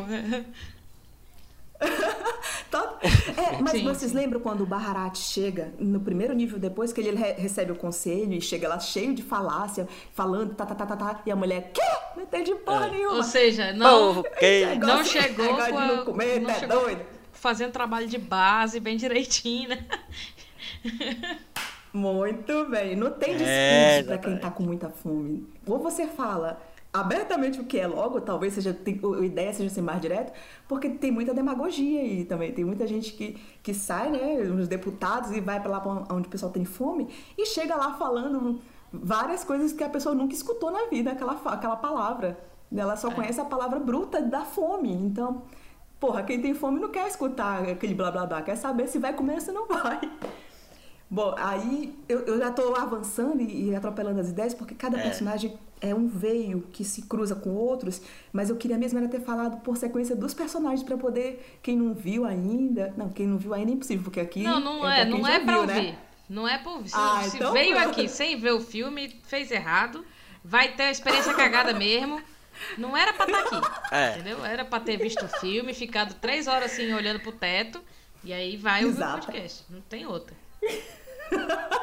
Tá- 2.69 2.99
É, 3.01 3.57
mas 3.61 3.71
Sim, 3.71 3.83
vocês 3.83 4.11
sim. 4.11 4.17
lembram 4.17 4.39
quando 4.39 4.61
o 4.61 4.65
Baharat 4.65 5.17
chega 5.17 5.73
no 5.79 5.99
primeiro 5.99 6.33
nível, 6.33 6.59
depois 6.59 6.93
que 6.93 7.01
ele 7.01 7.15
re- 7.17 7.33
recebe 7.33 7.71
o 7.71 7.75
conselho 7.75 8.31
e 8.33 8.39
chega 8.41 8.67
lá 8.69 8.79
cheio 8.79 9.13
de 9.15 9.23
falácia, 9.23 9.87
falando 10.13 10.53
tá, 10.53 10.65
tá, 10.67 10.75
tá, 10.75 10.85
tá, 10.85 10.95
tá, 10.95 11.21
e 11.25 11.31
a 11.31 11.35
mulher, 11.35 11.71
quê? 11.73 11.81
Não 12.15 12.23
entendi 12.23 12.53
porra 12.55 12.87
nenhuma. 12.89 13.15
Ou 13.15 13.23
seja, 13.23 13.73
não, 13.73 14.13
Povo, 14.13 14.23
que... 14.39 14.65
Negócio- 14.67 14.95
não 14.97 15.03
chegou, 15.03 15.47
com 15.55 15.77
a- 15.77 15.87
não 15.87 16.05
comer, 16.05 16.39
não 16.41 16.47
tá 16.49 16.59
chegou 16.59 16.79
doido? 16.81 17.01
fazendo 17.31 17.71
trabalho 17.71 18.07
de 18.07 18.17
base 18.19 18.79
bem 18.79 18.97
direitinho, 18.97 19.69
né? 19.69 19.85
Muito 21.91 22.65
bem. 22.65 22.95
Não 22.95 23.09
tem 23.11 23.31
discurso 23.31 23.49
É, 23.49 24.03
pra 24.03 24.17
quem 24.19 24.37
tá 24.37 24.51
com 24.51 24.61
muita 24.63 24.89
fome. 24.89 25.47
Ou 25.65 25.79
você 25.79 26.05
fala 26.07 26.61
abertamente 26.91 27.59
o 27.59 27.65
que 27.65 27.77
é 27.77 27.87
logo, 27.87 28.19
talvez 28.19 28.53
seja 28.53 28.71
a 28.71 29.25
ideia 29.25 29.53
seja 29.53 29.69
ser 29.69 29.81
mais 29.81 30.01
direto, 30.01 30.33
porque 30.67 30.89
tem 30.89 31.11
muita 31.11 31.33
demagogia 31.33 32.01
aí 32.01 32.25
também. 32.25 32.51
Tem 32.51 32.65
muita 32.65 32.87
gente 32.87 33.13
que, 33.13 33.39
que 33.61 33.73
sai, 33.73 34.09
né, 34.09 34.41
os 34.41 34.67
deputados 34.67 35.31
e 35.31 35.39
vai 35.39 35.59
pra 35.59 35.69
lá 35.69 36.05
onde 36.11 36.27
o 36.27 36.31
pessoal 36.31 36.51
tem 36.51 36.65
fome 36.65 37.07
e 37.37 37.45
chega 37.45 37.75
lá 37.75 37.93
falando 37.93 38.59
várias 38.91 39.43
coisas 39.43 39.71
que 39.71 39.83
a 39.83 39.89
pessoa 39.89 40.15
nunca 40.15 40.33
escutou 40.33 40.71
na 40.71 40.87
vida, 40.87 41.11
aquela, 41.11 41.33
aquela 41.45 41.75
palavra. 41.75 42.39
Ela 42.75 42.95
só 42.95 43.11
conhece 43.11 43.39
a 43.39 43.45
palavra 43.45 43.79
bruta 43.79 44.21
da 44.21 44.41
fome. 44.41 44.91
Então, 44.91 45.43
porra, 45.99 46.23
quem 46.23 46.41
tem 46.41 46.53
fome 46.53 46.79
não 46.79 46.89
quer 46.89 47.07
escutar 47.07 47.63
aquele 47.63 47.93
blá 47.93 48.11
blá 48.11 48.25
blá, 48.25 48.41
quer 48.41 48.55
saber 48.55 48.87
se 48.87 48.99
vai 48.99 49.13
comer 49.13 49.35
ou 49.35 49.41
se 49.41 49.51
não 49.51 49.67
vai. 49.67 49.99
Bom, 51.11 51.33
aí 51.37 51.97
eu, 52.07 52.19
eu 52.19 52.37
já 52.37 52.51
tô 52.51 52.75
avançando 52.75 53.41
e, 53.41 53.69
e 53.69 53.75
atropelando 53.75 54.19
as 54.19 54.29
ideias, 54.29 54.53
porque 54.53 54.75
cada 54.75 54.99
personagem 54.99 55.57
é 55.81 55.93
um 55.95 56.07
veio 56.07 56.61
que 56.73 56.83
se 56.83 57.03
cruza 57.03 57.35
com 57.35 57.51
outros, 57.51 58.01
mas 58.33 58.49
eu 58.49 58.55
queria 58.57 58.77
mesmo 58.77 58.99
era 58.99 59.07
ter 59.07 59.21
falado 59.21 59.61
por 59.61 59.77
sequência 59.77 60.15
dos 60.15 60.33
personagens 60.33 60.83
pra 60.83 60.97
poder, 60.97 61.59
quem 61.63 61.75
não 61.77 61.93
viu 61.93 62.25
ainda, 62.25 62.93
não, 62.97 63.09
quem 63.09 63.25
não 63.27 63.37
viu 63.37 63.53
ainda 63.53 63.71
é 63.71 63.73
impossível, 63.75 64.03
porque 64.03 64.19
aqui 64.19 64.43
Não, 64.43 64.59
não 64.59 64.89
é, 64.89 65.05
quem 65.05 65.09
não 65.19 65.27
é 65.27 65.39
pra 65.39 65.53
viu, 65.53 65.61
ouvir. 65.61 65.73
né? 65.91 65.97
Não 66.29 66.47
é 66.47 66.57
pra 66.57 66.71
ouvir. 66.71 66.89
Se, 66.89 66.95
Ah, 66.97 67.23
se 67.23 67.37
então 67.37 67.51
veio 67.53 67.75
pronto. 67.75 67.89
aqui 67.89 68.07
sem 68.07 68.37
ver 68.37 68.51
o 68.53 68.59
filme, 68.59 69.19
fez 69.23 69.49
errado, 69.51 70.05
vai 70.43 70.73
ter 70.73 70.83
a 70.83 70.91
experiência 70.91 71.33
cagada 71.33 71.73
mesmo. 71.73 72.21
Não 72.77 72.95
era 72.95 73.13
pra 73.13 73.25
estar 73.25 73.39
aqui. 73.57 73.67
É. 73.91 74.11
Entendeu? 74.15 74.45
Era 74.45 74.63
pra 74.65 74.79
ter 74.79 74.97
visto 74.97 75.23
o 75.25 75.27
filme, 75.39 75.73
ficado 75.73 76.13
três 76.15 76.45
horas 76.47 76.71
assim 76.71 76.93
olhando 76.93 77.19
pro 77.21 77.31
teto. 77.31 77.81
E 78.23 78.31
aí 78.33 78.57
vai 78.57 78.83
ouvir 78.85 79.01
o 79.01 79.11
podcast. 79.11 79.63
Não 79.69 79.81
tem 79.81 80.05
outra. 80.05 80.35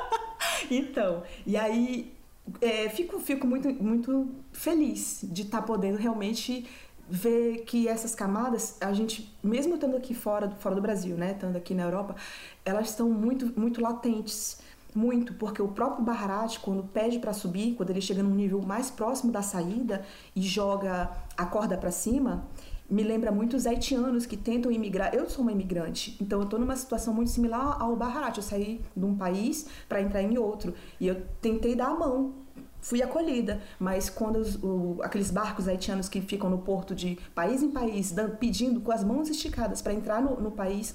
Então, 0.70 1.22
e 1.46 1.56
aí 1.56 2.12
é, 2.61 2.88
fico, 2.88 3.18
fico 3.18 3.46
muito, 3.46 3.68
muito 3.82 4.28
feliz 4.52 5.20
de 5.22 5.42
estar 5.42 5.62
podendo 5.62 5.98
realmente 5.98 6.66
ver 7.09 7.64
que 7.64 7.88
essas 7.88 8.14
camadas, 8.14 8.76
a 8.80 8.92
gente, 8.92 9.32
mesmo 9.42 9.74
estando 9.74 9.96
aqui 9.96 10.14
fora, 10.14 10.50
fora 10.59 10.74
do 10.74 10.80
Brasil, 10.80 11.16
né, 11.16 11.32
estando 11.32 11.56
aqui 11.56 11.74
na 11.74 11.85
Europa, 11.85 12.16
elas 12.64 12.90
estão 12.90 13.09
muito, 13.09 13.59
muito 13.59 13.80
latentes. 13.80 14.64
Muito, 14.94 15.35
porque 15.35 15.61
o 15.61 15.68
próprio 15.68 16.02
Baharat, 16.02 16.59
quando 16.61 16.82
pede 16.82 17.18
para 17.18 17.35
subir, 17.35 17.74
quando 17.74 17.90
ele 17.90 18.00
chega 18.00 18.22
num 18.22 18.35
nível 18.35 18.62
mais 18.62 18.90
próximo 18.90 19.30
da 19.30 19.42
saída 19.42 20.02
e 20.35 20.40
joga 20.40 21.11
a 21.37 21.44
corda 21.44 21.76
para 21.76 21.90
cima, 21.90 22.48
me 22.88 23.03
lembra 23.03 23.33
muito 23.33 23.57
os 23.57 23.66
haitianos 23.66 24.27
que 24.27 24.37
tentam 24.37 24.70
imigrar. 24.70 25.14
Eu 25.14 25.29
sou 25.29 25.42
uma 25.42 25.53
imigrante, 25.53 26.16
então 26.20 26.40
eu 26.40 26.46
tô 26.46 26.57
numa 26.59 26.77
situação 26.77 27.12
muito 27.12 27.31
similar 27.31 27.81
ao 27.83 27.96
Baharat. 27.96 28.37
Eu 28.37 28.42
saí 28.42 28.81
de 28.96 29.05
um 29.05 29.16
país 29.16 29.66
para 29.88 30.01
entrar 30.01 30.22
em 30.22 30.38
outro 30.38 30.75
e 31.01 31.07
eu 31.09 31.22
tentei 31.40 31.75
dar 31.75 31.88
a 31.88 31.94
mão. 31.94 32.35
Fui 32.81 33.03
acolhida, 33.03 33.61
mas 33.81 34.09
quando 34.09 34.37
os- 34.37 34.55
o- 34.62 34.99
aqueles 35.03 35.33
barcos 35.33 35.66
haitianos 35.66 36.09
que 36.09 36.20
ficam 36.20 36.49
no 36.49 36.59
porto 36.59 36.94
de 36.94 37.18
país 37.35 37.61
em 37.61 37.70
país, 37.70 38.14
pedindo 38.38 38.81
com 38.81 38.92
as 38.92 39.03
mãos 39.03 39.29
esticadas 39.29 39.83
para 39.83 39.92
entrar 39.92 40.22
no, 40.22 40.40
no 40.40 40.53
país, 40.53 40.94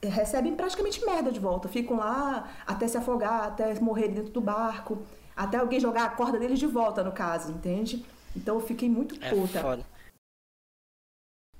eh, 0.00 0.06
recebem 0.08 0.54
praticamente 0.54 1.04
merda 1.04 1.32
de 1.32 1.40
volta. 1.40 1.66
Ficam 1.68 1.96
lá 1.96 2.48
até 2.64 2.86
se 2.86 2.96
afogar, 2.96 3.42
até 3.48 3.74
morrer 3.80 4.08
dentro 4.08 4.30
do 4.30 4.40
barco, 4.40 4.98
até 5.36 5.56
alguém 5.56 5.80
jogar 5.80 6.04
a 6.04 6.08
corda 6.10 6.38
deles 6.38 6.60
de 6.60 6.66
volta, 6.68 7.02
no 7.02 7.10
caso, 7.10 7.50
entende? 7.50 8.04
Então 8.36 8.54
eu 8.54 8.60
fiquei 8.60 8.88
muito 8.88 9.16
É 9.20 9.30
puta. 9.30 9.60
foda. 9.60 9.84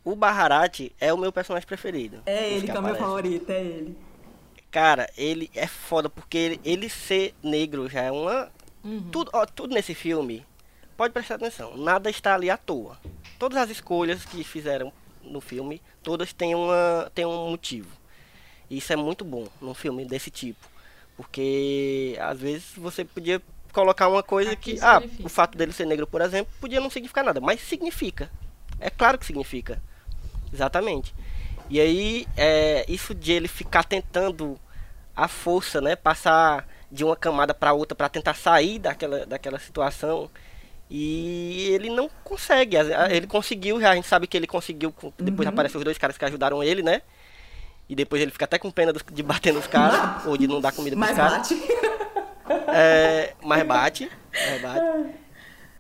O 0.05 0.15
Baharat 0.15 0.93
é 1.01 1.13
o 1.13 1.19
meu 1.19 1.33
personagem 1.33 1.67
preferido. 1.67 2.23
É 2.27 2.51
ele 2.51 2.67
que 2.67 2.77
é 2.77 2.79
o 2.79 2.83
meu 2.83 2.95
favorito, 2.95 3.51
é 3.51 3.61
ele. 3.61 3.97
Cara, 4.71 5.09
ele 5.17 5.51
é 5.55 5.67
foda 5.67 6.11
porque 6.11 6.37
ele, 6.37 6.61
ele 6.65 6.89
ser 6.89 7.35
negro 7.43 7.89
já 7.89 8.03
é 8.03 8.11
uma. 8.11 8.51
Tudo, 9.11 9.31
ó, 9.33 9.47
tudo 9.47 9.73
nesse 9.73 9.95
filme, 9.95 10.45
pode 10.95 11.15
prestar 11.15 11.37
atenção, 11.37 11.75
nada 11.77 12.11
está 12.11 12.35
ali 12.35 12.51
à 12.51 12.57
toa. 12.57 12.99
Todas 13.39 13.57
as 13.57 13.71
escolhas 13.71 14.27
que 14.27 14.45
fizeram 14.45 14.93
no 15.23 15.41
filme, 15.41 15.81
todas 16.03 16.35
têm, 16.35 16.55
uma, 16.55 17.11
têm 17.15 17.25
um 17.25 17.51
motivo. 17.51 17.89
E 18.69 18.77
isso 18.77 18.93
é 18.93 18.97
muito 18.97 19.25
bom 19.25 19.49
num 19.61 19.73
filme 19.73 20.05
desse 20.05 20.31
tipo. 20.31 20.69
Porque 21.17 22.19
às 22.21 22.39
vezes 22.39 22.73
você 22.77 23.05
podia 23.05 23.41
colocar 23.73 24.09
uma 24.09 24.23
coisa 24.23 24.53
Aqui 24.53 24.75
que. 24.75 24.85
Ah, 24.85 25.03
o 25.21 25.29
fato 25.29 25.57
dele 25.57 25.73
ser 25.73 25.87
negro, 25.87 26.07
por 26.07 26.21
exemplo, 26.21 26.53
podia 26.61 26.81
não 26.81 26.91
significar 26.91 27.25
nada, 27.25 27.41
mas 27.41 27.61
significa. 27.61 28.31
É 28.79 28.91
claro 28.91 29.19
que 29.19 29.25
significa. 29.25 29.81
Exatamente. 30.55 31.15
E 31.69 31.81
aí, 31.81 32.27
é, 32.37 32.85
isso 32.89 33.15
de 33.15 33.33
ele 33.33 33.49
ficar 33.49 33.85
tentando 33.85 34.59
a 35.17 35.27
força, 35.29 35.81
né, 35.81 35.97
passar 35.97 36.67
de 36.91 37.05
uma 37.05 37.17
camada 37.17 37.53
para 37.53 37.73
outra 37.73 37.95
para 37.97 38.09
tentar 38.09 38.35
sair 38.35 38.79
daquela, 38.79 39.27
daquela 39.27 39.59
situação. 39.59 40.31
E 40.91 41.69
ele 41.73 41.89
não 41.91 42.09
consegue. 42.23 42.77
Às- 42.77 42.91
a- 42.91 43.11
Ele 43.13 43.27
conseguiu, 43.27 43.81
já 43.81 43.91
a 43.91 43.95
gente 43.97 44.07
sabe 44.07 44.27
que 44.27 44.37
ele 44.37 44.47
conseguiu. 44.47 44.95
Depois 45.19 45.49
aparecem 45.49 45.79
os 45.79 45.85
dois 45.85 45.99
caras 45.99 46.17
que 46.17 46.25
ajudaram 46.25 46.63
ele, 46.63 46.83
né? 46.83 47.03
E 47.89 47.95
depois 47.97 48.21
ele 48.23 48.31
fica 48.31 48.45
até 48.45 48.59
com 48.59 48.71
pena 48.71 48.93
de 48.93 49.23
bater 49.23 49.53
nos 49.53 49.67
caras, 49.67 50.25
ou 50.27 50.37
de 50.37 50.47
não 50.47 50.61
dar 50.61 50.73
comida 50.73 50.95
pros 50.95 51.09
Mas 51.09 51.17
caras. 51.17 51.49
bate. 51.49 51.63
É, 52.69 53.33
mas 53.43 53.63
bate, 53.67 54.11
mas 54.33 54.61
bate. 54.63 55.15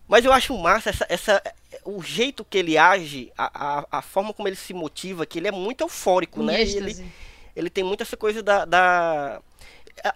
Mas 0.06 0.24
eu 0.24 0.32
acho 0.32 0.56
massa 0.58 0.90
essa, 0.90 1.06
essa, 1.08 1.42
o 1.84 2.02
jeito 2.02 2.44
que 2.44 2.58
ele 2.58 2.76
age, 2.76 3.32
a, 3.36 3.78
a, 3.80 3.98
a 3.98 4.02
forma 4.02 4.32
como 4.34 4.48
ele 4.48 4.56
se 4.56 4.74
motiva, 4.74 5.24
que 5.26 5.38
ele 5.38 5.48
é 5.48 5.52
muito 5.52 5.80
eufórico, 5.82 6.42
Em 6.42 6.46
né? 6.46 6.60
Ele, 6.76 7.12
ele 7.56 7.70
tem 7.70 7.82
muito 7.84 8.02
essa 8.02 8.16
coisa 8.16 8.42
da, 8.42 8.64
da- 8.64 9.40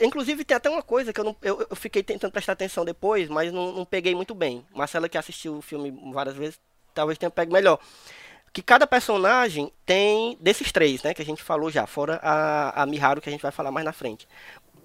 Inclusive 0.00 0.44
tem 0.44 0.56
até 0.56 0.68
uma 0.68 0.82
coisa 0.82 1.12
que 1.12 1.20
eu, 1.20 1.24
não, 1.24 1.36
eu, 1.40 1.66
eu 1.70 1.76
fiquei 1.76 2.02
tentando 2.02 2.32
prestar 2.32 2.52
atenção 2.52 2.84
depois, 2.84 3.28
mas 3.28 3.52
não, 3.52 3.72
não 3.72 3.84
peguei 3.84 4.14
muito 4.14 4.34
bem. 4.34 4.64
Marcela 4.74 5.08
que 5.08 5.16
assistiu 5.16 5.56
o 5.56 5.62
filme 5.62 5.90
várias 6.12 6.34
vezes, 6.36 6.60
talvez 6.92 7.16
tenha 7.18 7.30
pego 7.30 7.52
melhor. 7.52 7.78
Que 8.52 8.60
cada 8.62 8.86
personagem 8.86 9.72
tem, 9.86 10.36
desses 10.40 10.72
três, 10.72 11.02
né, 11.02 11.14
que 11.14 11.22
a 11.22 11.24
gente 11.24 11.42
falou 11.42 11.70
já, 11.70 11.86
fora 11.86 12.18
a, 12.22 12.82
a 12.82 12.86
Miharu 12.86 13.20
que 13.20 13.28
a 13.28 13.32
gente 13.32 13.42
vai 13.42 13.52
falar 13.52 13.70
mais 13.70 13.84
na 13.84 13.92
frente. 13.92 14.26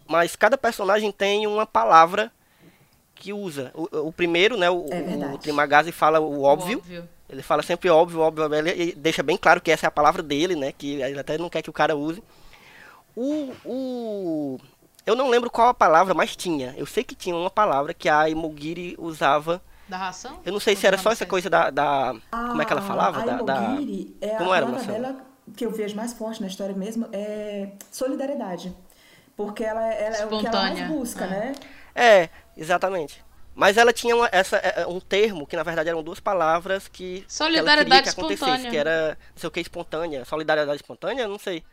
Mas 0.08 0.36
cada 0.36 0.58
personagem 0.58 1.12
tem 1.12 1.48
uma 1.48 1.66
palavra 1.66 2.32
que 3.24 3.32
usa. 3.32 3.72
O, 3.74 4.08
o 4.08 4.12
primeiro, 4.12 4.58
né, 4.58 4.70
o, 4.70 4.86
É 4.92 5.02
o 5.02 5.06
verdade. 5.06 5.38
Trimagazi 5.40 5.92
fala 5.94 6.20
o 6.20 6.44
óbvio. 6.44 6.84
Ele 7.30 7.42
fala 7.42 7.64
sempre 7.64 7.90
óbvio, 7.90 8.20
óbvio, 8.20 8.44
óbvio, 8.44 8.68
ele 8.68 8.94
deixa 8.96 9.24
bem 9.24 9.38
claro 9.38 9.62
que 9.62 9.72
essa 9.72 9.86
é 9.86 9.88
a 9.88 9.92
palavra 9.92 10.22
dele, 10.22 10.56
né? 10.56 10.74
Que 10.74 11.02
ele 11.02 11.18
até 11.18 11.38
não 11.38 11.50
quer 11.50 11.62
que 11.62 11.70
o 11.70 11.74
cara 11.74 11.96
use. 11.96 12.22
O, 13.16 13.52
o 13.64 14.60
eu 15.06 15.16
não 15.16 15.30
lembro 15.30 15.50
qual 15.50 15.70
a 15.70 15.74
palavra, 15.74 16.14
mas 16.14 16.36
tinha. 16.36 16.74
Eu 16.78 16.86
sei 16.86 17.04
que 17.04 17.16
tinha 17.16 17.36
uma 17.36 17.50
palavra 17.50 17.94
que 17.94 18.10
a 18.10 18.30
Imogiri 18.30 18.96
usava. 19.00 19.62
Da 19.88 19.98
ração? 19.98 20.40
Eu 20.46 20.52
não 20.52 20.60
sei 20.60 20.76
se 20.76 20.86
era 20.86 20.98
só 20.98 21.12
essa 21.12 21.26
coisa 21.26 21.50
da, 21.50 21.70
da- 21.70 22.16
como 22.30 22.62
é 22.62 22.66
que 22.66 22.72
ela 22.74 22.82
falava? 22.82 23.22
A 23.22 23.26
Da, 23.26 23.38
da- 23.42 23.64
Imogiri 23.64 24.16
é 24.22 24.30
Como 24.36 24.52
a 24.52 24.58
era, 24.58 24.66
palavra 24.66 24.92
dela 24.94 25.16
que 25.56 25.66
eu 25.66 25.72
vejo 25.72 25.96
mais 25.96 26.14
forte 26.14 26.42
na 26.42 26.48
história 26.48 26.76
mesmo 26.76 27.08
é 27.14 27.70
solidariedade. 27.90 28.76
Porque 29.36 29.64
ela, 29.64 29.82
ela 29.94 30.16
é 30.18 30.26
o 30.26 30.30
que 30.40 30.46
ela 30.48 30.62
mais 30.62 30.88
busca, 30.88 31.26
é. 31.26 31.28
né? 31.28 31.52
É, 31.96 32.30
exatamente. 32.58 33.24
Mas 33.56 33.78
ela 33.78 33.94
tinha 33.94 34.16
uma- 34.16 34.30
essa, 34.32 34.58
é, 34.58 34.82
é, 34.82 34.88
um 34.88 35.00
termo 35.00 35.46
que 35.46 35.56
na 35.56 35.62
verdade 35.64 35.88
eram 35.90 36.02
duas 36.02 36.20
palavras 36.20 36.88
que, 36.88 36.94
que 36.94 37.18
ela 37.20 37.26
Solidariedade 37.30 37.86
queria 37.86 38.04
que 38.04 38.10
acontecesse, 38.20 38.44
espontânea. 38.52 38.72
que 38.72 38.78
era 38.78 39.18
não 39.32 39.38
sei 39.38 39.48
o 39.48 39.52
que 39.52 39.60
espontânea, 39.60 40.26
solidariedade 40.26 40.78
espontânea, 40.78 41.28
não 41.28 41.38
sei. 41.38 41.64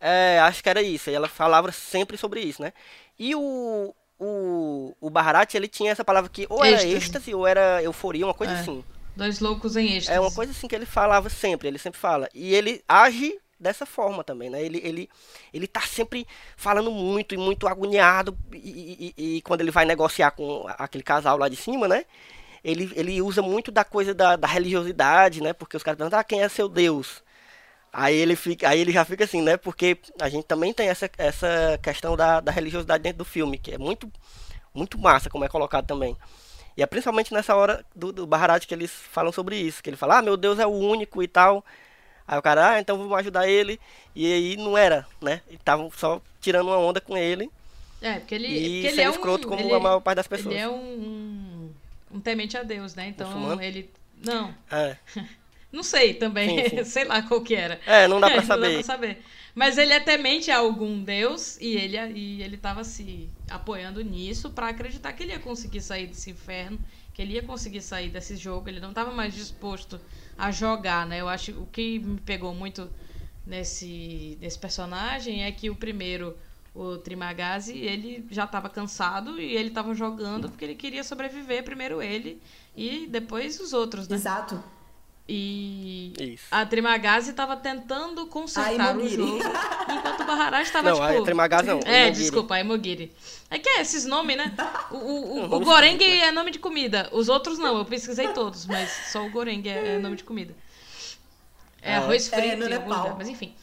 É, 0.00 0.38
acho 0.42 0.62
que 0.62 0.68
era 0.68 0.82
isso. 0.82 1.10
E 1.10 1.14
ela 1.14 1.28
falava 1.28 1.72
sempre 1.72 2.16
sobre 2.16 2.40
isso, 2.40 2.62
né? 2.62 2.72
E 3.18 3.34
o 3.34 3.94
o, 4.20 4.94
o 5.00 5.10
Baharat, 5.10 5.52
ele 5.56 5.66
tinha 5.66 5.90
essa 5.90 6.04
palavra 6.04 6.30
que 6.30 6.46
ou 6.48 6.64
era 6.64 6.76
Êxtase. 6.76 6.94
êxtase 6.94 7.34
ou 7.34 7.44
era 7.46 7.82
euforia, 7.82 8.24
uma 8.24 8.32
coisa 8.32 8.52
É. 8.52 8.60
assim. 8.60 8.84
Dois 9.16 9.40
loucos 9.40 9.76
em 9.76 9.96
êxtase. 9.96 10.16
É 10.16 10.20
uma 10.20 10.32
coisa 10.32 10.52
assim 10.52 10.68
que 10.68 10.74
ele 10.74 10.86
falava 10.86 11.28
sempre, 11.28 11.66
ele 11.66 11.78
sempre 11.78 11.98
fala. 11.98 12.28
E 12.32 12.54
ele 12.54 12.82
age 12.88 13.36
dessa 13.64 13.86
forma 13.86 14.24
também, 14.24 14.50
né? 14.50 14.62
Ele, 14.62 14.80
ele, 14.84 15.10
ele 15.52 15.66
tá 15.66 15.80
sempre 15.82 16.26
falando 16.56 16.92
muito 16.92 17.34
e 17.34 17.38
muito 17.38 17.68
agoniado. 17.68 18.38
E, 18.52 19.14
e- 19.18 19.36
e- 19.38 19.42
quando 19.42 19.62
ele 19.62 19.72
vai 19.72 19.84
negociar 19.86 20.30
com 20.32 20.66
aquele 20.78 21.04
casal 21.04 21.38
lá 21.38 21.48
de 21.48 21.56
cima, 21.56 21.88
né? 21.88 22.04
Ele, 22.64 22.90
ele 22.96 23.22
usa 23.22 23.42
muito 23.42 23.72
da 23.72 23.84
coisa 23.84 24.14
da, 24.14 24.36
da 24.36 24.48
religiosidade, 24.48 25.42
né? 25.42 25.52
Porque 25.54 25.76
os 25.76 25.82
caras 25.84 25.98
perguntam, 25.98 26.18
ah, 26.20 26.24
quem 26.24 26.42
é 26.42 26.48
seu 26.48 26.68
Deus? 26.68 27.22
Aí 27.92 28.16
ele, 28.16 28.34
fica, 28.34 28.68
aí 28.68 28.80
ele 28.80 28.90
já 28.92 29.04
fica 29.04 29.24
assim, 29.24 29.40
né? 29.42 29.56
Porque 29.56 29.98
a 30.20 30.28
gente 30.28 30.44
também 30.46 30.72
tem 30.72 30.88
essa, 30.88 31.08
essa 31.16 31.78
questão 31.82 32.16
da, 32.16 32.40
da 32.40 32.50
religiosidade 32.50 33.02
dentro 33.02 33.18
do 33.18 33.24
filme, 33.24 33.56
que 33.58 33.72
é 33.72 33.78
muito, 33.78 34.10
muito 34.74 34.98
massa 34.98 35.30
como 35.30 35.44
é 35.44 35.48
colocado 35.48 35.86
também. 35.86 36.16
E 36.76 36.82
é 36.82 36.86
principalmente 36.86 37.32
nessa 37.34 37.54
hora 37.56 37.84
do, 37.94 38.12
do 38.12 38.26
Baharat 38.26 38.66
que 38.66 38.74
eles 38.74 38.90
falam 38.90 39.32
sobre 39.32 39.56
isso. 39.56 39.82
Que 39.82 39.90
ele 39.90 39.96
fala, 39.96 40.18
ah, 40.18 40.22
meu 40.22 40.36
Deus 40.36 40.58
é 40.58 40.66
o 40.66 40.70
único 40.70 41.22
e 41.22 41.28
tal. 41.28 41.64
Aí 42.26 42.38
o 42.38 42.42
cara, 42.42 42.70
ah, 42.72 42.80
então 42.80 42.96
vamos 42.96 43.16
ajudar 43.18 43.48
ele. 43.48 43.78
E 44.14 44.32
aí 44.32 44.56
não 44.56 44.76
era, 44.78 45.06
né? 45.20 45.42
Estavam 45.50 45.90
só 45.90 46.20
tirando 46.40 46.68
uma 46.68 46.78
onda 46.78 47.00
com 47.00 47.16
ele. 47.16 47.50
É, 48.00 48.18
porque 48.18 48.34
ele, 48.34 48.48
E 48.48 48.82
porque 48.82 48.86
ele 48.88 49.00
é 49.00 49.08
um, 49.08 49.12
escroto 49.12 49.48
como 49.48 49.60
ele, 49.60 49.72
a 49.72 49.80
maior 49.80 50.00
parte 50.00 50.16
das 50.16 50.26
pessoas. 50.28 50.54
Ele 50.54 50.62
é 50.64 50.68
um, 50.68 50.74
um, 50.74 51.74
um 52.12 52.20
temente 52.20 52.56
a 52.56 52.62
Deus, 52.62 52.94
né? 52.94 53.08
Então 53.08 53.26
Muçulmano? 53.28 53.62
ele. 53.62 53.90
Não, 54.24 54.54
É, 54.70 54.96
não 55.72 55.82
sei 55.82 56.14
também. 56.14 56.64
Sim, 56.68 56.76
sim. 56.78 56.84
sei 56.84 57.04
lá 57.04 57.22
qual 57.22 57.40
que 57.42 57.54
era. 57.54 57.80
é 57.86 58.06
não 58.08 58.20
dá 58.20 58.30
pra 58.30 58.42
Não 58.56 58.60
dá 58.60 58.70
saber. 58.70 58.74
pra 58.74 58.82
saber. 58.82 59.22
Mas 59.54 59.78
ele 59.78 59.92
é 59.92 60.00
temente 60.00 60.50
a 60.50 60.58
algum 60.58 61.02
Deus 61.02 61.56
e 61.60 61.76
ele, 61.76 61.96
e 62.18 62.42
ele 62.42 62.56
tava 62.56 62.82
se 62.82 63.28
apoiando 63.48 64.02
nisso 64.02 64.50
pra 64.50 64.68
acreditar 64.68 65.12
que 65.12 65.22
ele 65.22 65.32
ia 65.32 65.38
conseguir 65.38 65.80
sair 65.80 66.08
desse 66.08 66.30
inferno, 66.30 66.78
que 67.12 67.22
ele 67.22 67.34
ia 67.34 67.42
conseguir 67.42 67.80
sair 67.80 68.08
desse 68.10 68.34
jogo. 68.36 68.68
Ele 68.68 68.80
não 68.80 68.92
tava 68.92 69.12
mais 69.12 69.32
disposto 69.32 70.00
a 70.36 70.50
jogar, 70.50 71.06
né? 71.06 71.20
Eu 71.20 71.28
acho 71.28 71.52
o 71.52 71.66
que 71.66 71.98
me 71.98 72.20
pegou 72.20 72.54
muito 72.54 72.88
nesse, 73.46 74.38
nesse 74.40 74.58
personagem 74.58 75.44
é 75.44 75.52
que 75.52 75.70
o 75.70 75.76
primeiro, 75.76 76.36
o 76.74 76.96
Trimagazi, 76.98 77.78
ele 77.78 78.26
já 78.30 78.46
tava 78.46 78.68
cansado 78.68 79.40
e 79.40 79.56
ele 79.56 79.70
tava 79.70 79.94
jogando 79.94 80.48
porque 80.48 80.64
ele 80.64 80.74
queria 80.74 81.04
sobreviver, 81.04 81.64
primeiro 81.64 82.02
ele 82.02 82.40
e 82.76 83.06
depois 83.06 83.60
os 83.60 83.72
outros, 83.72 84.08
né? 84.08 84.16
Exato. 84.16 84.62
E 85.26 86.12
Isso. 86.18 86.44
a 86.50 86.66
Trimagazi 86.66 87.32
tava 87.32 87.56
tentando 87.56 88.26
consertar 88.26 88.94
o 88.94 89.08
jogo, 89.08 89.38
enquanto 89.90 90.20
o 90.20 90.24
Baharaj 90.26 90.70
tava 90.70 90.90
Não, 90.90 90.96
tipo... 91.06 91.22
a 91.22 91.24
Trimagaz 91.24 91.66
não. 91.66 91.80
É, 91.86 92.04
Imogiri. 92.08 92.12
desculpa, 92.12 92.54
a 92.56 92.60
Imogiri. 92.60 93.10
É 93.48 93.58
que 93.58 93.66
é 93.66 93.80
esses 93.80 94.04
nomes, 94.04 94.36
né? 94.36 94.52
O, 94.90 94.96
o, 94.96 95.32
o, 95.44 95.48
Não, 95.48 95.56
o 95.56 95.60
Goreng 95.64 95.98
é 96.02 96.30
nome 96.30 96.50
de 96.50 96.58
comida. 96.58 97.08
Os 97.10 97.30
outros 97.30 97.58
não, 97.58 97.78
eu 97.78 97.84
pesquisei 97.86 98.28
todos, 98.34 98.66
mas 98.66 98.90
só 99.12 99.24
o 99.24 99.30
Goreng 99.30 99.66
é, 99.66 99.94
é 99.94 99.98
nome 99.98 100.16
de 100.16 100.24
comida. 100.24 100.54
É 101.80 101.94
Ah. 101.94 101.98
arroz 101.98 102.30
É, 102.30 102.36
frito 102.36 102.56
no 102.58 102.68
em 102.68 102.74
algum 102.74 102.88
Nepal. 102.88 103.02
lugar, 103.04 103.16
mas 103.16 103.28
enfim. 103.28 103.54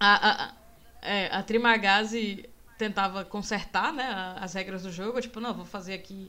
A, 0.00 0.14
a, 0.14 0.44
a, 0.46 0.52
é, 1.00 1.28
a 1.32 1.42
Trimagazi 1.44 2.44
tentava 2.76 3.24
consertar 3.24 3.92
né, 3.92 4.34
as 4.40 4.54
regras 4.54 4.82
do 4.82 4.90
jogo. 4.90 5.20
Tipo, 5.20 5.38
não, 5.38 5.54
vou 5.54 5.64
fazer 5.64 5.94
aqui 5.94 6.28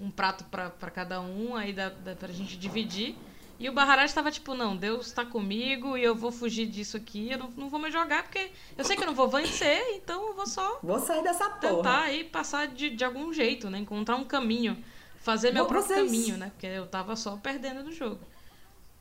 um 0.00 0.10
prato 0.10 0.42
pra 0.46 0.70
pra 0.70 0.90
cada 0.90 1.20
um, 1.20 1.54
aí 1.54 1.72
dá, 1.72 1.90
dá 1.90 2.16
pra 2.16 2.32
gente 2.32 2.56
dividir. 2.56 3.16
E 3.58 3.68
o 3.68 3.72
Baharaj 3.72 4.12
tava 4.12 4.30
tipo, 4.30 4.52
não, 4.54 4.76
Deus 4.76 5.12
tá 5.12 5.24
comigo 5.24 5.96
e 5.96 6.02
eu 6.02 6.14
vou 6.14 6.32
fugir 6.32 6.66
disso 6.66 6.96
aqui, 6.96 7.30
eu 7.30 7.38
não, 7.38 7.50
não 7.56 7.68
vou 7.68 7.78
mais 7.78 7.92
jogar, 7.92 8.24
porque 8.24 8.50
eu 8.76 8.84
sei 8.84 8.96
que 8.96 9.02
eu 9.02 9.06
não 9.06 9.14
vou 9.14 9.28
vencer, 9.28 9.80
então 9.96 10.26
eu 10.28 10.34
vou 10.34 10.46
só 10.46 10.78
Vou 10.82 10.98
sair 10.98 11.22
dessa 11.22 11.48
tentar 11.50 11.68
porra. 11.74 12.00
aí 12.00 12.24
passar 12.24 12.66
de, 12.66 12.90
de 12.90 13.04
algum 13.04 13.32
jeito, 13.32 13.70
né? 13.70 13.78
Encontrar 13.78 14.16
um 14.16 14.24
caminho. 14.24 14.76
Fazer 15.18 15.52
meu 15.52 15.64
Bom, 15.64 15.70
próprio 15.70 15.94
vocês- 15.94 16.04
caminho, 16.10 16.36
né? 16.36 16.50
Porque 16.50 16.66
eu 16.66 16.86
tava 16.86 17.14
só 17.16 17.36
perdendo 17.36 17.82
no 17.82 17.92
jogo. 17.92 18.18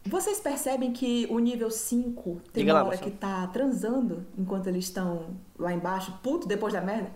Vocês 0.05 0.39
percebem 0.39 0.91
que 0.91 1.25
o 1.29 1.39
nível 1.39 1.71
5 1.71 2.41
tem 2.51 2.63
Diga 2.63 2.73
uma 2.73 2.81
lá, 2.81 2.87
hora 2.87 2.97
moção. 2.97 3.09
que 3.11 3.17
tá 3.17 3.47
transando 3.47 4.25
enquanto 4.37 4.67
eles 4.67 4.85
estão 4.85 5.35
lá 5.57 5.73
embaixo, 5.73 6.17
puto 6.21 6.45
depois 6.47 6.73
da 6.73 6.81
merda? 6.81 7.09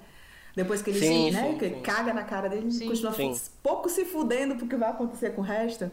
Depois 0.55 0.81
que 0.81 0.89
ele 0.89 0.99
Sim, 0.99 1.25
se, 1.27 1.31
né, 1.31 1.51
sim, 1.51 1.57
que 1.57 1.69
sim. 1.69 1.81
caga 1.81 2.13
na 2.13 2.23
cara 2.23 2.49
dele, 2.49 2.71
Sim. 2.71 2.87
continua 2.87 3.13
Sim. 3.13 3.33
pouco 3.61 3.87
se 3.89 4.05
fudendo 4.05 4.55
porque 4.55 4.75
vai 4.75 4.89
acontecer 4.89 5.31
com 5.31 5.41
o 5.41 5.43
resto. 5.43 5.91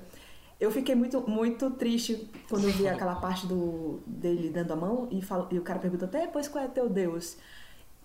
Eu 0.64 0.70
fiquei 0.70 0.94
muito, 0.94 1.28
muito 1.28 1.70
triste 1.70 2.28
quando 2.48 2.64
eu 2.64 2.70
vi 2.72 2.88
aquela 2.88 3.14
parte 3.16 3.46
do, 3.46 4.00
dele 4.06 4.48
dando 4.50 4.72
a 4.72 4.76
mão 4.76 5.08
e, 5.10 5.20
fala, 5.22 5.46
e 5.50 5.58
o 5.58 5.62
cara 5.62 5.78
perguntou 5.78 6.06
até 6.08 6.20
depois 6.22 6.48
qual 6.48 6.64
é 6.64 6.68
teu 6.68 6.88
Deus. 6.88 7.36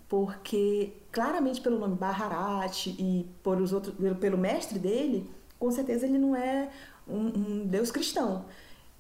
Porque 0.08 0.94
claramente 1.12 1.62
pelo 1.62 1.78
nome 1.78 1.96
Baharat 1.96 2.88
e 2.88 3.28
por 3.44 3.62
os 3.62 3.72
outros, 3.74 3.94
pelo, 3.96 4.16
pelo 4.16 4.38
mestre 4.38 4.80
dele, 4.80 5.30
com 5.60 5.70
certeza 5.72 6.06
ele 6.08 6.18
não 6.18 6.36
é 6.36 6.70
um, 7.08 7.28
um 7.28 7.66
Deus 7.68 7.92
cristão. 7.92 8.46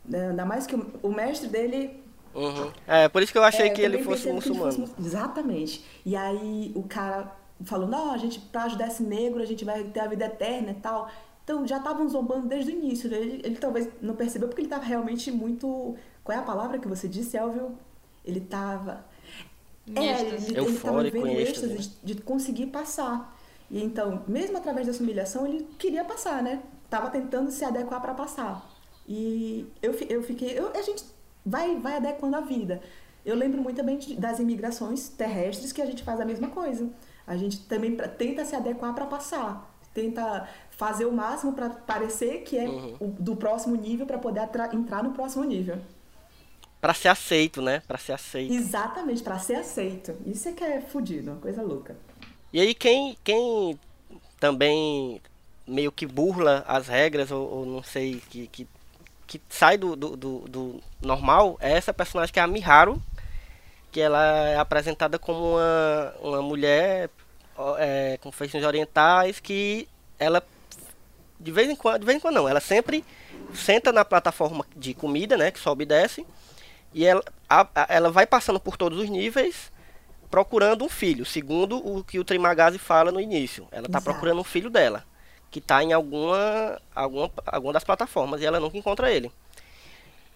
né? 0.05 0.29
Ainda 0.29 0.45
mais 0.45 0.67
que 0.67 0.75
o, 0.75 0.85
o 1.03 1.09
mestre 1.11 1.47
dele 1.49 2.03
Uhum. 2.31 2.71
É, 2.87 3.09
por 3.09 3.23
isso 3.23 3.31
que 3.31 3.39
eu 3.39 3.43
achei 3.43 3.65
é, 3.65 3.69
que 3.71 3.81
ele 3.81 4.03
fosse 4.03 4.25
percebo 4.25 4.39
que 4.39 4.49
ele 4.49 4.57
muçulmano. 4.59 4.87
fosse 4.87 5.01
mu- 5.01 5.05
Exatamente. 5.07 5.83
E 6.05 6.15
aí 6.15 6.71
o 6.75 6.83
cara 6.83 7.35
falou, 7.65 7.87
não, 7.87 8.11
a 8.11 8.17
gente, 8.17 8.39
pra 8.39 8.65
ajudar 8.65 8.87
esse 8.87 9.01
negro, 9.01 9.41
a 9.41 9.45
gente 9.45 9.65
vai 9.65 9.83
ter 9.85 9.99
a 10.01 10.07
vida 10.07 10.25
eterna 10.25 10.69
e 10.69 10.75
tal. 10.75 11.09
Então 11.49 11.65
já 11.65 11.77
estavam 11.77 12.07
zombando 12.07 12.47
desde 12.47 12.71
o 12.71 12.75
início. 12.75 13.09
né? 13.09 13.17
Ele, 13.17 13.41
ele 13.43 13.55
talvez 13.55 13.89
não 13.99 14.15
percebeu 14.15 14.47
porque 14.47 14.61
ele 14.61 14.69
tava 14.69 14.83
realmente 14.83 15.31
muito. 15.31 15.95
Qual 16.23 16.37
é 16.37 16.39
a 16.39 16.43
palavra 16.43 16.77
que 16.77 16.87
você 16.87 17.07
disse, 17.07 17.35
Elvio? 17.37 17.75
Ele 18.23 18.39
tava. 18.39 19.03
Em 19.87 19.97
É, 19.97 20.21
ele, 20.21 20.35
ele 20.35 20.45
tava 20.53 20.59
Eufórico, 20.69 21.17
vivendo 21.17 21.39
êxtase, 21.39 21.73
êxtase 21.73 21.95
de, 22.03 22.13
de 22.13 22.21
conseguir 22.21 22.67
passar. 22.67 23.35
E 23.71 23.83
então, 23.83 24.23
mesmo 24.27 24.57
através 24.57 24.85
dessa 24.85 25.01
humilhação, 25.01 25.47
ele 25.47 25.67
queria 25.79 26.05
passar, 26.05 26.43
né? 26.43 26.61
Tava 26.87 27.09
tentando 27.09 27.49
se 27.49 27.65
adequar 27.65 27.99
para 27.99 28.13
passar. 28.13 28.63
E 29.07 29.65
eu, 29.81 29.91
eu 30.07 30.21
fiquei. 30.21 30.51
eu- 30.57 30.71
a 30.75 30.81
gente 30.83 31.03
vai, 31.43 31.75
vai 31.79 31.95
adequando 31.97 32.35
a 32.35 32.41
vida. 32.41 32.79
Eu 33.25 33.35
lembro 33.35 33.59
muito 33.59 33.77
também 33.77 33.97
de- 33.97 34.15
das 34.15 34.37
imigrações 34.39 35.09
terrestres 35.09 35.71
que 35.71 35.81
a 35.81 35.85
gente 35.87 36.03
faz 36.03 36.19
a 36.21 36.25
mesma 36.25 36.49
coisa. 36.49 36.87
A 37.25 37.35
gente 37.35 37.61
também 37.61 37.95
pra- 37.95 38.07
tenta 38.07 38.45
se 38.45 38.55
adequar 38.55 38.93
para 38.93 39.07
passar. 39.07 39.67
Tenta 39.95 40.47
fazer 40.79 41.03
o 41.05 41.11
máximo 41.11 41.51
para 41.51 41.69
parecer 41.69 42.43
que 42.43 42.57
é 42.57 42.63
Uhum. 42.65 42.95
o- 43.01 43.07
do 43.19 43.35
próximo 43.35 43.75
nível 43.75 44.05
para 44.05 44.17
poder 44.17 44.49
entrar 44.73 45.03
no 45.03 45.11
próximo 45.11 45.43
nível. 45.43 45.77
Pra 46.79 46.93
ser 46.93 47.09
aceito, 47.09 47.61
né? 47.61 47.81
Pra 47.85 47.97
ser 47.97 48.13
aceito. 48.13 48.53
Exatamente, 48.53 49.21
para 49.21 49.37
ser 49.37 49.55
aceito. 49.55 50.15
Isso 50.25 50.47
é 50.47 50.53
que 50.53 50.63
é 50.63 50.79
fudido, 50.79 51.31
uma 51.31 51.41
coisa 51.41 51.61
louca. 51.61 51.97
E 52.53 52.61
aí 52.61 52.73
quem, 52.73 53.17
quem 53.25 53.77
também 54.39 55.21
meio 55.67 55.91
que 55.91 56.05
burla 56.05 56.63
as 56.65 56.87
regras, 56.87 57.29
ou, 57.29 57.45
ou 57.57 57.65
não 57.65 57.83
sei, 57.83 58.21
que, 58.29 58.47
que, 58.47 58.65
que 59.27 59.41
sai 59.49 59.77
do, 59.77 59.97
do, 59.97 60.15
do- 60.15 60.39
do 60.47 60.81
normal, 61.01 61.57
é 61.59 61.73
essa 61.73 61.93
personagem 61.93 62.31
que 62.31 62.39
é 62.39 62.43
a 62.43 62.47
Miharu, 62.47 63.01
que 63.91 63.99
ela 63.99 64.23
é 64.47 64.55
apresentada 64.57 65.19
como 65.19 65.55
uma, 65.57 66.13
uma 66.21 66.41
mulher 66.41 67.09
é, 67.77 68.17
com 68.21 68.31
feições 68.31 68.63
orientais, 68.63 69.41
que 69.41 69.85
ela 70.17 70.41
de 71.39 71.51
vez 71.51 71.69
em 71.69 71.75
quando, 71.75 71.99
de 71.99 72.05
vez 72.05 72.17
em 72.17 72.21
quando 72.21 72.35
não, 72.35 72.47
ela 72.49 72.59
sempre 72.59 73.03
senta 73.53 73.91
na 73.91 74.03
plataforma 74.05 74.65
de 74.75 74.93
comida, 74.93 75.37
né, 75.37 75.51
que 75.51 75.59
sobe 75.59 75.83
e 75.83 75.87
desce, 75.87 76.25
e 76.93 77.05
ela, 77.05 77.23
a- 77.49 77.67
a- 77.73 77.87
ela 77.89 78.11
vai 78.11 78.25
passando 78.27 78.59
por 78.59 78.77
todos 78.77 78.99
os 78.99 79.09
níveis, 79.09 79.71
procurando 80.29 80.85
um 80.85 80.89
filho, 80.89 81.25
segundo 81.25 81.77
o 81.77 82.03
que 82.03 82.19
o 82.19 82.23
Trimagazi 82.23 82.77
fala 82.77 83.11
no 83.11 83.19
início. 83.19 83.67
Ela 83.71 83.87
está 83.87 83.99
procurando 83.99 84.39
um 84.41 84.43
filho 84.43 84.69
dela, 84.69 85.03
que 85.49 85.59
está 85.59 85.83
em 85.83 85.93
alguma, 85.93 86.79
alguma, 86.93 87.31
alguma 87.45 87.73
das 87.73 87.83
plataformas, 87.83 88.41
e 88.41 88.45
ela 88.45 88.59
nunca 88.59 88.77
encontra 88.77 89.11
ele. 89.11 89.31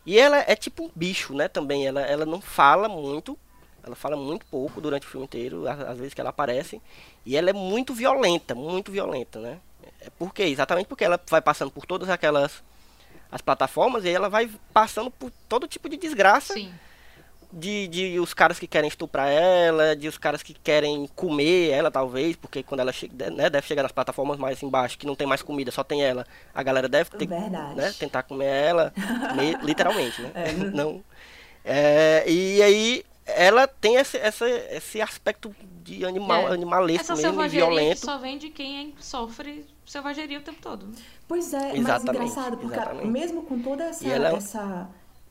E 0.06 0.18
ela 0.20 0.38
é 0.48 0.56
tipo 0.56 0.86
um 0.86 0.92
bicho, 0.96 1.34
né, 1.34 1.48
também, 1.48 1.86
ela, 1.88 2.02
ela 2.02 2.26
não 2.26 2.42
fala 2.42 2.90
muito, 2.90 3.38
ela 3.84 3.96
fala 3.96 4.18
muito 4.18 4.46
pouco 4.48 4.82
durante 4.82 5.06
o 5.06 5.10
filme 5.10 5.26
inteiro, 5.26 5.68
às, 5.68 5.80
às 5.80 5.98
vezes 5.98 6.14
que 6.14 6.22
ela 6.22 6.32
aparece, 6.32 6.82
e 7.26 7.38
ela 7.38 7.50
é 7.50 7.54
muito 7.54 7.94
violenta, 7.94 8.54
muito 8.56 8.92
violenta, 8.92 9.40
né. 9.40 9.60
É 10.06 10.10
por 10.18 10.34
quê? 10.34 10.44
Exatamente 10.44 10.88
porque 10.88 11.04
ela 11.04 11.20
vai 11.30 11.42
passando 11.42 11.72
por 11.72 11.86
todas 11.86 12.10
aquelas 12.10 12.64
as 13.32 13.42
plataformas 13.42 14.06
e 14.06 14.10
ela 14.10 14.30
vai 14.30 14.50
passando 14.72 15.10
por 15.10 15.32
todo 15.50 15.68
tipo 15.68 15.90
de 15.90 15.98
desgraça 15.98 16.54
Sim. 16.54 16.72
de, 17.52 17.88
de 17.88 18.20
os 18.20 18.32
caras 18.32 18.60
que 18.60 18.68
querem 18.68 18.88
estuprar 18.88 19.28
ela, 19.28 19.96
de 19.96 20.08
os 20.08 20.20
caras 20.20 20.44
que 20.44 20.54
querem 20.54 21.08
comer 21.16 21.72
ela, 21.72 21.90
talvez, 21.90 22.36
porque 22.36 22.62
quando 22.62 22.82
ela 22.82 22.92
chega, 22.92 23.32
né, 23.32 23.50
deve 23.50 23.66
chegar 23.66 23.82
nas 23.82 23.92
plataformas 23.92 24.38
mais 24.38 24.62
embaixo, 24.62 25.00
que 25.00 25.08
não 25.08 25.16
tem 25.16 25.26
mais 25.26 25.42
comida, 25.42 25.72
só 25.72 25.84
tem 25.84 26.04
ela, 26.04 26.28
a 26.54 26.62
galera 26.62 26.88
deve 26.88 27.10
ter, 27.12 27.28
né, 27.76 27.92
tentar 27.98 28.22
comer 28.24 28.46
ela, 28.46 28.94
me- 29.36 29.58
literalmente, 29.66 30.22
né? 30.22 30.32
Não. 30.74 31.04
É, 31.66 32.24
e 32.28 32.62
aí 32.62 33.04
ela 33.26 33.68
tem 33.68 33.96
esse, 33.96 34.18
esse, 34.18 34.46
esse 34.46 35.02
aspecto 35.02 35.56
de 35.84 36.06
animal, 36.06 36.50
É. 36.50 36.54
animalesco 36.54 37.02
Essa 37.02 37.16
mesmo, 37.16 37.42
e 37.44 37.50
violento. 37.50 38.00
só 38.06 38.18
vem 38.18 38.38
de 38.38 38.50
quem 38.50 38.94
sofre 39.00 39.66
selvageria 39.86 40.40
o 40.40 40.42
tempo 40.42 40.62
todo. 40.62 40.90
Pois 41.28 41.54
é, 41.54 41.70
mas 41.70 41.80
Exatamente, 41.80 42.16
engraçado, 42.26 42.58
porque 42.58 42.76
exatamente. 42.76 43.08
mesmo 43.08 43.44
com 43.44 43.60
toda 43.62 43.84
essa, 43.86 44.08
ela 44.08 44.30
é 44.30 44.36
essa 44.36 44.90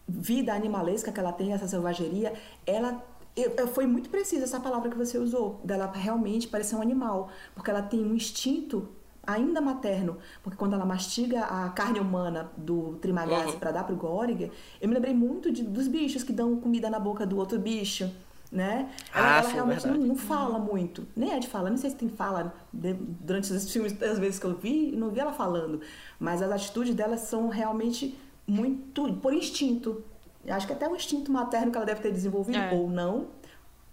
vida 0.09 0.53
animalesca 0.53 1.13
que 1.13 1.21
ela 1.21 1.33
tem, 1.33 1.53
essa 1.53 1.69
selvageria, 1.69 2.33
ela 2.67 3.03
eu- 3.35 3.55
eu- 3.57 3.69
foi 3.69 3.87
muito 3.87 4.11
precisa 4.11 4.45
essa 4.45 4.61
palavra 4.61 4.91
que 4.91 4.97
você 4.97 5.17
usou, 5.17 5.59
dela 5.65 5.91
realmente 5.91 6.47
parecer 6.49 6.77
um 6.77 6.83
animal, 6.83 7.31
porque 7.55 7.71
ela 7.71 7.81
tem 7.83 8.01
um 8.05 8.15
instinto 8.15 8.91
ainda 9.27 9.61
materno, 9.61 10.19
porque 10.43 10.57
quando 10.59 10.75
ela 10.75 10.85
mastiga 10.85 11.45
a 11.45 11.69
carne 11.71 12.01
humana 12.01 12.51
do 12.57 12.95
Trimagasi 13.01 13.53
Uhum. 13.53 13.59
para 13.59 13.71
dar 13.73 13.85
pro 13.85 13.95
Gorg, 13.97 14.51
eu 14.81 14.89
me 14.89 14.95
lembrei 14.95 15.15
muito 15.15 15.51
de- 15.53 15.63
dos 15.63 15.87
bichos 15.89 16.23
que 16.23 16.33
dão 16.33 16.57
comida 16.57 16.91
na 16.91 16.99
boca 16.99 17.25
do 17.25 17.37
outro 17.39 17.59
bicho, 17.59 18.11
né? 18.51 18.91
Ela, 19.15 19.27
Ah, 19.27 19.39
ela 19.39 19.43
sim, 19.49 19.55
realmente 19.55 19.87
não, 19.87 19.97
não 19.97 20.17
fala 20.17 20.59
muito. 20.59 21.07
Nem 21.17 21.33
é 21.33 21.39
de 21.39 21.49
fala, 21.49 21.71
não 21.71 21.77
sei 21.77 21.91
se 21.91 21.97
tem 21.97 22.09
fala 22.09 22.53
de- 22.73 22.95
durante 22.95 23.45
esses 23.53 23.71
filmes, 23.73 24.01
as 24.03 24.19
vezes 24.19 24.39
que 24.39 24.47
eu 24.47 24.57
vi, 24.57 24.93
não 24.93 25.11
vi 25.11 25.21
ela 25.21 25.33
falando. 25.33 25.81
Mas 26.19 26.43
as 26.43 26.51
atitudes 26.51 26.95
dela 26.95 27.17
são 27.17 27.49
realmente 27.49 28.19
muito 28.47 29.15
por 29.15 29.33
instinto. 29.33 30.03
Acho 30.49 30.67
que 30.67 30.73
até 30.73 30.89
o 30.89 30.97
instinto 30.97 31.31
materno 31.31 31.71
que 31.71 31.77
ela 31.77 31.87
deve 31.87 32.01
ter 32.01 32.11
desenvolvido, 32.13 32.59
É. 32.59 32.73
ou 32.75 32.91
não, 32.91 33.29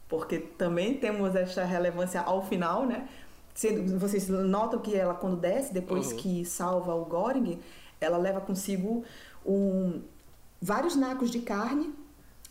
porque 0.10 0.40
também 0.40 0.96
temos 0.96 1.36
essa 1.36 1.64
relevância 1.64 2.20
ao 2.22 2.44
final, 2.44 2.86
né? 2.88 3.08
Sendo- 3.60 4.00
Vocês 4.00 4.30
notam 4.30 4.80
que 4.80 4.96
ela, 4.96 5.14
quando 5.14 5.36
desce, 5.36 5.74
depois 5.74 6.14
que 6.14 6.46
salva 6.46 6.96
o 6.96 7.04
Goring, 7.04 7.60
ela 8.00 8.18
leva 8.18 8.40
consigo 8.40 9.04
um, 9.46 10.02
vários 10.62 10.96
nacos 10.96 11.30
de 11.30 11.40
carne, 11.40 11.94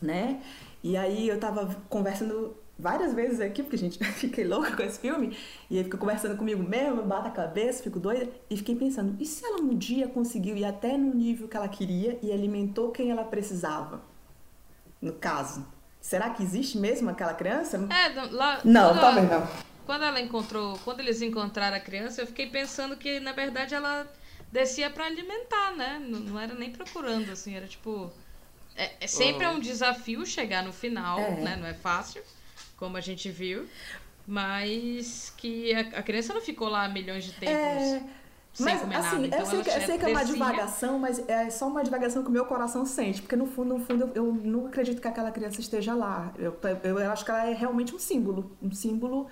né? 0.02 0.42
E 0.84 0.98
aí 0.98 1.26
eu 1.26 1.40
tava 1.40 1.74
conversando 1.88 2.54
várias 2.78 3.14
vezes 3.14 3.40
aqui, 3.40 3.62
porque, 3.62 3.78
gente, 3.78 3.98
eu 3.98 4.06
fiquei 4.12 4.44
louca 4.46 4.76
com 4.76 4.82
esse 4.82 4.98
filme, 5.00 5.34
e 5.70 5.78
aí 5.78 5.84
fica 5.84 5.96
conversando 5.96 6.36
comigo 6.36 6.62
mesmo, 6.62 7.00
eu 7.00 7.06
bato 7.06 7.28
a 7.28 7.30
cabeça, 7.30 7.82
fico 7.82 7.98
doida, 7.98 8.28
e 8.50 8.56
fiquei 8.58 8.76
pensando, 8.76 9.16
e 9.18 9.24
se 9.24 9.42
ela 9.46 9.62
um 9.62 9.74
dia 9.74 10.08
conseguiu 10.08 10.58
ir 10.58 10.66
até 10.66 10.94
no 10.98 11.14
nível 11.14 11.48
que 11.48 11.56
ela 11.56 11.68
queria 11.68 12.18
e 12.22 12.30
alimentou 12.30 12.90
quem 12.90 13.10
ela 13.10 13.24
precisava? 13.24 14.02
No 15.00 15.14
caso. 15.14 15.64
Será 16.02 16.28
que 16.30 16.42
existe 16.42 16.76
mesmo 16.78 17.08
aquela 17.08 17.32
criança? 17.32 17.78
É, 17.90 18.14
não- 18.14 18.30
lá. 18.30 18.60
Não, 18.62 18.94
talvez 19.00 19.30
ela- 19.30 19.40
não. 19.40 19.67
Quando 19.88 20.04
ela 20.04 20.20
encontrou, 20.20 20.78
quando 20.84 21.00
eles 21.00 21.22
encontraram 21.22 21.74
a 21.74 21.80
criança, 21.80 22.20
eu 22.20 22.26
fiquei 22.26 22.46
pensando 22.46 22.94
que 22.94 23.18
na 23.20 23.32
verdade 23.32 23.74
ela 23.74 24.06
descia 24.52 24.90
pra 24.90 25.06
alimentar, 25.06 25.74
né? 25.74 25.98
Não, 25.98 26.20
não 26.20 26.38
era 26.38 26.52
nem 26.54 26.70
procurando, 26.70 27.32
assim, 27.32 27.54
era 27.56 27.66
tipo. 27.66 28.12
É, 28.76 28.90
é 29.00 29.06
sempre 29.06 29.46
é 29.46 29.48
um 29.48 29.58
desafio 29.58 30.26
chegar 30.26 30.62
no 30.62 30.74
final, 30.74 31.18
É. 31.18 31.40
né? 31.40 31.56
Não 31.56 31.66
é 31.66 31.72
fácil, 31.72 32.22
como 32.76 32.98
a 32.98 33.00
gente 33.00 33.30
viu. 33.30 33.66
Mas 34.26 35.32
que 35.38 35.72
a, 35.72 35.80
a 35.80 36.02
criança 36.02 36.34
não 36.34 36.42
ficou 36.42 36.68
lá 36.68 36.86
milhões 36.86 37.24
de 37.24 37.32
tempos 37.32 37.56
É, 37.56 38.02
mas 38.60 38.82
assim. 38.94 39.26
Então 39.26 39.38
eu, 39.40 39.46
sei 39.46 39.62
que, 39.62 39.70
eu 39.70 39.80
sei 39.82 39.98
que 39.98 40.04
é 40.04 40.08
uma 40.08 40.24
divagação, 40.24 40.98
mas 40.98 41.28
é 41.28 41.48
só 41.50 41.68
uma 41.68 41.84
divagação 41.84 42.22
que 42.22 42.28
o 42.28 42.32
meu 42.32 42.44
coração 42.44 42.84
sente. 42.84 43.22
Porque 43.22 43.36
no 43.36 43.46
fundo, 43.46 43.74
no 43.78 43.84
fundo, 43.84 44.10
eu, 44.14 44.26
eu 44.26 44.32
não 44.32 44.66
acredito 44.66 45.00
que 45.00 45.06
aquela 45.08 45.30
criança 45.30 45.60
esteja 45.60 45.94
lá. 45.94 46.32
Eu, 46.38 46.56
eu, 46.82 46.98
eu 46.98 47.10
acho 47.12 47.24
que 47.24 47.30
ela 47.30 47.46
é 47.48 47.54
realmente 47.54 47.94
um 47.94 47.98
símbolo. 47.98 48.50
Um 48.62 48.72
símbolo, 48.72 49.26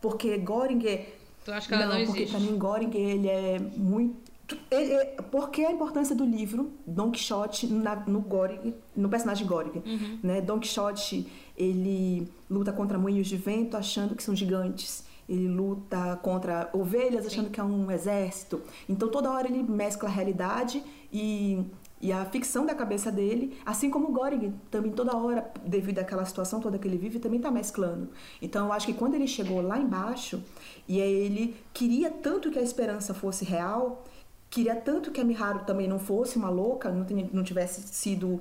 porque 0.00 0.36
Göring 0.38 1.04
Tu 1.44 1.52
acha 1.52 1.68
que 1.68 1.74
ela 1.74 1.86
não, 1.86 2.04
porque 2.06 2.22
existe? 2.22 2.30
pra 2.30 2.40
mim 2.40 2.58
Göring, 2.58 2.96
ele 2.96 3.28
é 3.28 3.58
muito... 3.58 4.24
Ele, 4.70 4.92
é- 4.92 5.04
por 5.30 5.50
que 5.50 5.64
a 5.64 5.70
importância 5.72 6.14
do 6.14 6.24
livro 6.24 6.72
Don 6.86 7.10
Quixote 7.10 7.66
na- 7.66 7.96
no 8.06 8.20
Göring, 8.20 8.74
no 8.94 9.08
personagem 9.08 9.46
Göring? 9.46 9.82
Uhum. 9.84 10.18
Né? 10.22 10.40
Don 10.40 10.58
Quixote, 10.58 11.26
ele 11.56 12.30
luta 12.50 12.72
contra 12.72 12.98
moinhos 12.98 13.26
de 13.26 13.36
vento 13.36 13.76
achando 13.76 14.14
que 14.14 14.22
são 14.22 14.34
gigantes. 14.34 15.04
Ele 15.28 15.48
luta 15.48 16.18
contra 16.22 16.68
ovelhas 16.72 17.26
achando 17.26 17.50
que 17.50 17.58
é 17.60 17.64
um 17.64 17.90
exército. 17.90 18.60
Então 18.88 19.08
toda 19.08 19.30
hora 19.30 19.48
ele 19.48 19.62
mescla 19.62 20.08
a 20.08 20.12
realidade 20.12 20.82
e, 21.12 21.64
e 22.00 22.12
a 22.12 22.24
ficção 22.26 22.66
da 22.66 22.74
cabeça 22.74 23.10
dele, 23.10 23.58
assim 23.64 23.90
como 23.90 24.08
o 24.08 24.12
Göring 24.12 24.52
também 24.70 24.92
toda 24.92 25.16
hora, 25.16 25.50
devido 25.64 25.98
àquela 25.98 26.24
situação 26.24 26.60
toda 26.60 26.78
que 26.78 26.86
ele 26.86 26.98
vive, 26.98 27.18
também 27.18 27.38
está 27.38 27.50
mesclando. 27.50 28.10
Então 28.42 28.66
eu 28.66 28.72
acho 28.72 28.86
que 28.86 28.94
quando 28.94 29.14
ele 29.14 29.26
chegou 29.26 29.62
lá 29.62 29.78
embaixo 29.78 30.42
e 30.86 30.98
ele 30.98 31.56
queria 31.72 32.10
tanto 32.10 32.50
que 32.50 32.58
a 32.58 32.62
esperança 32.62 33.14
fosse 33.14 33.44
real, 33.44 34.04
queria 34.50 34.76
tanto 34.76 35.10
que 35.10 35.20
a 35.20 35.24
Miharu 35.24 35.60
também 35.60 35.88
não 35.88 35.98
fosse 35.98 36.36
uma 36.36 36.50
louca, 36.50 36.90
não, 36.90 37.06
não 37.32 37.42
tivesse 37.42 37.80
sido 37.88 38.40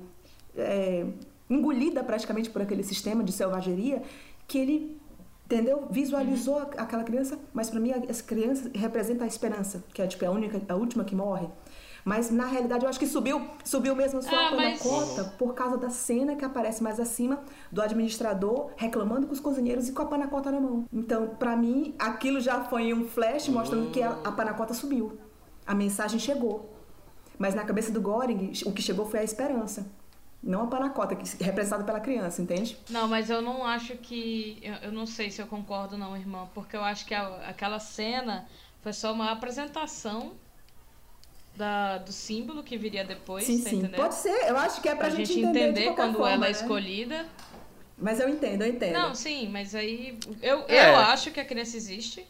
é, 0.55 1.05
engolida 1.49 2.03
praticamente 2.03 2.49
por 2.49 2.61
aquele 2.61 2.83
sistema 2.83 3.23
de 3.23 3.31
selvageria, 3.31 4.03
que 4.47 4.57
ele 4.57 5.01
entendeu? 5.45 5.87
Visualizou 5.89 6.57
a- 6.59 6.69
aquela 6.83 7.03
criança 7.03 7.37
mas 7.53 7.69
para 7.69 7.79
mim 7.79 7.91
a- 7.91 8.01
essa 8.07 8.23
criança 8.23 8.69
representa 8.73 9.23
a 9.23 9.27
esperança 9.27 9.83
que 9.93 10.01
é 10.01 10.07
tipo 10.07 10.25
a 10.25 10.31
única 10.31 10.61
a 10.67 10.75
última 10.75 11.03
que 11.03 11.15
morre. 11.15 11.47
Mas 12.05 12.29
na 12.29 12.45
realidade 12.45 12.83
eu 12.83 12.89
acho 12.89 12.99
que 12.99 13.07
subiu 13.07 13.41
subiu 13.63 13.95
mesmo 13.95 14.21
só 14.21 14.35
Ah, 14.35 14.49
a 14.49 14.55
mas- 14.55 14.81
panacota 14.81 15.23
por 15.37 15.53
causa 15.53 15.77
da 15.77 15.89
cena 15.89 16.35
que 16.35 16.43
aparece 16.43 16.83
mais 16.83 16.99
acima 16.99 17.39
do 17.71 17.81
administrador 17.81 18.71
reclamando 18.75 19.25
com 19.27 19.33
os 19.33 19.39
cozinheiros 19.39 19.87
e 19.87 19.93
com 19.93 20.01
a 20.01 20.05
panacota 20.05 20.51
na 20.51 20.59
mão. 20.59 20.85
Então 20.91 21.27
para 21.39 21.55
mim 21.55 21.95
aquilo 21.97 22.41
já 22.41 22.63
foi 22.65 22.93
um 22.93 23.05
flash 23.07 23.47
mostrando 23.49 23.89
que 23.91 24.01
a, 24.01 24.17
a 24.23 24.31
panacota 24.31 24.73
subiu. 24.73 25.17
A 25.65 25.73
mensagem 25.73 26.19
chegou. 26.19 26.69
Mas 27.39 27.55
na 27.55 27.63
cabeça 27.63 27.91
do 27.91 28.01
Göring 28.01 28.51
o 28.65 28.71
que 28.71 28.81
chegou 28.81 29.05
foi 29.05 29.19
a 29.19 29.23
esperança 29.23 29.85
não 30.43 30.63
a 30.63 30.67
panacota 30.67 31.15
que 31.15 31.23
é 31.41 31.45
representada 31.45 31.83
pela 31.85 31.99
criança 32.01 32.41
entende 32.41 32.77
Não, 32.89 33.07
mas 33.07 33.29
eu 33.29 33.41
não 33.41 33.65
acho 33.65 33.95
que. 33.95 34.59
Eu, 34.61 34.73
eu 34.75 34.91
não 34.91 35.05
sei 35.05 35.31
se 35.31 35.41
eu 35.41 35.47
concordo, 35.47 35.97
não, 35.97 36.15
irmã. 36.17 36.47
Porque 36.53 36.75
eu 36.75 36.83
acho 36.83 37.05
que 37.05 37.13
a- 37.15 37.47
aquela 37.47 37.79
cena 37.79 38.45
foi 38.81 38.91
só 38.91 39.13
uma 39.13 39.31
apresentação 39.31 40.33
da, 41.55 41.97
do 41.99 42.11
símbolo 42.11 42.63
que 42.63 42.77
viria 42.77 43.03
depois. 43.03 43.45
Sim, 43.45 43.61
tá 43.63 43.69
sim. 43.69 43.75
entendendo? 43.77 43.95
Pode 44.01 44.15
ser. 44.15 44.49
Eu 44.49 44.57
acho 44.57 44.81
que 44.81 44.89
é 44.89 44.95
pra, 44.95 45.07
Pra 45.07 45.15
gente 45.15 45.27
gente 45.33 45.39
entender, 45.45 45.59
de 45.73 45.79
entender 45.81 45.95
quando 45.95 46.13
forma, 46.17 46.31
ela 46.31 46.45
é 46.47 46.49
né? 46.49 46.51
escolhida. 46.51 47.25
Mas 47.97 48.19
eu 48.19 48.27
entendo, 48.27 48.63
eu 48.63 48.67
entendo. 48.69 48.93
Não, 48.93 49.13
sim, 49.15 49.47
mas 49.49 49.73
aí. 49.75 50.17
Eu, 50.41 50.65
É. 50.67 50.89
eu 50.89 50.95
acho 50.97 51.31
que 51.31 51.39
a 51.39 51.45
criança 51.45 51.77
existe. 51.77 52.25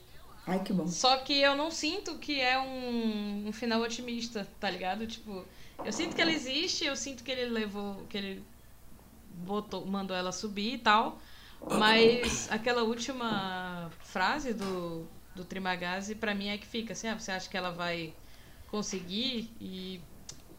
Ai, 0.45 0.59
que 0.59 0.73
bom. 0.73 0.85
Só 0.87 1.15
que 1.17 1.39
eu 1.39 1.55
não 1.55 1.71
sinto 1.71 2.15
que 2.17 2.39
é 2.41 2.59
um, 2.59 3.45
um 3.47 3.51
final 3.53 3.81
otimista, 3.81 4.45
tá 4.59 4.69
ligado? 4.69 5.07
Tipo, 5.07 5.45
eu 5.85 5.91
sinto 5.91 6.15
que 6.15 6.21
ela 6.21 6.31
existe, 6.31 6.85
eu 6.85 6.95
sinto 6.95 7.23
que 7.23 7.31
ele 7.31 7.45
levou. 7.45 8.05
que 8.09 8.17
ele 8.17 8.43
botou, 9.35 9.85
mandou 9.85 10.15
ela 10.15 10.31
subir 10.31 10.75
e 10.75 10.77
tal. 10.77 11.19
Mas 11.79 12.51
aquela 12.51 12.83
última 12.83 13.89
frase 14.01 14.53
do, 14.53 15.07
do 15.35 15.45
Trimagazzi, 15.45 16.15
pra 16.15 16.35
mim 16.35 16.49
é 16.49 16.57
que 16.57 16.65
fica 16.67 16.91
assim, 16.93 17.07
ah, 17.07 17.17
você 17.17 17.31
acha 17.31 17.49
que 17.49 17.55
ela 17.55 17.71
vai 17.71 18.13
conseguir? 18.69 19.49
E 19.61 20.01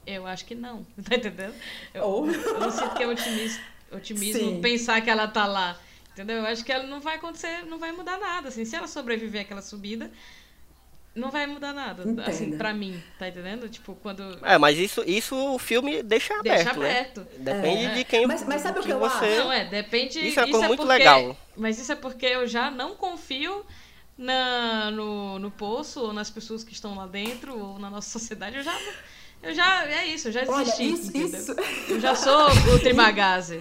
eu 0.07 0.27
acho 0.27 0.45
que 0.47 0.55
não, 0.55 0.85
tá 1.05 1.17
entendendo? 1.17 1.55
Eu, 1.93 2.05
Ou- 2.05 2.31
eu 2.31 2.61
não 2.61 2.71
sinto 2.71 2.95
que 2.95 3.03
é 3.03 3.07
otimismo, 3.07 3.62
otimismo 3.93 4.61
pensar 4.61 5.01
que 5.03 5.11
ela 5.11 5.29
tá 5.29 5.47
lá. 5.47 5.79
Entendeu? 6.12 6.37
Eu 6.37 6.47
acho 6.47 6.65
que 6.65 6.71
ela 6.73 6.87
não 6.87 7.01
vai 7.01 7.17
acontecer, 7.17 7.65
não 7.67 7.79
vai 7.79 7.91
mudar 7.93 8.19
nada. 8.19 8.49
Assim, 8.49 8.65
se 8.65 8.77
ela 8.77 8.87
sobreviver 8.87 9.43
àquela 9.43 9.61
subida, 9.61 10.11
não 11.15 11.31
vai 11.31 11.47
mudar 11.47 11.73
nada. 11.73 12.03
Entendo. 12.03 12.29
Assim, 12.29 12.57
pra 12.59 12.73
mim, 12.75 13.01
tá 13.19 13.29
entendendo? 13.29 13.69
Tipo, 13.69 13.95
quando. 14.03 14.39
É, 14.43 14.59
mas 14.59 14.77
isso, 14.79 15.03
isso 15.07 15.37
o 15.55 15.59
filme 15.59 16.03
deixa 16.03 16.35
aberto, 16.39 16.65
Deixa 16.65 16.79
né? 16.81 16.91
aberto. 16.91 17.27
Depende 17.39 17.85
É. 17.87 17.95
de 17.95 18.05
quem 18.05 18.27
Mas- 18.27 18.45
mas 18.45 18.62
sabe 18.62 18.81
o 18.81 18.83
que 18.83 18.93
eu 18.93 18.99
você... 18.99 19.39
Não, 19.39 19.53
é, 19.53 19.65
depende. 19.65 20.19
Isso 20.27 20.41
é 20.41 20.51
coisa 20.51 20.67
muito 20.67 20.81
porque- 20.81 20.93
legal. 20.99 21.37
Mas 21.57 21.79
isso 21.79 21.93
é 21.93 21.95
porque 21.97 22.27
eu 22.27 22.47
já 22.49 22.71
não 22.71 22.95
confio 22.97 23.65
na, 24.19 24.91
no, 24.91 25.39
no 25.39 25.51
poço, 25.51 26.01
ou 26.01 26.12
nas 26.12 26.31
pessoas 26.31 26.62
que 26.65 26.73
estão 26.73 26.95
lá 26.97 27.07
dentro, 27.07 27.59
ou 27.59 27.79
na 27.79 27.91
nossa 27.91 28.09
sociedade. 28.11 28.57
Eu 28.57 28.62
já. 28.62 28.79
Eu 29.43 29.55
já. 29.55 29.85
É 29.87 30.07
isso, 30.07 30.29
eu 30.29 30.33
já 30.33 30.43
Olha, 30.49 30.65
desisti. 30.65 30.93
isso, 30.93 31.09
entendeu? 31.11 31.39
isso. 31.41 31.55
Eu 31.89 32.01
já 32.01 32.15
sou 32.15 32.49
o 32.51 32.79
Trimagazi. 32.81 33.61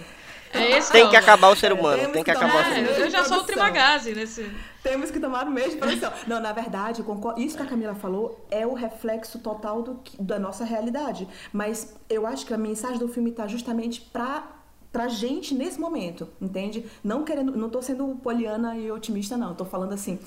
É 0.52 0.78
esse 0.78 0.92
Tem 0.92 1.02
é 1.02 1.04
que 1.08 1.14
lance. 1.16 1.16
acabar 1.28 1.48
o 1.48 1.56
ser 1.56 1.72
humano, 1.72 2.08
tem 2.12 2.22
que 2.22 2.30
acabar 2.30 2.54
o 2.62 2.64
ser 2.64 2.78
É, 2.78 2.80
humano. 2.82 2.86
eu, 2.96 3.04
eu 3.06 3.10
já 3.10 3.24
sou 3.24 3.38
o. 3.38 3.44
Trimagazi 3.44 4.14
nesse. 4.14 4.48
Temos 4.84 5.10
que 5.10 5.18
tomar 5.18 5.46
o 5.46 5.50
mês 5.50 5.72
de 5.72 5.78
produção. 5.78 6.12
Não, 6.26 6.38
na 6.38 6.52
verdade, 6.52 7.02
concordo. 7.02 7.40
Isso 7.40 7.56
que 7.56 7.62
a 7.62 7.66
Camila 7.66 7.94
falou 7.94 8.46
é 8.50 8.66
o 8.66 8.74
reflexo 8.74 9.38
total 9.38 9.82
do 9.82 9.98
da 10.20 10.38
nossa 10.38 10.62
realidade. 10.62 11.26
Mas 11.50 11.96
eu 12.08 12.26
acho 12.26 12.44
que 12.44 12.52
a 12.52 12.58
mensagem 12.58 12.98
do 12.98 13.08
filme 13.08 13.32
tá 13.32 13.46
justamente 13.46 14.02
pra, 14.02 14.46
pra 14.92 15.08
gente 15.08 15.54
nesse 15.54 15.80
momento, 15.80 16.28
entende? 16.38 16.84
Não 17.02 17.24
querendo, 17.24 17.56
não 17.56 17.70
tô 17.70 17.80
sendo 17.80 18.06
poliana 18.16 18.76
e 18.76 18.92
otimista, 18.92 19.38
não. 19.38 19.54
Tô 19.54 19.64
falando 19.64 19.94
assim. 19.94 20.18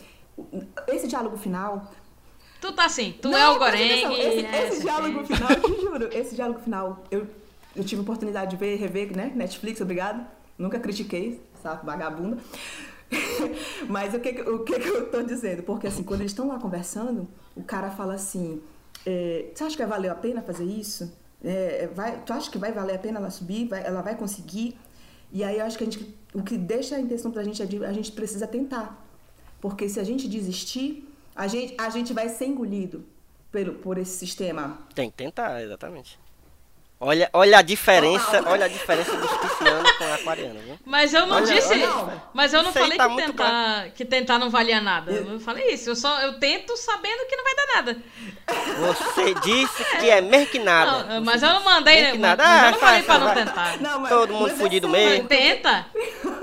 Esse 0.87 1.07
diálogo 1.07 1.37
final 1.37 1.91
Tu 2.59 2.71
tá 2.71 2.85
assim, 2.85 3.13
tu 3.21 3.29
Não, 3.29 3.37
é 3.37 3.49
o 3.49 3.59
Goreng. 3.59 4.11
Esse, 4.13 4.43
é, 4.43 4.67
esse 4.67 4.81
diálogo 4.81 5.23
final, 5.23 5.49
eu 5.51 5.61
te 5.61 5.81
juro, 5.81 6.09
esse 6.11 6.35
diálogo 6.35 6.59
final, 6.59 7.03
eu, 7.11 7.27
eu 7.75 7.83
tive 7.83 7.99
a 7.99 8.03
oportunidade 8.03 8.49
de 8.49 8.57
ver, 8.57 8.75
rever, 8.77 9.15
né? 9.15 9.31
Netflix, 9.35 9.79
obrigado. 9.81 10.25
Nunca 10.57 10.79
critiquei, 10.79 11.39
sabe, 11.61 11.85
vagabunda. 11.85 12.37
Mas 13.87 14.13
o 14.13 14.19
que, 14.19 14.29
o 14.41 14.63
que, 14.63 14.73
eu 14.73 15.09
tô 15.09 15.21
dizendo? 15.21 15.63
Porque 15.63 15.87
assim, 15.87 16.03
quando 16.03 16.21
eles 16.21 16.31
estão 16.31 16.47
lá 16.47 16.59
conversando, 16.59 17.27
o 17.55 17.63
cara 17.63 17.89
fala 17.91 18.15
assim: 18.15 18.61
é, 19.05 19.51
Você 19.53 19.63
acha 19.63 19.75
que 19.75 19.81
vai 19.83 19.89
valer 19.89 20.09
a 20.09 20.15
pena 20.15 20.41
fazer 20.41 20.65
isso? 20.65 21.11
É, 21.43 21.87
vai, 21.93 22.21
tu 22.25 22.33
acha 22.33 22.49
que 22.49 22.57
vai 22.57 22.71
valer 22.71 22.95
a 22.95 22.99
pena 22.99 23.19
ela 23.19 23.29
subir? 23.29 23.67
Vai- 23.67 23.85
ela 23.85 24.01
vai 24.01 24.15
conseguir? 24.15 24.77
E 25.31 25.43
aí 25.43 25.59
eu 25.59 25.65
acho 25.65 25.77
que 25.77 25.83
a 25.83 25.89
gente, 25.89 26.15
o 26.33 26.41
que 26.41 26.57
deixa 26.57 26.95
a 26.95 26.99
intenção 26.99 27.31
pra 27.31 27.43
gente 27.43 27.61
é 27.61 27.65
de, 27.65 27.83
a 27.83 27.93
gente 27.93 28.11
precisa 28.11 28.47
tentar. 28.47 29.05
Porque 29.59 29.89
se 29.89 29.99
a 29.99 30.03
gente 30.03 30.27
desistir, 30.27 31.07
a 31.35 31.47
gente, 31.47 31.75
a 31.77 31.89
gente 31.89 32.13
vai 32.13 32.29
ser 32.29 32.45
engolido 32.45 33.05
pelo, 33.51 33.75
por 33.75 33.97
esse 33.97 34.17
sistema. 34.17 34.79
Tem 34.93 35.09
que 35.09 35.17
tentar, 35.17 35.61
exatamente. 35.61 36.19
Olha, 36.99 37.29
olha 37.31 37.59
a 37.59 37.61
diferença, 37.61 38.41
olha 38.47 38.65
a 38.65 38.67
diferença 38.67 39.15
dos 39.15 39.31
piscianos 39.37 39.91
com 39.91 40.13
aquariano, 40.15 40.59
viu? 40.61 40.79
Mas 40.83 41.13
eu 41.13 41.27
não 41.27 41.35
Olha, 41.35 41.45
disse. 41.45 41.71
olha, 41.71 42.23
mas 42.33 42.53
eu 42.55 42.63
não 42.63 42.73
falei 42.73 42.97
tá 42.97 43.07
que, 43.07 43.15
tentar, 43.17 43.89
que 43.91 44.05
tentar 44.05 44.39
não 44.39 44.49
valia 44.49 44.81
nada. 44.81 45.11
Eu 45.11 45.25
não 45.25 45.39
falei 45.39 45.67
isso. 45.73 45.91
Eu 45.91 45.95
só 45.95 46.19
eu 46.21 46.39
tento 46.39 46.75
sabendo 46.75 47.27
que 47.27 47.35
não 47.35 47.43
vai 47.43 47.55
dar 47.55 47.75
nada. 47.75 47.97
Você 48.79 49.33
disse 49.35 49.83
que 49.99 50.09
é 50.09 50.21
mesmo 50.21 50.47
que 50.47 50.57
nada. 50.57 51.03
Não, 51.03 51.23
mas 51.23 51.43
eu 51.43 51.49
não 51.49 51.63
mandei. 51.63 51.97
Tem 51.97 52.11
que 52.13 52.17
Mas 52.17 52.37
nada. 52.37 52.43
eu 52.43 52.47
Ah, 52.47 52.71
não 52.71 52.79
falei 52.79 53.03
faz, 53.03 53.05
pra 53.05 53.19
não 53.19 53.25
vai. 53.27 53.35
tentar. 53.45 53.79
Não, 53.81 53.99
mas- 53.99 54.09
Todo 54.09 54.33
mundo 54.33 54.49
é 54.49 54.53
fudido 54.55 54.89
mesmo. 54.89 55.27
Tenta. 55.27 55.85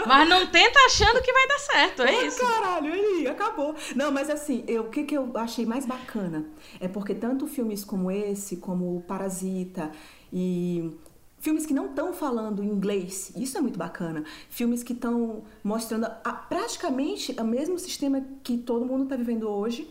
Mas 0.07 0.28
não 0.28 0.46
tenta 0.46 0.78
achando 0.86 1.20
que 1.20 1.32
vai 1.32 1.48
dar 1.48 1.59
certo. 1.59 2.02
É 2.02 2.26
isso. 2.26 2.40
Caralho, 2.40 2.94
ele 2.94 3.26
acabou. 3.28 3.74
Não, 3.96 4.12
mas 4.12 4.30
assim, 4.30 4.62
eu, 4.68 4.82
o 4.84 4.90
que, 4.90 5.02
que 5.02 5.16
eu 5.16 5.32
achei 5.34 5.66
mais 5.66 5.84
bacana 5.84 6.44
é 6.80 6.86
porque 6.86 7.12
tanto 7.14 7.46
filmes 7.48 7.84
como 7.84 8.09
esse, 8.11 8.59
como 8.59 8.96
o 8.98 9.00
Parasita 9.02 9.90
e 10.37 10.91
filmes 11.39 11.64
que 11.64 11.72
não 11.72 11.87
estão 11.87 12.12
falando 12.12 12.62
inglês, 12.64 13.32
isso 13.37 13.57
é 13.57 13.61
muito 13.61 13.78
bacana. 13.78 14.24
Filmes 14.51 14.82
que 14.82 14.93
estão 14.93 15.43
mostrando 15.62 16.07
a- 16.07 16.32
praticamente 16.32 17.32
o 17.41 17.45
mesmo 17.45 17.78
sistema 17.78 18.20
que 18.43 18.59
todo 18.59 18.85
mundo 18.85 19.05
está 19.05 19.14
vivendo 19.16 19.49
hoje, 19.49 19.89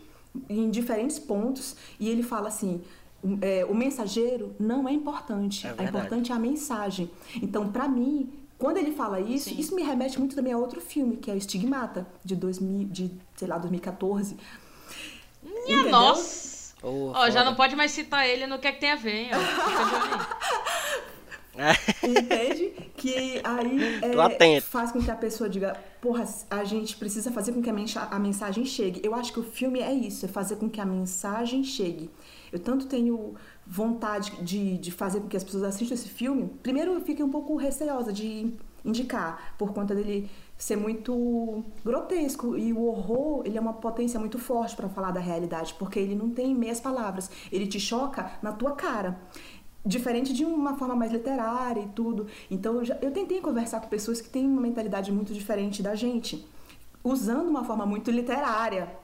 em 0.48 0.68
diferentes 0.70 1.18
pontos, 1.18 1.74
e 1.98 2.08
ele 2.10 2.22
fala 2.22 2.48
assim. 2.48 2.82
o- 3.26 3.38
é, 3.40 3.64
o 3.64 3.74
mensageiro 3.74 4.54
não 4.60 4.86
é 4.86 4.92
importante, 4.92 5.66
É 5.66 5.74
é, 5.78 5.84
importante 5.84 6.30
a 6.30 6.38
mensagem. 6.38 7.10
Então, 7.40 7.72
pra 7.72 7.88
mim, 7.88 8.28
quando 8.58 8.76
ele 8.76 8.92
fala 8.92 9.18
isso, 9.18 9.48
Sim. 9.48 9.58
isso 9.58 9.74
me 9.74 9.82
remete 9.82 10.18
muito 10.18 10.36
também 10.36 10.52
a 10.52 10.58
outro 10.58 10.78
filme, 10.78 11.16
que 11.16 11.30
é 11.30 11.34
o 11.34 11.36
Estigmata, 11.38 12.06
de 12.22 12.36
2000, 12.36 12.86
de, 12.88 13.10
sei 13.34 13.48
lá, 13.48 13.56
2014. 13.56 14.36
Minha 15.42 15.56
Entendeu? 15.80 15.90
nossa. 15.92 16.43
Ô, 16.84 17.12
Ó, 17.14 17.30
já 17.30 17.42
não 17.42 17.54
pode 17.54 17.74
mais 17.74 17.90
citar 17.92 18.28
ele 18.28 18.46
no 18.46 18.58
que 18.58 18.68
é 18.68 18.72
que 18.72 18.80
tem 18.80 18.90
a 18.92 18.96
ver, 18.96 19.24
hein? 19.24 19.30
Entende? 22.02 22.72
Que 22.96 23.14
aí 23.14 23.40
é, 24.40 24.60
faz 24.60 24.92
com 24.92 25.00
que 25.00 25.10
a 25.10 25.14
pessoa 25.14 25.48
diga, 25.48 25.76
porra, 26.00 26.24
a 26.50 26.64
gente 26.64 26.96
precisa 26.96 27.30
fazer 27.30 27.52
com 27.52 27.62
que 27.62 27.70
a 27.70 28.18
mensagem 28.18 28.64
chegue. 28.64 29.00
Eu 29.02 29.14
acho 29.14 29.32
que 29.32 29.40
o 29.40 29.42
filme 29.42 29.80
é 29.80 29.92
isso, 29.92 30.26
é 30.26 30.28
fazer 30.28 30.56
com 30.56 30.68
que 30.68 30.80
a 30.80 30.84
mensagem 30.84 31.64
chegue. 31.64 32.10
Eu 32.52 32.58
tanto 32.58 32.86
tenho 32.86 33.34
vontade 33.66 34.32
de, 34.42 34.76
de 34.78 34.90
fazer 34.90 35.20
com 35.20 35.28
que 35.28 35.36
as 35.36 35.44
pessoas 35.44 35.64
assistam 35.64 35.94
esse 35.94 36.08
filme. 36.08 36.50
Primeiro, 36.62 36.92
eu 36.92 37.00
fiquei 37.00 37.24
um 37.24 37.30
pouco 37.30 37.56
receosa 37.56 38.12
de 38.12 38.52
indicar, 38.84 39.54
por 39.56 39.72
conta 39.72 39.94
dele 39.94 40.28
ser 40.56 40.76
muito 40.76 41.64
grotesco 41.84 42.56
e 42.56 42.72
o 42.72 42.84
horror 42.84 43.42
ele 43.44 43.58
é 43.58 43.60
uma 43.60 43.72
potência 43.74 44.18
muito 44.20 44.38
forte 44.38 44.76
para 44.76 44.88
falar 44.88 45.10
da 45.10 45.20
realidade 45.20 45.74
porque 45.78 45.98
ele 45.98 46.14
não 46.14 46.30
tem 46.30 46.54
meias 46.54 46.80
palavras 46.80 47.30
ele 47.50 47.66
te 47.66 47.80
choca 47.80 48.30
na 48.40 48.52
tua 48.52 48.72
cara 48.72 49.18
diferente 49.84 50.32
de 50.32 50.44
uma 50.44 50.76
forma 50.76 50.96
mais 50.96 51.12
literária 51.12 51.80
e 51.80 51.88
tudo. 51.88 52.26
Então 52.50 52.76
eu, 52.76 52.84
já, 52.84 52.96
eu 53.02 53.10
tentei 53.10 53.40
conversar 53.40 53.80
com 53.80 53.88
pessoas 53.88 54.20
que 54.20 54.28
têm 54.28 54.46
uma 54.46 54.60
mentalidade 54.60 55.12
muito 55.12 55.34
diferente 55.34 55.82
da 55.82 55.94
gente, 55.94 56.46
usando 57.02 57.48
uma 57.48 57.64
forma 57.64 57.84
muito 57.84 58.10
literária. 58.10 59.03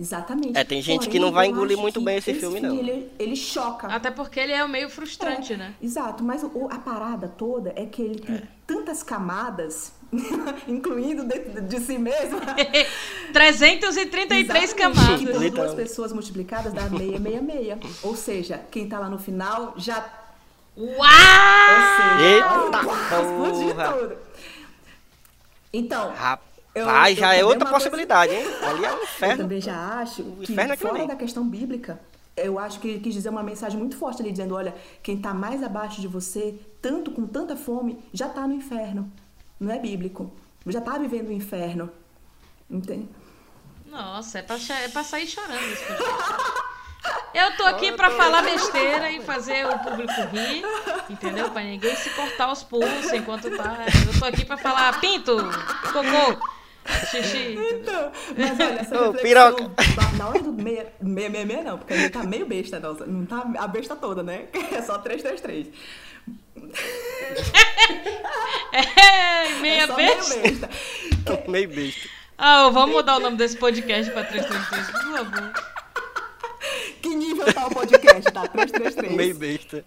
Exatamente. 0.00 0.56
É, 0.56 0.64
tem 0.64 0.80
gente 0.80 1.00
Porém, 1.00 1.10
que 1.10 1.18
não 1.18 1.30
vai 1.30 1.48
engolir 1.48 1.76
muito 1.76 2.00
bem 2.00 2.16
esse 2.16 2.32
filme, 2.32 2.58
não. 2.58 2.74
Ele, 2.74 3.10
ele 3.18 3.36
choca. 3.36 3.86
Até 3.86 4.10
porque 4.10 4.40
ele 4.40 4.52
é 4.52 4.66
meio 4.66 4.88
frustrante, 4.88 5.52
É, 5.52 5.56
né? 5.58 5.74
Exato, 5.82 6.24
mas 6.24 6.42
o- 6.42 6.68
a 6.70 6.78
parada 6.78 7.28
toda 7.28 7.74
é 7.76 7.84
que 7.84 8.00
ele 8.00 8.18
tem 8.18 8.42
tantas 8.66 9.02
camadas, 9.02 9.92
incluindo 10.66 11.22
dentro 11.24 11.60
de 11.60 11.80
si 11.80 11.98
mesmo. 11.98 12.40
333 13.30 14.44
Exatamente, 14.44 14.74
camadas. 14.74 15.20
Que 15.20 15.26
por 15.26 15.50
duas 15.50 15.74
pessoas 15.74 16.14
multiplicadas 16.14 16.72
dá 16.72 16.88
666. 16.88 18.02
Ou 18.02 18.16
seja, 18.16 18.58
quem 18.70 18.88
tá 18.88 18.98
lá 18.98 19.10
no 19.10 19.18
final 19.18 19.74
já 19.76 20.02
Uau! 20.78 20.86
Ou 20.88 21.82
seja, 21.96 22.20
Eita 22.22 22.54
olha, 22.54 23.22
explodiu 23.22 23.74
tudo. 24.08 24.16
Então, 25.72 26.08
Rapaz, 26.14 26.49
Eu- 26.74 26.86
já 27.16 27.36
eu 27.36 27.40
é 27.40 27.44
outra 27.44 27.68
possibilidade, 27.68 28.32
hein? 28.32 28.44
Ali 28.62 28.84
é 28.84 28.92
um 28.92 28.96
eu 28.96 29.02
inferno. 29.02 29.42
também 29.42 29.60
já 29.60 29.98
acho 30.00 30.22
O 30.22 30.36
que 30.36 30.52
inferno 30.52 30.72
é 30.72 30.76
fora 30.76 30.98
ali. 30.98 31.08
da 31.08 31.16
questão 31.16 31.46
bíblica, 31.48 32.00
eu 32.36 32.58
acho 32.58 32.78
que 32.80 32.88
ele 32.88 33.00
quis 33.00 33.12
dizer 33.14 33.28
uma 33.28 33.42
mensagem 33.42 33.78
muito 33.78 33.96
forte 33.96 34.22
ali, 34.22 34.30
dizendo, 34.30 34.54
olha, 34.54 34.74
quem 35.02 35.20
tá 35.20 35.34
mais 35.34 35.62
abaixo 35.64 36.00
de 36.00 36.06
você, 36.08 36.54
tanto 36.80 37.10
com 37.10 37.26
tanta 37.26 37.56
fome, 37.56 37.98
já 38.12 38.28
tá 38.28 38.46
no 38.46 38.54
inferno. 38.54 39.10
Não 39.58 39.72
é 39.72 39.78
bíblico. 39.78 40.32
Já 40.66 40.80
tá 40.80 40.96
vivendo 40.98 41.28
o 41.28 41.32
inferno. 41.32 41.90
Entende? 42.70 43.08
Nossa, 43.86 44.38
é 44.38 44.42
pra, 44.42 44.56
é 44.84 44.88
pra 44.88 45.02
sair 45.02 45.26
chorando 45.26 45.58
podcast. 45.86 46.70
Eu 47.34 47.56
tô 47.56 47.64
aqui 47.64 47.92
pra 47.92 48.10
falar 48.10 48.42
besteira 48.42 49.10
e 49.10 49.20
fazer 49.22 49.66
o 49.66 49.78
público 49.78 50.12
rir, 50.32 50.62
entendeu? 51.08 51.50
Pra 51.50 51.62
ninguém 51.62 51.94
se 51.96 52.10
cortar 52.10 52.52
os 52.52 52.62
pulsos 52.62 53.12
enquanto 53.12 53.50
tá. 53.56 53.78
Eu 54.12 54.18
tô 54.20 54.24
aqui 54.26 54.44
pra 54.44 54.56
falar 54.58 55.00
pinto, 55.00 55.36
cocô, 55.92 56.40
xixi. 56.90 57.56
Então, 57.72 58.12
mas 58.36 58.60
olha, 58.60 58.80
essa 58.80 59.08
Ô, 59.08 59.14
piroca. 59.14 59.70
na- 60.18 60.28
hora 60.28 60.38
do 60.42 60.52
meia, 60.52 60.92
meia, 61.00 61.28
meia, 61.30 61.46
meia, 61.46 61.62
não, 61.62 61.78
porque 61.78 61.94
a 61.94 61.96
gente 61.96 62.10
tá 62.12 62.22
meio 62.22 62.46
besta, 62.46 62.78
nossa. 62.80 63.06
Não 63.06 63.24
tá 63.26 63.44
a 63.58 63.66
besta 63.66 63.96
toda, 63.96 64.22
né? 64.22 64.46
É 64.72 64.82
só 64.82 64.98
333. 64.98 65.68
É, 68.72 69.54
meia 69.60 69.82
é 69.82 69.86
besta. 69.86 69.96
meio 69.96 70.42
besta. 70.42 70.70
Meio 71.48 71.68
besta. 71.68 72.08
Ah, 72.38 72.68
vamos 72.70 72.94
mudar 72.96 73.16
o 73.16 73.20
nome 73.20 73.36
desse 73.36 73.56
podcast 73.56 74.10
pra 74.12 74.24
333, 74.24 74.86
por 74.90 75.12
favor. 75.12 75.52
Que 77.02 77.08
nível 77.14 77.52
tá 77.52 77.66
o 77.66 77.70
podcast? 77.70 78.32
Tá 78.32 78.46
333. 78.48 79.12
Meio 79.16 79.34
besta. 79.34 79.84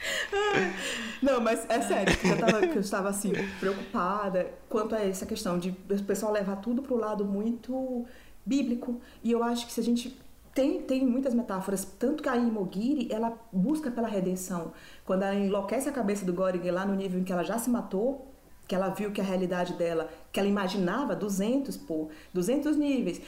Não, 1.22 1.40
mas 1.40 1.66
é 1.68 1.80
sério, 1.80 2.16
que 2.16 2.28
eu, 2.28 2.38
tava, 2.38 2.66
que 2.66 2.76
eu 2.76 2.80
estava 2.80 3.08
assim, 3.08 3.32
preocupada 3.58 4.50
quanto 4.68 4.94
a 4.94 5.00
essa 5.00 5.26
questão 5.26 5.58
de 5.58 5.70
o 5.70 6.04
pessoal 6.04 6.32
levar 6.32 6.56
tudo 6.56 6.82
pro 6.82 6.96
lado 6.96 7.24
muito 7.24 8.06
bíblico. 8.44 9.00
E 9.22 9.30
eu 9.30 9.42
acho 9.42 9.66
que 9.66 9.72
se 9.72 9.80
a 9.80 9.84
gente. 9.84 10.18
Tem, 10.52 10.82
tem 10.82 11.06
muitas 11.06 11.32
metáforas, 11.32 11.84
tanto 11.84 12.24
que 12.24 12.28
a 12.28 12.36
Imogiri, 12.36 13.06
ela 13.12 13.38
busca 13.52 13.88
pela 13.88 14.08
redenção. 14.08 14.72
Quando 15.04 15.22
ela 15.22 15.36
enlouquece 15.36 15.88
a 15.88 15.92
cabeça 15.92 16.24
do 16.24 16.32
Gorg 16.32 16.68
lá 16.72 16.84
no 16.84 16.92
nível 16.96 17.20
em 17.20 17.24
que 17.24 17.32
ela 17.32 17.44
já 17.44 17.56
se 17.56 17.70
matou, 17.70 18.26
que 18.66 18.74
ela 18.74 18.88
viu 18.88 19.12
que 19.12 19.20
a 19.20 19.24
realidade 19.24 19.74
dela, 19.74 20.10
que 20.32 20.40
ela 20.40 20.48
imaginava 20.48 21.14
200, 21.14 21.76
pô, 21.76 22.08
200 22.34 22.76
níveis. 22.76 23.22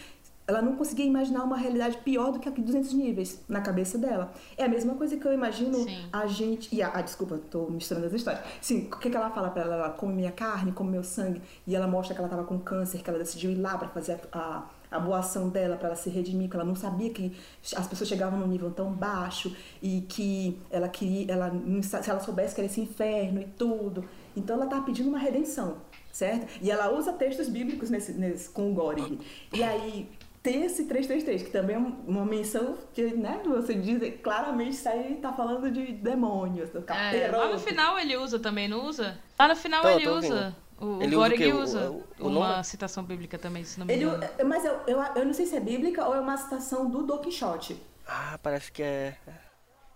Ela 0.53 0.63
não 0.63 0.77
conseguia 0.77 1.07
imaginar 1.07 1.45
uma 1.45 1.57
realidade 1.57 1.99
pior 1.99 2.33
do 2.33 2.39
que 2.39 2.49
a 2.49 2.53
200 2.53 2.93
níveis 2.93 3.41
na 3.49 3.61
cabeça 3.61 3.97
dela. 3.97 4.33
É 4.57 4.65
a 4.65 4.69
mesma 4.69 4.95
coisa 4.95 5.17
que 5.17 5.27
eu 5.27 5.33
imagino 5.33 5.75
Sim. 5.75 6.09
a 6.13 6.27
gente. 6.27 6.75
E 6.75 6.83
a, 6.83 6.93
ah, 6.93 7.01
desculpa, 7.01 7.39
tô 7.51 7.71
misturando 7.71 8.07
as 8.07 8.13
histórias. 8.13 8.45
Sim, 8.61 8.89
o 8.93 8.99
que, 8.99 9.11
que 9.11 9.17
ela 9.17 9.31
fala 9.31 9.51
pra 9.51 9.63
ela? 9.63 9.75
Ela 9.75 9.91
come 9.91 10.15
minha 10.15 10.33
carne, 10.33 10.73
come 10.73 10.91
meu 10.91 11.03
sangue. 11.03 11.41
E 11.67 11.75
ela 11.75 11.87
mostra 11.87 12.15
que 12.15 12.21
ela 12.21 12.29
tava 12.29 12.45
com 12.45 12.59
câncer, 12.59 13.03
que 13.03 13.09
ela 13.09 13.19
decidiu 13.19 13.51
ir 13.51 13.57
lá 13.57 13.79
pra 13.79 13.89
fazer 13.89 14.21
a, 14.33 14.39
a, 14.39 14.97
a 14.97 15.01
boa 15.01 15.19
ação 15.19 15.49
dela, 15.49 15.77
pra 15.77 15.89
ela 15.89 15.97
se 15.97 16.11
redimir, 16.11 16.51
que 16.51 16.57
ela 16.57 16.65
não 16.65 16.75
sabia 16.75 17.11
que 17.11 17.35
as 17.75 17.87
pessoas 17.87 18.09
chegavam 18.09 18.39
num 18.39 18.47
nível 18.47 18.71
tão 18.71 18.93
baixo 18.93 19.55
e 19.81 20.03
que 20.03 20.61
ela 20.71 20.89
queria. 20.89 21.33
Ela, 21.33 21.53
se 21.83 22.11
ela 22.11 22.21
soubesse 22.21 22.55
que 22.55 22.61
era 22.61 22.71
esse 22.71 22.81
inferno 22.81 23.41
e 23.41 23.45
tudo. 23.45 24.05
Então 24.37 24.57
ela 24.57 24.67
tá 24.67 24.81
pedindo 24.81 25.09
uma 25.09 25.19
redenção, 25.19 25.77
certo? 26.11 26.47
E 26.61 26.71
ela 26.71 26.93
usa 26.97 27.13
textos 27.13 27.49
bíblicos 27.49 27.91
nesse, 27.91 28.13
nesse, 28.13 28.49
com 28.49 28.71
o 28.71 28.75
Goring. 28.75 29.19
E 29.53 29.63
aí. 29.63 30.09
Tem 30.43 30.65
esse 30.65 30.87
333, 30.87 31.43
que 31.45 31.51
também 31.51 31.77
é 31.77 31.79
uma 31.79 32.25
menção 32.25 32.77
que, 32.93 33.15
né, 33.15 33.41
você 33.45 33.75
diz 33.75 34.21
claramente 34.23 34.71
isso 34.73 34.89
aí 34.89 35.15
tá 35.23 35.33
falando 35.33 35.71
de 35.71 35.93
demônios, 35.93 36.69
do 36.71 36.79
É, 36.79 36.83
capeiro. 36.83 37.37
lá 37.39 37.49
no 37.49 37.59
final 37.61 37.97
ele 37.99 38.17
usa 38.17 38.41
também, 38.41 38.67
não 38.67 38.85
usa? 38.85 39.17
Lá 39.39 39.47
no 39.49 39.55
final 39.57 39.83
Tô, 39.83 39.89
ele 39.91 40.05
tô 40.05 40.17
usa. 40.19 40.57
O, 40.81 41.01
Ele 41.01 41.15
o? 41.15 41.21
O- 41.21 41.63
usa 41.63 41.91
o- 41.93 42.05
o 42.19 42.27
uma 42.29 42.49
nome? 42.51 42.65
citação 42.65 43.05
bíblica 43.05 43.39
também, 43.39 43.63
se 43.63 43.79
não 43.79 43.87
me 43.87 43.93
Ele, 43.93 44.05
engano. 44.05 44.25
mas 44.45 44.65
eu, 44.65 44.81
eu, 44.89 45.01
eu 45.15 45.25
não 45.25 45.33
sei 45.33 45.47
se 45.47 45.55
é 45.55 45.61
bíblica 45.61 46.05
ou 46.09 46.13
é 46.13 46.19
uma 46.19 46.37
citação 46.37 46.91
do 46.91 47.05
Don 47.05 47.19
Quixote. 47.19 47.81
Ah, 48.05 48.37
parece 48.43 48.73
que 48.73 48.83
é. 48.83 49.17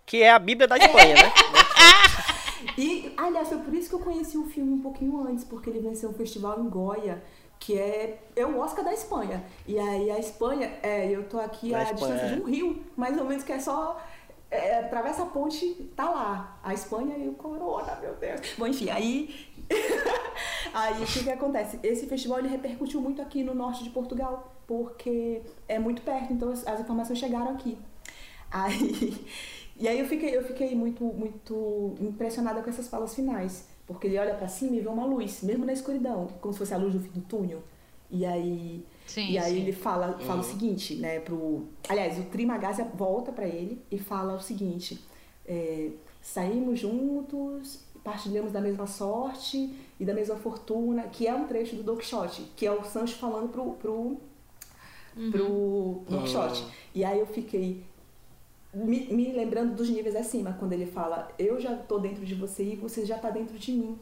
Que 0.07 0.23
é 0.23 0.31
a 0.31 0.39
Bíblia 0.39 0.69
da 0.69 0.77
Espanha, 0.79 1.15
né? 1.17 1.33
E, 2.79 3.13
aliás, 3.17 3.49
foi 3.49 3.59
por 3.59 3.73
isso 3.75 3.89
que 3.89 3.95
eu 3.95 4.01
conheci 4.01 4.37
o 4.37 4.45
filme 4.47 4.73
um 4.73 4.81
pouquinho 4.81 5.21
antes, 5.27 5.45
porque 5.45 5.71
ele 5.71 5.81
venceu 5.81 6.11
um 6.11 6.15
festival 6.15 6.61
em 6.61 6.69
Goya, 6.69 7.23
que 7.59 7.79
é, 7.79 8.19
é 8.35 8.47
o 8.47 8.59
Oscar 8.59 8.85
da 8.85 8.93
Espanha. 8.93 9.45
E 9.67 9.79
aí 9.79 10.11
a 10.11 10.19
Espanha, 10.19 10.79
é, 10.83 11.11
eu 11.11 11.29
tô 11.29 11.39
aqui 11.39 11.69
Espanha, 11.69 11.95
distância 11.95 12.27
é. 12.27 12.35
de 12.35 12.43
um 12.43 12.45
rio, 12.45 12.85
mais 12.97 13.19
ou 13.19 13.25
menos, 13.25 13.43
que 13.43 13.53
é 13.53 13.59
só. 13.59 14.01
É, 14.49 14.79
atravessa 14.79 15.25
a 15.25 15.27
ponte, 15.27 15.91
tá 15.97 16.09
lá. 16.09 16.59
A 16.63 16.73
Espanha 16.73 17.17
e 17.19 17.29
o 17.29 17.33
Corona, 17.33 17.99
meu 18.01 18.15
Deus. 18.15 18.41
Bom, 18.57 18.67
enfim, 18.67 18.91
aí. 18.91 19.35
aí 20.73 21.03
o 21.03 21.07
que, 21.07 21.25
que 21.25 21.31
acontece? 21.31 21.81
Esse 21.83 22.07
festival 22.07 22.39
ele 22.39 22.49
repercutiu 22.49 23.01
muito 23.01 23.21
aqui 23.21 23.43
no 23.43 23.55
norte 23.55 23.83
de 23.83 23.91
Portugal, 23.91 24.53
porque 24.67 25.43
é 25.67 25.79
muito 25.79 26.03
perto, 26.03 26.33
então 26.33 26.53
as, 26.53 26.67
as 26.67 26.81
informações 26.81 27.19
chegaram 27.19 27.51
aqui. 27.51 27.77
Aí, 28.51 29.27
e 29.77 29.89
aí 29.89 29.99
eu 29.99 30.07
fiquei, 30.07 30.37
eu 30.37 30.45
fiquei 30.45 30.75
muito, 30.77 31.03
muito 31.03 31.97
impressionada 32.01 32.63
com 32.63 32.71
essas 32.71 32.87
falas 32.89 33.15
finais. 33.15 33.67
Porque 33.87 34.07
ele 34.07 34.19
olha 34.19 34.35
pra 34.35 34.49
cima 34.49 34.77
e 34.77 34.81
vê 34.81 34.89
uma 34.89 35.05
luz, 35.05 35.43
mesmo 35.43 35.65
na 35.65 35.73
escuridão, 35.73 36.27
como 36.41 36.53
se 36.53 36.59
fosse 36.59 36.75
a 36.75 36.77
luz 36.77 36.93
do 36.93 37.01
fim 37.01 37.11
do 37.11 37.21
túnel. 37.21 37.63
E 38.11 38.25
aí, 38.25 38.85
Sim, 39.07 39.31
e 39.31 39.39
aí 39.39 39.53
sim. 39.55 39.61
ele 39.61 39.73
fala, 39.73 40.19
fala 40.21 40.41
o 40.41 40.45
seguinte, 40.45 40.97
né, 40.97 41.21
pro... 41.21 41.67
Aliás, 41.89 42.19
o 42.19 42.25
Trimagasia 42.25 42.85
volta 42.95 43.33
pra 43.33 43.47
ele 43.47 43.83
e 43.91 43.99
fala 43.99 44.35
o 44.35 44.41
seguinte, 44.41 45.05
é, 45.47 45.91
saímos 46.23 46.79
juntos, 46.79 47.81
partilhamos 48.03 48.53
da 48.53 48.61
mesma 48.61 48.87
sorte 48.87 49.75
e 49.99 50.05
da 50.05 50.15
mesma 50.15 50.37
fortuna, 50.37 51.05
que 51.05 51.27
é 51.27 51.35
um 51.35 51.47
trecho 51.47 51.77
do 51.77 51.83
Don 51.83 51.97
Quixote, 51.97 52.43
que 52.57 52.67
é 52.67 52.71
o 52.71 52.85
Sancho 52.85 53.17
falando 53.17 53.49
pro, 53.49 53.73
pro, 53.73 54.17
pro 55.31 56.03
Don 56.09 56.23
Quixote. 56.23 56.65
E 56.95 57.05
aí 57.05 57.19
eu 57.19 57.27
fiquei 57.27 57.85
me, 58.85 59.07
me 59.07 59.33
lembrando 59.33 59.75
dos 59.75 59.89
níveis 59.89 60.15
acima, 60.15 60.55
quando 60.59 60.73
ele 60.73 60.87
fala, 60.87 61.29
eu 61.39 61.59
já 61.59 61.75
tô 61.77 61.99
dentro 61.99 62.25
de 62.25 62.35
você 62.35 62.63
e 62.63 62.77
você 62.77 63.05
já 63.07 63.19
tá 63.19 63.31
dentro 63.31 63.59
de 63.59 63.73
mim. 63.73 63.99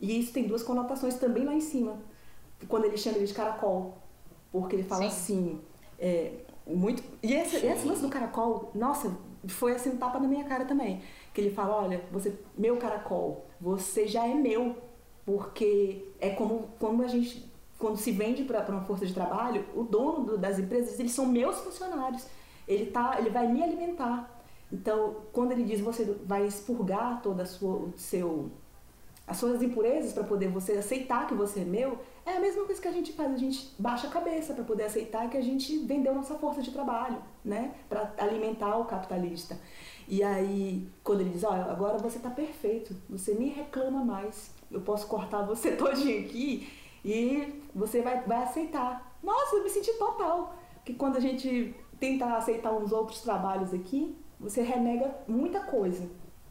E 0.00 0.18
isso 0.18 0.32
tem 0.32 0.46
duas 0.46 0.62
conotações 0.62 1.14
também 1.16 1.44
lá 1.44 1.54
em 1.54 1.60
cima. 1.60 1.98
Quando 2.68 2.86
ele 2.86 2.96
chama 2.96 3.18
ele 3.18 3.26
de 3.26 3.34
caracol. 3.34 3.98
Porque 4.50 4.76
ele 4.76 4.82
fala 4.84 5.02
Sim. 5.02 5.06
assim, 5.08 5.60
é, 5.98 6.32
muito. 6.66 7.02
E 7.22 7.34
esse, 7.34 7.56
esse 7.56 7.86
lance 7.86 8.00
do 8.00 8.08
caracol, 8.08 8.70
nossa, 8.74 9.14
foi 9.46 9.72
assim 9.74 9.90
um 9.90 9.96
tapa 9.96 10.18
na 10.18 10.28
minha 10.28 10.44
cara 10.44 10.64
também. 10.64 11.02
Que 11.32 11.40
ele 11.40 11.50
fala, 11.50 11.82
olha, 11.82 12.02
você, 12.10 12.32
meu 12.56 12.76
caracol, 12.76 13.46
você 13.60 14.06
já 14.06 14.26
é 14.26 14.34
meu. 14.34 14.76
Porque 15.26 16.04
é 16.20 16.30
como 16.30 16.68
quando 16.78 17.02
a 17.02 17.08
gente. 17.08 17.52
Quando 17.78 17.96
se 17.96 18.12
vende 18.12 18.44
para 18.44 18.64
uma 18.70 18.82
força 18.82 19.04
de 19.04 19.12
trabalho, 19.12 19.64
o 19.74 19.82
dono 19.82 20.24
do- 20.24 20.38
das 20.38 20.58
empresas, 20.58 20.98
eles 21.00 21.12
são 21.12 21.26
meus 21.26 21.58
funcionários. 21.58 22.26
Ele, 22.66 22.86
tá, 22.86 23.16
ele 23.18 23.30
vai 23.30 23.46
me 23.46 23.62
alimentar. 23.62 24.30
Então, 24.72 25.16
quando 25.32 25.52
ele 25.52 25.64
diz 25.64 25.80
você 25.80 26.04
vai 26.24 26.46
expurgar 26.46 27.22
toda 27.22 27.42
a 27.42 27.46
sua, 27.46 27.76
o 27.76 27.92
seu, 27.96 28.50
as 29.26 29.36
suas 29.36 29.62
impurezas 29.62 30.12
para 30.12 30.24
poder 30.24 30.48
você 30.48 30.72
aceitar 30.72 31.26
que 31.26 31.34
você 31.34 31.60
é 31.60 31.64
meu, 31.64 31.98
é 32.26 32.36
a 32.36 32.40
mesma 32.40 32.64
coisa 32.64 32.80
que 32.80 32.88
a 32.88 32.92
gente 32.92 33.12
faz, 33.12 33.32
a 33.32 33.36
gente 33.36 33.74
baixa 33.78 34.06
a 34.08 34.10
cabeça 34.10 34.54
para 34.54 34.64
poder 34.64 34.84
aceitar 34.84 35.28
que 35.28 35.36
a 35.36 35.42
gente 35.42 35.78
vendeu 35.78 36.14
nossa 36.14 36.34
força 36.34 36.62
de 36.62 36.70
trabalho, 36.70 37.18
né, 37.44 37.74
para 37.88 38.12
alimentar 38.18 38.76
o 38.78 38.86
capitalista. 38.86 39.58
E 40.08 40.22
aí, 40.22 40.88
quando 41.02 41.20
ele 41.20 41.30
diz, 41.30 41.44
olha, 41.44 41.64
agora 41.64 41.98
você 41.98 42.18
tá 42.18 42.30
perfeito, 42.30 42.96
você 43.08 43.34
nem 43.34 43.48
reclama 43.48 44.04
mais, 44.04 44.50
eu 44.70 44.80
posso 44.80 45.06
cortar 45.06 45.42
você 45.42 45.72
todinho 45.76 46.24
aqui 46.24 46.68
e 47.04 47.62
você 47.74 48.00
vai, 48.02 48.22
vai 48.22 48.42
aceitar. 48.42 49.16
Nossa, 49.22 49.56
eu 49.56 49.62
me 49.62 49.70
senti 49.70 49.92
total, 49.94 50.56
que 50.84 50.94
quando 50.94 51.16
a 51.16 51.20
gente 51.20 51.74
tenta 52.04 52.36
aceitar 52.36 52.72
uns 52.72 52.92
outros 52.92 53.20
trabalhos 53.20 53.72
aqui, 53.72 54.16
você 54.38 54.62
renega 54.62 55.14
muita 55.26 55.60
coisa 55.60 56.08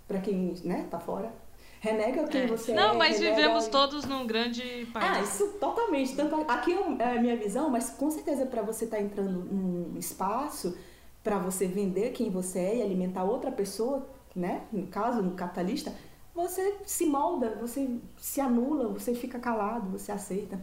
para 0.08 0.20
quem, 0.20 0.54
né, 0.64 0.88
tá 0.90 1.00
fora. 1.00 1.32
Renega 1.80 2.24
quem 2.28 2.42
É. 2.44 2.48
você 2.48 2.72
é. 2.72 2.76
Não, 2.76 2.96
mas 2.96 3.20
renega- 3.20 3.36
vivemos 3.36 3.68
todos 3.68 4.06
num 4.06 4.26
grande 4.26 4.88
ah, 4.96 5.00
país. 5.00 5.30
isso 5.34 5.48
totalmente. 5.60 6.16
Tanto 6.16 6.36
aqui 6.50 6.72
é 6.74 7.04
é 7.04 7.18
a 7.18 7.22
minha 7.22 7.36
visão, 7.36 7.70
mas 7.70 7.90
com 7.90 8.10
certeza 8.10 8.46
para 8.46 8.62
você 8.62 8.86
estar 8.86 9.02
entrando 9.02 9.40
num 9.44 9.98
espaço 9.98 10.78
para 11.24 11.38
você 11.38 11.68
vender 11.68 12.12
quem 12.12 12.30
você 12.30 12.60
é 12.60 12.78
e 12.78 12.82
alimentar 12.82 13.24
outra 13.26 13.52
pessoa, 13.52 14.08
né? 14.36 14.62
No 14.72 14.88
caso, 14.88 15.22
no 15.22 15.32
capitalista, 15.32 15.94
você 16.34 16.78
se 16.86 17.06
molda, 17.06 17.58
você 17.62 17.90
se 18.18 18.40
anula, 18.42 18.88
você 18.88 19.14
fica 19.14 19.38
calado, 19.40 19.90
você 19.90 20.12
aceita. 20.12 20.60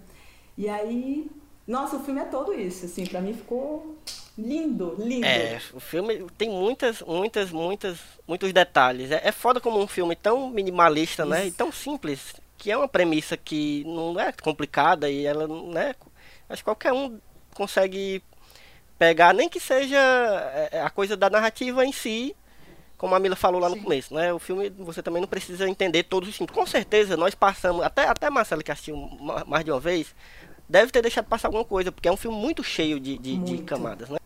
E 0.56 0.68
aí, 0.68 1.30
nossa, 1.66 1.96
o 1.96 2.04
filme 2.04 2.20
é 2.20 2.24
todo 2.24 2.52
isso, 2.52 2.86
assim, 2.86 3.06
para 3.06 3.20
mim 3.20 3.34
ficou 3.34 3.96
lindo, 4.36 4.94
lindo. 4.98 5.26
É, 5.26 5.60
o 5.72 5.80
filme 5.80 6.26
tem 6.36 6.48
muitas, 6.48 7.02
muitas, 7.02 7.50
muitas, 7.50 7.98
muitos 8.26 8.52
detalhes. 8.52 9.10
É, 9.10 9.20
é 9.24 9.32
foda 9.32 9.60
como 9.60 9.78
um 9.80 9.86
filme 9.86 10.16
tão 10.16 10.50
minimalista, 10.50 11.24
né? 11.24 11.44
E 11.44 11.48
Isso. 11.48 11.56
tão 11.56 11.70
simples, 11.70 12.34
que 12.56 12.70
é 12.70 12.76
uma 12.76 12.88
premissa 12.88 13.36
que 13.36 13.84
não 13.86 14.18
é 14.18 14.32
complicada 14.32 15.08
e 15.10 15.26
ela 15.26 15.46
não 15.46 15.76
é. 15.78 15.94
Acho 16.48 16.62
que 16.62 16.64
qualquer 16.64 16.92
um 16.92 17.20
consegue 17.54 18.22
pegar, 18.98 19.32
nem 19.34 19.48
que 19.48 19.60
seja 19.60 19.98
é, 20.72 20.80
a 20.82 20.90
coisa 20.90 21.16
da 21.16 21.30
narrativa 21.30 21.84
em 21.84 21.92
si, 21.92 22.34
como 22.96 23.14
a 23.14 23.18
Mila 23.18 23.34
falou 23.34 23.60
lá 23.60 23.68
no 23.68 23.76
Sim. 23.76 23.82
começo, 23.82 24.14
né? 24.14 24.32
O 24.32 24.38
filme 24.38 24.68
você 24.78 25.02
também 25.02 25.20
não 25.22 25.28
precisa 25.28 25.68
entender 25.68 26.02
todos 26.02 26.28
os 26.28 26.36
símbolos. 26.36 26.58
Com 26.58 26.66
certeza 26.66 27.16
nós 27.16 27.34
passamos, 27.34 27.82
até 27.82 28.06
até 28.06 28.28
Marcelo 28.28 28.62
que 28.62 28.70
assistiu 28.70 28.96
ma- 28.96 29.44
mais 29.46 29.64
de 29.64 29.70
uma 29.70 29.80
vez, 29.80 30.14
deve 30.70 30.92
ter 30.92 31.02
deixado 31.02 31.26
passar 31.26 31.48
alguma 31.48 31.64
coisa, 31.64 31.90
porque 31.90 32.08
é 32.08 32.12
um 32.12 32.16
filme 32.16 32.36
muito 32.38 32.62
cheio 32.62 33.00
de, 33.00 33.18
de, 33.18 33.36
de 33.36 33.50
Muito. 33.52 33.64
camadas, 33.64 34.08
né? 34.08 34.18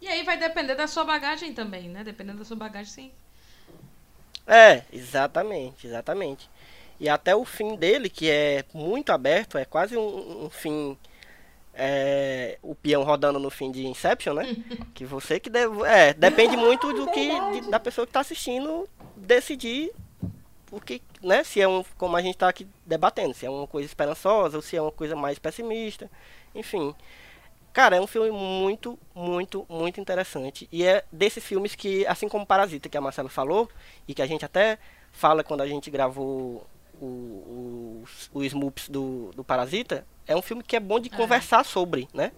E 0.00 0.06
aí 0.06 0.22
vai 0.22 0.36
depender 0.38 0.74
da 0.74 0.86
sua 0.86 1.04
bagagem 1.04 1.52
também, 1.54 1.88
né? 1.88 2.04
Dependendo 2.04 2.38
da 2.38 2.44
sua 2.44 2.56
bagagem, 2.56 2.92
sim. 2.92 3.10
É, 4.46 4.82
exatamente, 4.92 5.86
exatamente. 5.86 6.48
E 6.98 7.08
até 7.08 7.34
o 7.34 7.44
fim 7.44 7.76
dele, 7.76 8.10
que 8.10 8.28
é 8.28 8.64
muito 8.74 9.10
aberto, 9.10 9.56
é 9.56 9.64
quase 9.64 9.96
um, 9.96 10.44
um 10.44 10.50
fim. 10.50 10.96
é, 11.72 12.58
o 12.62 12.74
peão 12.74 13.02
rodando 13.04 13.38
no 13.38 13.48
fim 13.50 13.70
de 13.70 13.86
Inception, 13.86 14.34
né? 14.34 14.56
que 14.94 15.04
você 15.04 15.40
que 15.40 15.48
deve. 15.48 15.82
É, 15.84 16.12
depende 16.12 16.56
muito 16.56 16.92
do 16.92 17.10
que. 17.10 17.28
de- 17.60 17.70
da 17.70 17.80
pessoa 17.80 18.06
que 18.06 18.12
tá 18.12 18.20
assistindo 18.20 18.86
decidir 19.16 19.90
o 20.70 20.80
que, 20.80 21.02
né? 21.22 21.42
Se 21.44 21.60
é 21.60 21.68
um. 21.68 21.84
Como 21.98 22.16
a 22.16 22.22
gente 22.22 22.36
tá 22.38 22.48
aqui 22.48 22.66
debatendo, 22.86 23.34
se 23.34 23.46
é 23.46 23.50
uma 23.50 23.66
coisa 23.66 23.86
esperançosa 23.86 24.56
ou 24.56 24.62
se 24.62 24.76
é 24.76 24.82
uma 24.82 24.92
coisa 24.92 25.16
mais 25.16 25.38
pessimista. 25.38 26.10
Enfim. 26.54 26.94
Cara, 27.72 27.96
é 27.96 28.00
um 28.00 28.06
filme 28.06 28.30
muito, 28.32 28.98
muito, 29.14 29.64
muito 29.68 30.00
interessante. 30.00 30.68
E 30.72 30.84
é 30.84 31.04
desses 31.12 31.44
filmes 31.44 31.76
que, 31.76 32.04
assim 32.06 32.28
como 32.28 32.44
Parasita, 32.44 32.88
que 32.88 32.98
a 32.98 33.00
Marcela 33.00 33.28
falou, 33.28 33.68
e 34.08 34.14
que 34.14 34.22
a 34.22 34.26
gente 34.26 34.44
até 34.44 34.78
fala 35.12 35.44
quando 35.44 35.60
a 35.60 35.68
gente 35.68 35.88
gravou 35.88 36.66
o, 37.00 37.06
o, 37.06 38.04
o 38.34 38.44
Smoops 38.44 38.88
do, 38.88 39.30
do 39.36 39.44
Parasita, 39.44 40.04
é 40.26 40.34
um 40.34 40.42
filme 40.42 40.62
que 40.64 40.74
é 40.74 40.80
bom 40.80 40.98
de 40.98 41.10
conversar 41.10 41.64
sobre, 41.64 42.08
né? 42.12 42.32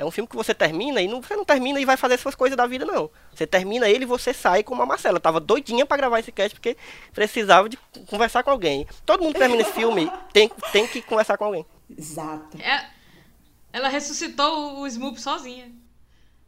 É 0.00 0.04
um 0.04 0.10
filme 0.10 0.26
que 0.26 0.34
você 0.34 0.54
termina 0.54 1.02
e 1.02 1.06
não, 1.06 1.20
você 1.20 1.36
não 1.36 1.44
termina 1.44 1.78
e 1.78 1.84
vai 1.84 1.94
fazer 1.94 2.18
suas 2.18 2.34
coisas 2.34 2.56
da 2.56 2.66
vida, 2.66 2.86
não. 2.86 3.10
Você 3.34 3.46
termina 3.46 3.86
ele 3.86 4.04
e 4.04 4.06
você 4.06 4.32
sai 4.32 4.62
como 4.62 4.80
a 4.80 4.86
Marcela. 4.86 5.20
Tava 5.20 5.38
doidinha 5.38 5.84
pra 5.84 5.98
gravar 5.98 6.20
esse 6.20 6.32
cast 6.32 6.54
porque 6.54 6.74
precisava 7.12 7.68
de 7.68 7.76
conversar 8.08 8.42
com 8.42 8.50
alguém. 8.50 8.86
Todo 9.04 9.22
mundo 9.22 9.34
que 9.34 9.40
termina 9.40 9.60
esse 9.60 9.74
filme 9.74 10.10
tem, 10.32 10.50
tem 10.72 10.86
que 10.86 11.02
conversar 11.02 11.36
com 11.36 11.44
alguém. 11.44 11.66
Exato. 11.98 12.56
É, 12.62 12.88
ela 13.70 13.88
ressuscitou 13.88 14.78
o, 14.78 14.80
o 14.80 14.88
Smoop 14.88 15.20
sozinha. 15.20 15.70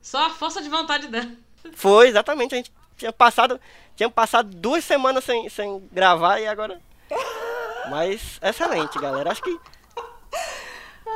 Só 0.01 0.29
a 0.29 0.31
força 0.31 0.63
de 0.63 0.71
vontade 0.71 1.09
dela. 1.09 1.33
Foi, 1.75 2.09
exatamente. 2.09 2.55
A 2.55 2.57
gente 2.57 2.73
tinha 2.97 3.13
passado, 3.13 3.61
tinha 3.95 4.09
passado 4.09 4.49
duas 4.49 4.83
semanas 4.83 5.25
sem, 5.25 5.47
sem 5.51 5.87
gravar 5.93 6.41
e 6.41 6.47
agora. 6.47 6.81
Mas 7.91 8.41
excelente, 8.41 8.99
galera. 8.99 9.31
Acho 9.31 9.43
que. 9.43 9.61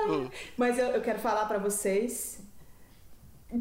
Mas 0.57 0.79
eu, 0.79 0.87
eu 0.87 1.03
quero 1.03 1.19
falar 1.19 1.47
pra 1.47 1.59
vocês 1.59 2.41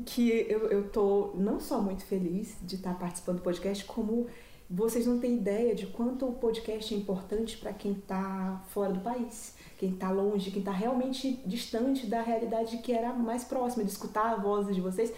que 0.05 0.45
eu, 0.49 0.67
eu 0.69 0.89
tô 0.89 1.31
não 1.35 1.59
só 1.59 1.79
muito 1.79 2.03
feliz 2.05 2.57
de 2.61 2.75
estar 2.75 2.97
participando 2.97 3.37
do 3.37 3.43
podcast, 3.43 3.85
como 3.85 4.27
vocês 4.69 5.05
não 5.05 5.19
têm 5.19 5.35
ideia 5.35 5.75
de 5.75 5.85
quanto 5.85 6.27
o 6.27 6.33
podcast 6.33 6.93
é 6.93 6.97
importante 6.97 7.57
para 7.57 7.71
quem 7.71 7.93
tá 7.93 8.63
fora 8.69 8.91
do 8.91 8.99
país, 8.99 9.53
quem 9.77 9.91
tá 9.91 10.09
longe, 10.09 10.49
quem 10.49 10.63
tá 10.63 10.71
realmente 10.71 11.39
distante 11.45 12.07
da 12.07 12.21
realidade 12.21 12.79
que 12.79 12.91
era 12.91 13.13
mais 13.13 13.43
próxima, 13.43 13.83
de 13.83 13.91
escutar 13.91 14.33
a 14.33 14.35
voz 14.35 14.73
de 14.73 14.81
vocês 14.81 15.13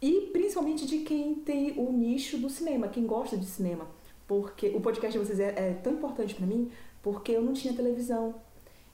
e 0.00 0.28
principalmente 0.32 0.86
de 0.86 0.98
quem 0.98 1.34
tem 1.34 1.72
o 1.78 1.90
nicho 1.90 2.38
do 2.38 2.48
cinema, 2.48 2.88
quem 2.88 3.06
gosta 3.06 3.36
de 3.36 3.46
cinema. 3.46 3.86
Porque 4.28 4.68
o 4.68 4.80
podcast 4.80 5.18
de 5.18 5.24
vocês 5.24 5.40
é, 5.40 5.70
é 5.70 5.74
tão 5.82 5.94
importante 5.94 6.34
para 6.34 6.46
mim 6.46 6.70
porque 7.02 7.32
eu 7.32 7.42
não 7.42 7.52
tinha 7.52 7.74
televisão. 7.74 8.34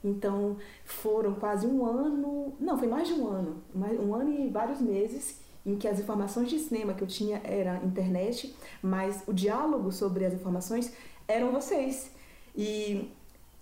Então 0.03 0.57
foram 0.83 1.35
quase 1.35 1.67
um 1.67 1.85
ano, 1.85 2.53
não, 2.59 2.77
foi 2.77 2.87
mais 2.87 3.07
de 3.07 3.13
um 3.13 3.27
ano, 3.27 3.61
um 3.75 4.15
ano 4.15 4.31
e 4.31 4.49
vários 4.49 4.81
meses 4.81 5.39
em 5.65 5.75
que 5.75 5.87
as 5.87 5.99
informações 5.99 6.49
de 6.49 6.57
cinema 6.57 6.93
que 6.93 7.03
eu 7.03 7.07
tinha 7.07 7.39
era 7.43 7.83
internet, 7.83 8.55
mas 8.81 9.23
o 9.27 9.33
diálogo 9.33 9.91
sobre 9.91 10.25
as 10.25 10.33
informações 10.33 10.91
eram 11.27 11.51
vocês. 11.51 12.11
E 12.55 13.09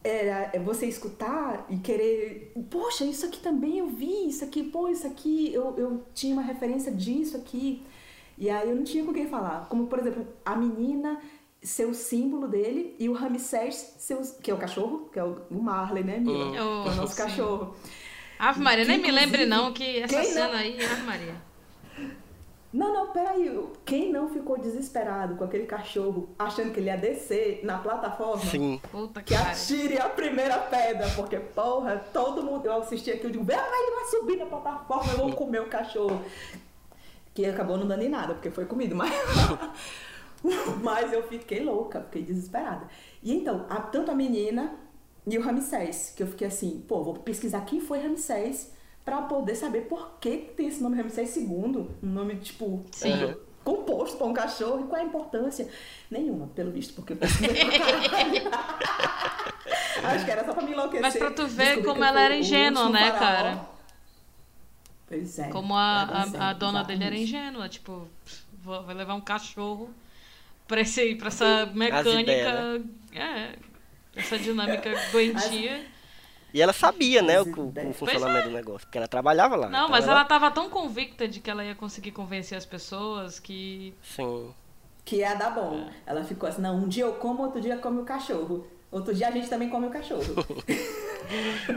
era 0.03 0.51
você 0.63 0.85
escutar 0.85 1.65
e 1.69 1.77
querer, 1.77 2.53
poxa, 2.69 3.03
isso 3.03 3.25
aqui 3.25 3.39
também 3.41 3.79
eu 3.79 3.87
vi, 3.87 4.29
isso 4.29 4.43
aqui, 4.45 4.63
pô, 4.63 4.87
isso 4.87 5.05
aqui 5.05 5.53
eu, 5.53 5.77
eu 5.77 6.03
tinha 6.13 6.33
uma 6.33 6.41
referência 6.41 6.91
disso 6.91 7.35
aqui. 7.35 7.83
E 8.37 8.49
aí 8.49 8.69
eu 8.69 8.75
não 8.75 8.85
tinha 8.85 9.03
com 9.03 9.13
quem 9.13 9.27
falar. 9.27 9.67
Como, 9.67 9.87
por 9.87 9.99
exemplo, 9.99 10.25
a 10.45 10.55
menina 10.55 11.19
ser 11.61 11.85
o 11.85 11.93
símbolo 11.93 12.47
dele 12.47 12.95
e 12.99 13.09
o 13.09 13.13
Ramsés, 13.13 13.95
ser 13.99 14.15
o- 14.15 14.41
que 14.41 14.49
é 14.49 14.53
o 14.53 14.57
cachorro, 14.57 15.09
que 15.11 15.19
é 15.19 15.23
o, 15.23 15.41
o 15.51 15.61
Marley, 15.61 16.03
né, 16.03 16.17
Mila? 16.17 16.45
Hum. 16.45 16.51
Que 16.51 16.57
é 16.57 16.63
o 16.63 16.83
Oh, 16.87 16.91
nosso 16.91 17.13
sim. 17.15 17.21
cachorro. 17.23 17.75
Ave 18.37 18.61
Maria, 18.61 18.85
nem 18.85 18.97
me 18.97 19.11
lembre 19.11 19.45
não 19.45 19.73
que 19.73 19.99
essa 19.99 20.15
quem 20.15 20.27
não- 20.27 20.33
cena 20.33 20.57
aí, 20.59 20.83
Ave 20.85 21.01
Maria. 21.03 21.35
Não, 22.71 22.93
não, 22.93 23.07
peraí. 23.11 23.51
Quem 23.83 24.11
não 24.13 24.29
ficou 24.29 24.59
desesperado 24.59 25.35
com 25.35 25.43
aquele 25.43 25.65
cachorro 25.65 26.29
achando 26.37 26.71
que 26.71 26.79
ele 26.79 26.85
ia 26.87 26.95
descer 26.97 27.61
na 27.63 27.79
plataforma? 27.79 28.43
Sim. 28.45 28.79
Puta 28.91 29.23
Que 29.23 29.33
que 29.33 29.39
pariu. 29.41 29.51
atire 29.51 29.97
a 29.99 30.07
primeira 30.07 30.55
pedra, 30.59 31.09
porque, 31.15 31.37
porra, 31.39 31.97
todo 32.13 32.43
mundo. 32.43 32.63
Eu 32.67 32.79
assisti 32.79 33.09
aqui, 33.09 33.25
eu 33.25 33.31
digo, 33.31 33.45
"Ah, 33.51 33.55
ele 33.55 33.95
vai 33.95 34.05
subir 34.05 34.37
na 34.37 34.45
plataforma, 34.45 35.11
eu 35.13 35.17
vou 35.17 35.33
comer 35.33 35.61
o 35.61 35.67
cachorro. 35.67 36.23
Que 37.33 37.45
acabou 37.47 37.75
não 37.75 37.87
dando 37.87 38.03
em 38.03 38.09
nada, 38.09 38.35
porque 38.35 38.51
foi 38.51 38.65
comido, 38.65 38.95
mas. 38.95 39.11
Mas 40.83 41.11
eu 41.11 41.23
fiquei 41.23 41.63
louca, 41.63 42.01
fiquei 42.03 42.21
desesperada. 42.23 42.87
E 43.21 43.33
então, 43.33 43.65
a- 43.69 43.81
tanto 43.81 44.11
a 44.11 44.15
menina 44.15 44.75
e 45.27 45.37
o 45.37 45.41
Ramsés, 45.41 46.13
que 46.15 46.23
eu 46.23 46.27
fiquei 46.27 46.47
assim, 46.47 46.83
pô, 46.87 47.03
vou 47.03 47.13
pesquisar 47.15 47.61
quem 47.61 47.79
foi 47.81 47.99
Ramsés 48.01 48.71
pra 49.03 49.21
poder 49.23 49.55
saber 49.55 49.81
por 49.81 50.17
que 50.19 50.37
tem 50.55 50.67
esse 50.67 50.81
nome 50.81 51.01
Ramsés 51.01 51.35
II, 51.35 51.47
um 51.47 51.87
nome, 52.01 52.35
tipo, 52.37 52.83
Sim. 52.91 53.11
eh, 53.11 53.37
composto 53.63 54.17
pra 54.17 54.27
um 54.27 54.33
cachorro, 54.33 54.81
e 54.81 54.87
qual 54.87 54.99
é 55.01 55.03
a 55.03 55.07
importância? 55.07 55.67
Nenhuma, 56.09 56.47
pelo 56.47 56.71
visto, 56.71 56.93
porque 56.93 57.13
eu 57.13 57.17
pesquisei 57.17 57.65
caralho. 57.69 58.49
Acho 60.03 60.25
que 60.25 60.31
era 60.31 60.45
só 60.45 60.53
pra 60.53 60.63
me 60.63 60.71
enlouquecer. 60.71 61.01
Mas 61.01 61.15
pra 61.17 61.31
tu 61.31 61.45
ver 61.47 61.83
como 61.83 62.03
ela 62.03 62.21
era 62.21 62.35
ingênua, 62.37 62.89
né, 62.89 63.11
faraó. 63.11 63.19
cara? 63.19 63.69
Pois 65.07 65.39
é. 65.39 65.49
Como 65.49 65.75
a, 65.75 66.07
Pois 66.09 66.33
é, 66.33 66.37
a, 66.37 66.49
a 66.49 66.53
dona 66.53 66.83
dele 66.83 67.03
era 67.03 67.15
ingênua, 67.17 67.67
tipo, 67.67 68.07
vou- 68.63 68.83
vai 68.83 68.95
levar 68.95 69.15
um 69.15 69.21
cachorro 69.21 69.89
pra, 70.69 70.79
esse, 70.79 71.15
pra 71.15 71.27
essa 71.27 71.65
mecânica. 71.73 72.21
ideias, 72.21 72.81
É, 73.13 73.49
essa 74.15 74.39
dinâmica 74.39 74.89
doentia. 75.11 75.85
E 76.53 76.61
ela 76.61 76.73
sabia, 76.73 77.21
né, 77.21 77.39
o, 77.41 77.43
o- 77.43 77.93
funcionamento 77.93 78.47
do 78.49 78.55
negócio, 78.55 78.87
porque 78.87 78.97
ela 78.97 79.07
trabalhava 79.07 79.55
lá. 79.55 79.67
Não, 79.69 79.79
então 79.81 79.89
mas 79.89 80.07
ela 80.07 80.23
tava 80.25 80.49
tão 80.49 80.69
convicta 80.69 81.27
de 81.27 81.39
que 81.41 81.49
ela 81.49 81.63
ia 81.65 81.75
conseguir 81.75 82.11
convencer 82.11 82.57
as 82.57 82.65
pessoas 82.65 83.39
que. 83.39 83.93
Sim. 84.01 84.51
Que 85.05 85.17
ia 85.17 85.33
dar 85.35 85.49
bom. 85.51 85.89
Ela 86.07 86.23
ficou 86.23 86.47
assim, 86.47 86.61
não, 86.61 86.77
um 86.77 86.87
dia 86.87 87.03
eu 87.03 87.13
como, 87.13 87.43
outro 87.43 87.59
dia 87.59 87.77
come 87.77 88.01
o 88.01 88.05
cachorro. 88.05 88.65
Outro 88.91 89.13
dia 89.13 89.27
a 89.27 89.31
gente 89.31 89.47
também 89.49 89.69
come 89.69 89.87
o 89.87 89.91
cachorro. 89.91 90.23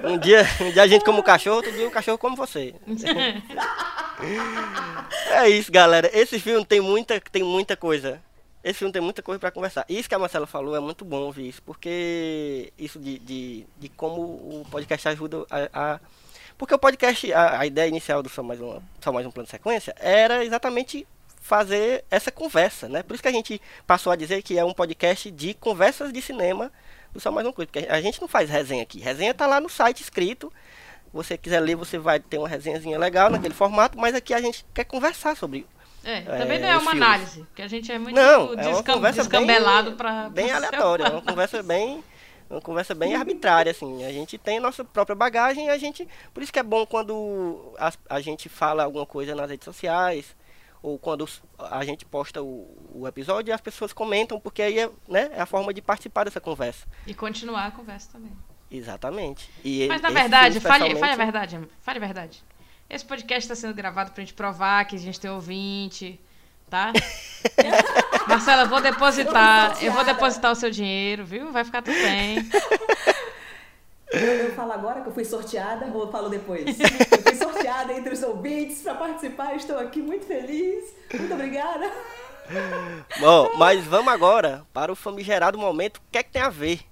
Um 0.02 0.16
dia, 0.16 0.46
um 0.62 0.72
dia 0.72 0.82
a 0.82 0.86
gente 0.86 1.04
come 1.04 1.20
o 1.20 1.22
cachorro, 1.22 1.56
outro 1.56 1.70
dia 1.72 1.86
o 1.86 1.90
cachorro 1.90 2.16
come 2.16 2.34
você. 2.34 2.74
É 5.30 5.48
isso, 5.48 5.70
galera. 5.70 6.10
Esse 6.12 6.38
filme 6.38 6.64
tem 6.64 6.80
muita, 6.80 7.20
tem 7.20 7.42
muita 7.42 7.76
coisa. 7.76 8.20
Esse 8.64 8.78
filme 8.78 8.92
tem 8.92 9.02
muita 9.02 9.22
coisa 9.22 9.38
pra 9.40 9.50
conversar. 9.50 9.84
Isso 9.88 10.08
que 10.08 10.14
a 10.14 10.18
Marcela 10.18 10.46
falou 10.46 10.76
é 10.76 10.80
muito 10.80 11.04
bom 11.04 11.22
ouvir 11.22 11.48
isso, 11.48 11.62
porque 11.62 12.72
isso 12.78 12.98
de, 12.98 13.18
de, 13.18 13.66
de 13.78 13.88
como 13.88 14.20
o 14.22 14.66
podcast 14.70 15.08
ajuda 15.08 15.44
a. 15.50 15.94
a- 15.94 16.00
porque 16.56 16.74
o 16.74 16.78
podcast, 16.78 17.32
a, 17.32 17.60
a 17.60 17.66
ideia 17.66 17.88
inicial 17.88 18.22
do 18.22 18.28
Só 18.28 18.42
Mais, 18.42 18.60
uma, 18.60 18.80
Só 19.00 19.10
Mais 19.12 19.26
Um 19.26 19.30
Plano 19.32 19.46
de 19.46 19.50
Sequência 19.50 19.94
era 19.98 20.44
exatamente 20.44 21.06
fazer 21.40 22.04
essa 22.08 22.30
conversa, 22.30 22.88
né? 22.88 23.02
Por 23.02 23.14
isso 23.14 23.22
que 23.22 23.28
a 23.28 23.32
gente 23.32 23.60
passou 23.84 24.12
a 24.12 24.16
dizer 24.16 24.42
que 24.42 24.56
é 24.56 24.64
um 24.64 24.72
podcast 24.72 25.28
de 25.30 25.54
conversas 25.54 26.12
de 26.12 26.22
cinema 26.22 26.70
do 27.12 27.18
Só 27.18 27.32
Mais 27.32 27.44
Um 27.46 27.52
Coisa, 27.52 27.68
porque 27.72 27.88
a 27.90 28.00
gente 28.00 28.20
não 28.20 28.28
faz 28.28 28.48
resenha 28.48 28.82
aqui. 28.84 29.00
Resenha 29.00 29.34
tá 29.34 29.44
lá 29.46 29.60
no 29.60 29.68
site 29.68 30.02
escrito. 30.02 30.52
você 31.12 31.36
quiser 31.36 31.58
ler, 31.58 31.74
você 31.74 31.98
vai 31.98 32.20
ter 32.20 32.38
uma 32.38 32.46
resenhazinha 32.48 32.96
legal 32.98 33.28
naquele 33.28 33.54
formato, 33.54 33.98
mas 33.98 34.14
aqui 34.14 34.32
a 34.32 34.40
gente 34.40 34.64
quer 34.72 34.84
conversar 34.84 35.36
sobre 35.36 35.66
É, 36.04 36.20
também 36.22 36.58
não 36.58 36.68
É, 36.68 36.70
é 36.72 36.76
os 36.76 36.82
uma 36.82 36.90
análise, 36.92 37.40
porque 37.44 37.62
a 37.62 37.68
gente 37.68 37.90
é 37.92 37.98
muito 37.98 38.16
Não, 38.16 38.22
é 38.22 38.36
uma 38.38 38.56
descam- 38.56 38.94
conversa 38.94 39.20
descambelado 39.20 39.90
bem, 39.90 39.96
pra. 39.96 40.28
bem 40.30 40.50
aleatória, 40.52 41.04
é 41.04 41.10
uma 41.10 41.22
conversa 41.22 41.62
bem 41.62 42.02
uma 42.50 42.60
conversa 42.60 42.94
bem 42.94 43.14
arbitrária 43.14 43.70
assim. 43.70 44.04
A 44.04 44.12
gente 44.12 44.36
tem 44.36 44.58
a 44.58 44.60
nossa 44.60 44.84
própria 44.84 45.16
bagagem, 45.16 45.66
e 45.66 45.70
a 45.70 45.78
gente, 45.78 46.06
por 46.34 46.42
isso 46.42 46.52
que 46.52 46.58
é 46.58 46.62
bom 46.62 46.84
quando 46.84 47.72
a, 47.78 47.90
a 48.10 48.20
gente 48.20 48.48
fala 48.48 48.84
alguma 48.84 49.06
coisa 49.06 49.34
nas 49.34 49.48
redes 49.48 49.64
sociais 49.64 50.36
ou 50.82 50.98
quando 50.98 51.26
a 51.58 51.84
gente 51.84 52.04
posta 52.04 52.42
o, 52.42 52.68
o 52.94 53.08
episódio 53.08 53.50
e 53.50 53.54
as 53.54 53.60
pessoas 53.60 53.92
comentam, 53.92 54.38
porque 54.38 54.60
aí 54.60 54.80
é, 54.80 54.90
né, 55.08 55.30
é 55.32 55.40
a 55.40 55.46
forma 55.46 55.72
de 55.72 55.80
participar 55.80 56.24
dessa 56.24 56.40
conversa. 56.40 56.86
E 57.06 57.14
continuar 57.14 57.66
a 57.66 57.70
conversa 57.70 58.10
também. 58.12 58.32
Exatamente. 58.70 59.48
E 59.64 59.86
Mas 59.86 60.02
na 60.02 60.10
verdade, 60.10 60.58
fale, 60.60 60.96
fale 60.96 61.12
a 61.12 61.16
verdade. 61.16 61.60
Fale 61.80 61.98
a 61.98 62.00
verdade. 62.00 62.42
Esse 62.92 63.06
podcast 63.06 63.44
está 63.44 63.54
sendo 63.54 63.72
gravado 63.72 64.12
pra 64.12 64.22
gente 64.22 64.34
provar 64.34 64.84
que 64.84 64.96
a 64.96 64.98
gente 64.98 65.18
tem 65.18 65.30
ouvinte, 65.30 66.20
tá? 66.68 66.92
Marcela, 68.28 68.64
eu 68.64 68.68
vou 68.68 68.82
depositar. 68.82 69.82
Eu 69.82 69.92
vou 69.92 70.04
depositar 70.04 70.52
o 70.52 70.54
seu 70.54 70.70
dinheiro, 70.70 71.24
viu? 71.24 71.50
Vai 71.50 71.64
ficar 71.64 71.80
tudo 71.80 71.94
bem. 71.94 72.46
Eu, 74.12 74.20
eu 74.20 74.54
falo 74.54 74.72
agora 74.72 75.00
que 75.00 75.08
eu 75.08 75.14
fui 75.14 75.24
sorteada 75.24 75.86
ou 75.86 76.02
eu 76.02 76.12
falo 76.12 76.28
depois? 76.28 76.66
Eu 76.78 77.22
fui 77.22 77.34
sorteada 77.34 77.94
entre 77.94 78.12
os 78.12 78.22
ouvintes 78.22 78.82
para 78.82 78.94
participar, 78.94 79.56
estou 79.56 79.78
aqui 79.78 80.02
muito 80.02 80.26
feliz. 80.26 80.94
Muito 81.14 81.32
obrigada. 81.32 81.90
Bom, 83.18 83.56
mas 83.56 83.82
vamos 83.86 84.12
agora 84.12 84.66
para 84.70 84.92
o 84.92 84.94
famigerado 84.94 85.56
momento. 85.56 85.96
O 85.96 86.02
que 86.12 86.18
é 86.18 86.22
que 86.22 86.30
tem 86.30 86.42
a 86.42 86.50
ver? 86.50 86.91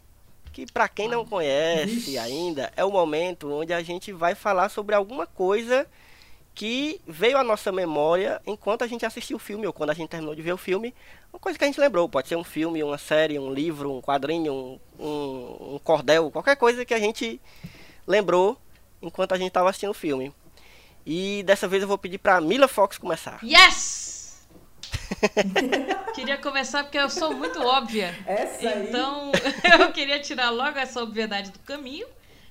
Que 0.53 0.67
para 0.71 0.89
quem 0.89 1.09
não 1.09 1.25
conhece 1.25 2.19
ainda, 2.19 2.73
é 2.77 2.85
o 2.85 2.91
momento 2.91 3.53
onde 3.53 3.73
a 3.73 3.83
gente 3.83 4.13
vai 4.13 4.35
falar 4.35 4.69
sobre 4.69 4.95
alguma 4.95 5.27
coisa 5.27 5.87
que 6.55 7.01
veio 7.07 7.39
à 7.39 7.45
nossa 7.45 7.71
memória 7.71 8.41
enquanto 8.47 8.83
a 8.83 8.87
gente 8.87 9.07
assistiu 9.07 9.37
o 9.37 9.41
filme 9.41 9.67
ou 9.67 9.73
quando 9.73 9.91
a 9.91 9.95
gente 9.95 10.11
terminou 10.11 10.35
de 10.35 10.43
ver 10.43 10.53
o 10.53 10.59
filme. 10.59 10.95
Uma 11.33 11.39
coisa 11.39 11.59
que 11.59 11.65
a 11.65 11.67
gente 11.67 11.81
lembrou. 11.81 12.09
Pode 12.09 12.29
ser 12.29 12.37
um 12.37 12.45
filme, 12.45 12.83
uma 12.83 12.99
série, 12.99 13.39
um 13.39 13.53
livro, 13.53 13.93
um 13.93 14.03
quadrinho, 14.03 14.53
um, 14.53 14.79
um, 14.99 15.75
um 15.75 15.81
cordel, 15.83 16.31
qualquer 16.31 16.57
coisa 16.57 16.85
que 16.85 16.93
a 16.93 16.99
gente 16.99 17.41
lembrou 18.07 18.59
enquanto 19.01 19.33
a 19.33 19.39
gente 19.39 19.49
estava 19.49 19.71
assistindo 19.71 19.91
o 19.91 19.95
filme. 19.95 20.35
E 21.07 21.43
dessa 21.45 21.67
vez 21.67 21.83
eu 21.83 21.89
vou 21.89 21.97
pedir 21.97 22.19
para 22.19 22.41
Mila 22.41 22.69
Fox 22.69 22.99
começar. 22.99 23.41
Yes! 23.43 24.10
Queria 26.15 26.37
começar 26.39 26.85
porque 26.85 26.99
eu 26.99 27.11
sou 27.11 27.35
muito 27.35 27.61
óbvia. 27.61 28.15
Essa 28.27 28.69
aí. 28.69 28.89
Então, 28.89 29.33
eu 29.81 29.93
queria 29.93 30.21
tirar 30.21 30.51
logo 30.51 30.79
essa 30.79 31.03
obviedade 31.03 31.51
do 31.51 31.59
caminho 31.61 32.07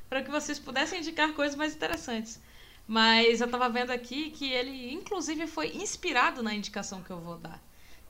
para 0.10 0.24
que 0.24 0.32
vocês 0.32 0.60
pudessem 0.60 1.00
indicar 1.00 1.34
coisas 1.34 1.56
mais 1.56 1.76
interessantes. 1.76 2.42
Mas 2.88 3.40
eu 3.40 3.48
tava 3.48 3.70
vendo 3.70 3.92
aqui 3.92 4.32
que 4.32 4.52
ele, 4.52 4.92
inclusive, 4.92 5.46
foi 5.46 5.76
inspirado 5.76 6.42
na 6.42 6.56
indicação 6.56 7.04
que 7.04 7.12
eu 7.12 7.20
vou 7.20 7.38
dar. 7.38 7.62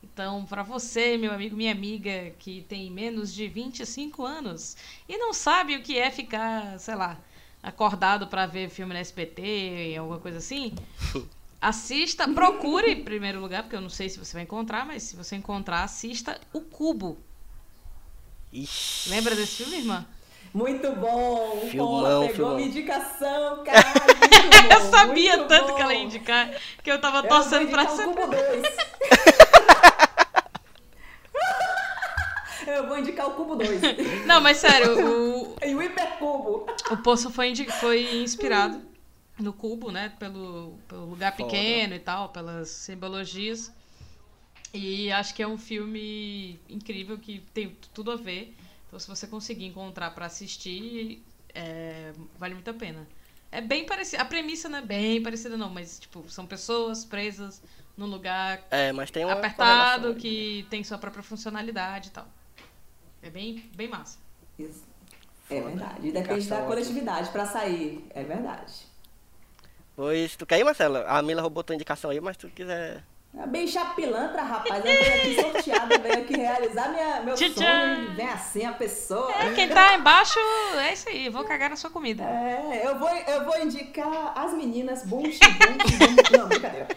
Então, 0.01 0.45
para 0.45 0.63
você, 0.63 1.17
meu 1.17 1.33
amigo, 1.33 1.55
minha 1.55 1.71
amiga, 1.71 2.31
que 2.39 2.61
tem 2.69 2.89
menos 2.89 3.33
de 3.33 3.47
25 3.47 4.25
anos 4.25 4.77
e 5.07 5.17
não 5.17 5.33
sabe 5.33 5.75
o 5.75 5.81
que 5.81 5.97
é 5.97 6.09
ficar, 6.09 6.79
sei 6.79 6.95
lá, 6.95 7.19
acordado 7.61 8.27
para 8.27 8.45
ver 8.45 8.69
filme 8.69 8.93
na 8.93 9.01
SPT, 9.01 9.95
alguma 9.97 10.19
coisa 10.19 10.37
assim, 10.37 10.73
assista, 11.61 12.27
procure 12.27 12.91
em 12.91 13.03
primeiro 13.03 13.39
lugar, 13.39 13.63
porque 13.63 13.75
eu 13.75 13.81
não 13.81 13.89
sei 13.89 14.09
se 14.09 14.17
você 14.19 14.33
vai 14.33 14.43
encontrar, 14.43 14.85
mas 14.85 15.03
se 15.03 15.15
você 15.15 15.35
encontrar, 15.35 15.83
assista 15.83 16.39
O 16.53 16.61
Cubo. 16.61 17.17
Ixi. 18.51 19.09
Lembra 19.09 19.35
desse 19.35 19.57
filme, 19.63 19.77
irmã? 19.77 20.05
Muito 20.53 20.91
bom. 20.93 21.67
Filmão, 21.69 22.21
pegou 22.21 22.33
filmão. 22.35 22.55
minha 22.55 22.67
indicação, 22.67 23.57
bom, 23.57 23.63
Eu 24.73 24.81
sabia 24.89 25.37
muito 25.37 25.47
tanto 25.49 25.67
bom. 25.67 25.75
que 25.75 25.81
ela 25.81 25.93
ia 25.93 26.03
indicar 26.03 26.49
que 26.83 26.91
eu 26.91 26.99
tava 26.99 27.19
Eu 27.19 27.27
torcendo 27.29 27.63
vou 27.67 27.71
pra 27.71 27.83
indicar 27.83 27.97
ser. 27.97 28.07
o 28.07 28.13
Cubo 28.13 28.27
2. 28.27 28.63
Eu 32.67 32.87
vou 32.87 32.97
indicar 32.99 33.27
o 33.27 33.31
Cubo 33.31 33.55
2. 33.55 33.81
Não, 34.25 34.41
mas 34.41 34.57
sério, 34.57 35.07
o, 35.07 35.55
E 35.65 35.73
o 35.73 35.81
Hipercubo. 35.81 36.65
o 36.91 36.97
Poço 36.97 37.31
foi, 37.31 37.49
indi- 37.49 37.71
foi 37.71 38.21
inspirado 38.21 38.81
no 39.39 39.53
cubo, 39.53 39.91
né? 39.91 40.13
Pelo, 40.19 40.77
pelo 40.87 41.05
lugar 41.05 41.35
Foda. 41.35 41.49
pequeno 41.49 41.95
e 41.95 41.99
tal, 41.99 42.29
pelas 42.29 42.69
simbologias. 42.69 43.71
E 44.73 45.11
acho 45.11 45.33
que 45.33 45.41
é 45.41 45.47
um 45.47 45.57
filme 45.57 46.59
incrível 46.69 47.17
que 47.17 47.39
tem 47.53 47.75
tudo 47.93 48.11
a 48.11 48.15
ver. 48.15 48.55
Então, 48.87 48.99
se 48.99 49.07
você 49.07 49.27
conseguir 49.27 49.65
encontrar 49.65 50.11
pra 50.11 50.25
assistir, 50.25 51.23
é, 51.53 52.13
vale 52.37 52.53
muito 52.53 52.69
a 52.69 52.73
pena. 52.73 53.07
É 53.51 53.61
bem 53.61 53.85
parecido. 53.85 54.21
A 54.21 54.25
premissa 54.25 54.69
não 54.69 54.79
é 54.79 54.81
bem 54.81 55.23
parecida, 55.23 55.57
não, 55.57 55.69
mas, 55.69 55.99
tipo, 55.99 56.29
são 56.29 56.45
pessoas 56.45 57.03
presas 57.03 57.61
num 57.97 58.05
lugar 58.05 58.65
É, 58.69 58.91
mas 58.93 59.11
tem 59.11 59.25
uma 59.25 59.33
apertado 59.33 60.15
que 60.15 60.65
tem 60.69 60.83
sua 60.83 60.97
própria 60.97 61.23
funcionalidade 61.23 62.09
e 62.09 62.11
tal. 62.11 62.27
É 63.21 63.29
bem, 63.29 63.69
bem 63.75 63.87
massa. 63.87 64.19
Isso. 64.57 64.83
É 65.49 65.61
verdade. 65.61 66.11
Depende 66.11 66.47
da 66.47 66.61
coletividade 66.63 67.29
pra 67.31 67.45
sair. 67.45 68.05
É 68.11 68.23
verdade. 68.23 68.88
Pois, 69.99 70.33
tu 70.37 70.45
quer 70.45 70.57
ir, 70.57 70.63
Marcela? 70.63 71.03
A 71.09 71.21
Mila 71.21 71.41
roubou 71.41 71.61
tua 71.61 71.75
indicação 71.75 72.09
aí, 72.09 72.21
mas 72.21 72.37
tu 72.37 72.47
quiser... 72.47 73.03
É 73.37 73.45
bem 73.45 73.67
chapilantra, 73.67 74.41
rapaz. 74.43 74.77
Eu 74.85 74.93
venho 74.93 75.13
aqui 75.13 75.41
sorteada, 75.41 75.97
venho 75.97 76.19
aqui 76.19 76.37
realizar 76.37 76.87
minha, 76.87 77.19
meu 77.19 77.35
Tchau, 77.35 77.49
sonho. 77.49 78.15
Vem 78.15 78.29
assim 78.29 78.65
a 78.65 78.71
pessoa. 78.71 79.29
É, 79.33 79.51
quem 79.53 79.67
tá 79.67 79.95
embaixo 79.95 80.39
é 80.77 80.93
isso 80.93 81.09
aí, 81.09 81.27
vou 81.27 81.43
cagar 81.43 81.69
na 81.69 81.75
sua 81.75 81.89
comida. 81.89 82.23
É, 82.23 82.83
eu 82.85 82.97
vou, 82.97 83.09
eu 83.09 83.43
vou 83.43 83.59
indicar 83.59 84.31
as 84.37 84.53
meninas 84.53 85.05
Bunch, 85.05 85.37
Bunch, 85.37 85.97
Bunch. 85.97 86.31
Não, 86.31 86.47
brincadeira. 86.47 86.87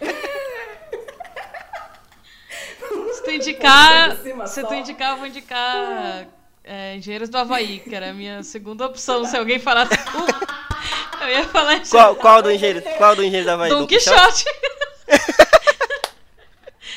Se 3.15 3.25
tu 3.25 3.31
indicar, 3.33 4.17
se 4.47 4.63
tu 4.63 4.75
indicar, 4.75 5.11
eu 5.11 5.17
vou 5.17 5.27
indicar 5.27 6.29
é, 6.63 6.95
Engenheiros 6.95 7.29
do 7.29 7.37
Havaí, 7.37 7.81
que 7.81 7.93
era 7.93 8.11
a 8.11 8.15
minha 8.15 8.45
segunda 8.45 8.87
opção. 8.87 9.25
Se 9.25 9.37
alguém 9.37 9.59
falasse 9.59 9.93
um, 9.93 10.62
eu 11.23 11.29
ia 11.29 11.49
falar 11.49 11.75
Engenheiros 11.75 11.91
Qual, 11.91 12.16
qual 12.16 12.43
do 12.43 12.51
engenheiro? 12.51 12.83
Qual 12.99 13.16
do 13.16 13.23
engenheiro 13.23 13.47
da 13.47 13.55
Havaí? 13.55 13.70
Don 13.70 13.87
Quixote. 13.87 14.45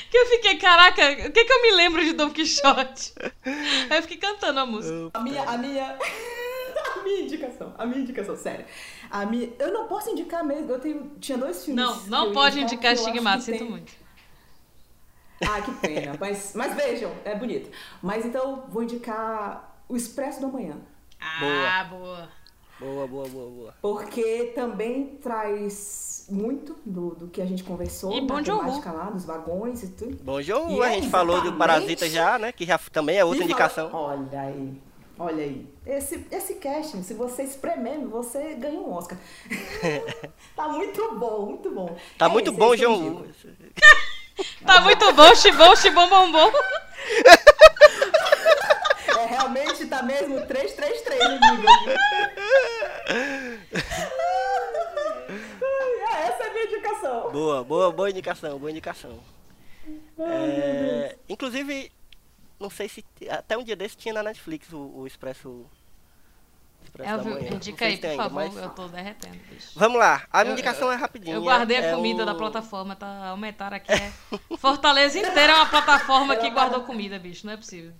que 0.09 0.17
eu 0.17 0.26
fiquei, 0.28 0.57
caraca, 0.57 1.01
o 1.28 1.32
que 1.32 1.45
que 1.45 1.53
eu 1.53 1.61
me 1.61 1.71
lembro 1.71 2.03
de 2.03 2.13
Don 2.13 2.30
Quixote? 2.30 3.13
Aí 3.45 3.97
eu 3.97 4.01
fiquei 4.01 4.17
cantando 4.17 4.59
a 4.59 4.65
música. 4.65 5.11
A 5.13 5.19
minha, 5.19 5.43
a 5.43 5.57
minha, 5.57 5.97
a 6.95 7.03
minha 7.03 7.21
indicação, 7.21 7.73
a 7.78 7.86
minha 7.86 8.01
indicação, 8.01 8.36
sério. 8.36 8.65
A 9.09 9.26
minha, 9.26 9.51
eu 9.59 9.73
não 9.73 9.88
posso 9.88 10.09
indicar 10.09 10.43
mesmo, 10.43 10.71
eu 10.71 10.80
tenho, 10.80 11.11
tinha 11.19 11.38
dois 11.38 11.65
filmes. 11.65 11.84
Não, 11.84 12.01
não 12.07 12.34
pode 12.34 12.59
indicar 12.59 12.93
estigmado, 12.93 13.39
que 13.39 13.45
sinto 13.45 13.59
tem- 13.59 13.69
muito. 13.69 13.93
Ah, 15.41 15.61
que 15.61 15.71
pena. 15.73 16.15
Mas, 16.19 16.53
mas 16.55 16.73
vejam, 16.76 17.13
é 17.26 17.36
bonito. 17.36 17.69
Mas 18.01 18.26
então 18.26 18.65
vou 18.69 18.84
indicar 18.84 19.76
o 19.88 19.95
Expresso 19.95 20.41
da 20.41 20.47
Manhã. 20.47 20.78
Ah, 21.19 21.84
boa. 21.89 21.99
Boa, 21.99 22.30
boa, 22.80 23.28
boa, 23.28 23.49
boa. 23.49 23.73
Porque 23.82 24.51
também 24.55 25.17
traz 25.21 26.26
muito 26.30 26.76
do, 26.86 27.11
do 27.15 27.28
que 27.28 27.41
a 27.41 27.45
gente 27.45 27.63
conversou 27.63 28.11
E 28.13 28.21
Bom 28.21 28.41
temática 28.41 28.91
lá, 28.91 29.05
dos 29.11 29.26
vagões 29.26 29.84
e 29.84 29.88
tudo. 29.89 30.17
Bom 30.23 30.41
jogo, 30.41 30.71
E 30.71 30.82
a 30.82 30.89
é 30.89 30.93
gente 30.95 31.09
falou 31.09 31.36
do 31.41 31.47
exatamente- 31.49 31.57
Parasita 31.59 32.09
já, 32.09 32.38
né? 32.39 32.51
Que 32.51 32.65
já 32.65 32.78
também 32.91 33.17
é 33.17 33.23
outra 33.26 33.41
E 33.41 33.45
indicação. 33.45 33.89
fala- 33.89 34.03
Olha 34.17 34.41
aí, 34.41 34.82
olha 35.19 35.43
aí. 35.43 35.67
Esse, 35.86 36.26
esse 36.32 36.55
casting, 36.55 37.03
se 37.03 37.13
você 37.13 37.43
espremer, 37.43 37.99
você 38.07 38.55
ganha 38.55 38.80
um 38.80 38.91
Oscar. 38.93 39.17
tá 40.55 40.67
muito 40.69 41.15
bom, 41.19 41.45
muito 41.45 41.69
bom. 41.71 41.95
Tá 42.17 42.26
É 42.26 42.30
muito 42.30 42.49
esse, 42.51 42.59
bom, 42.59 42.76
João. 42.76 43.26
Tá 44.65 44.82
muito 44.82 45.13
bom, 45.13 45.34
xibom, 45.36 45.76
xibom, 45.78 46.09
bom, 46.09 46.32
bom. 46.32 46.51
É, 49.26 49.28
realmente 49.28 49.88
tá 49.88 50.03
mesmo 50.03 50.45
333 50.45 51.19
no 51.19 51.39
nível. 51.39 51.69
é, 55.99 56.28
essa 56.28 56.43
é 56.43 56.47
a 56.47 56.53
minha 56.53 56.65
indicação. 56.65 57.32
Boa, 57.32 57.63
boa, 57.63 57.91
boa 57.91 58.09
indicação, 58.09 58.59
boa 58.59 58.69
indicação. 58.69 59.19
É, 60.19 61.17
inclusive, 61.28 61.91
não 62.59 62.69
sei 62.69 62.88
se 62.88 63.03
até 63.28 63.57
um 63.57 63.63
dia 63.63 63.76
desse 63.76 63.97
tinha 63.97 64.13
na 64.13 64.21
Netflix 64.21 64.71
o, 64.71 64.91
o 64.95 65.07
Expresso, 65.07 65.65
Expresso 67.03 67.23
da 67.23 67.29
Manhã. 67.35 67.49
Indica 67.55 67.85
aí, 67.85 67.97
por 67.97 68.07
ainda, 68.07 68.23
favor. 68.23 68.35
mas- 68.35 68.55
Eu 68.57 68.69
tô 68.69 68.87
derretendo, 68.87 69.37
bicho. 69.49 69.67
Vamos 69.75 69.99
lá, 69.99 70.23
a 70.31 70.39
minha 70.39 70.49
Eu- 70.49 70.53
indicação 70.53 70.91
é 70.91 70.95
rapidinha. 70.95 71.35
Eu 71.35 71.41
guardei 71.43 71.77
a 71.77 71.81
é 71.81 71.95
comida 71.95 72.23
o- 72.23 72.25
da 72.25 72.33
plataforma, 72.35 72.95
tá? 72.95 73.27
Aumentaram 73.27 73.77
aqui. 73.77 73.91
É... 73.91 74.11
Fortaleza 74.57 75.19
inteira 75.19 75.53
é 75.53 75.55
uma 75.55 75.65
plataforma 75.67 76.35
que 76.35 76.49
guardou 76.49 76.83
comida, 76.83 77.19
bicho. 77.19 77.45
Não 77.45 77.53
é 77.53 77.57
possível. 77.57 77.91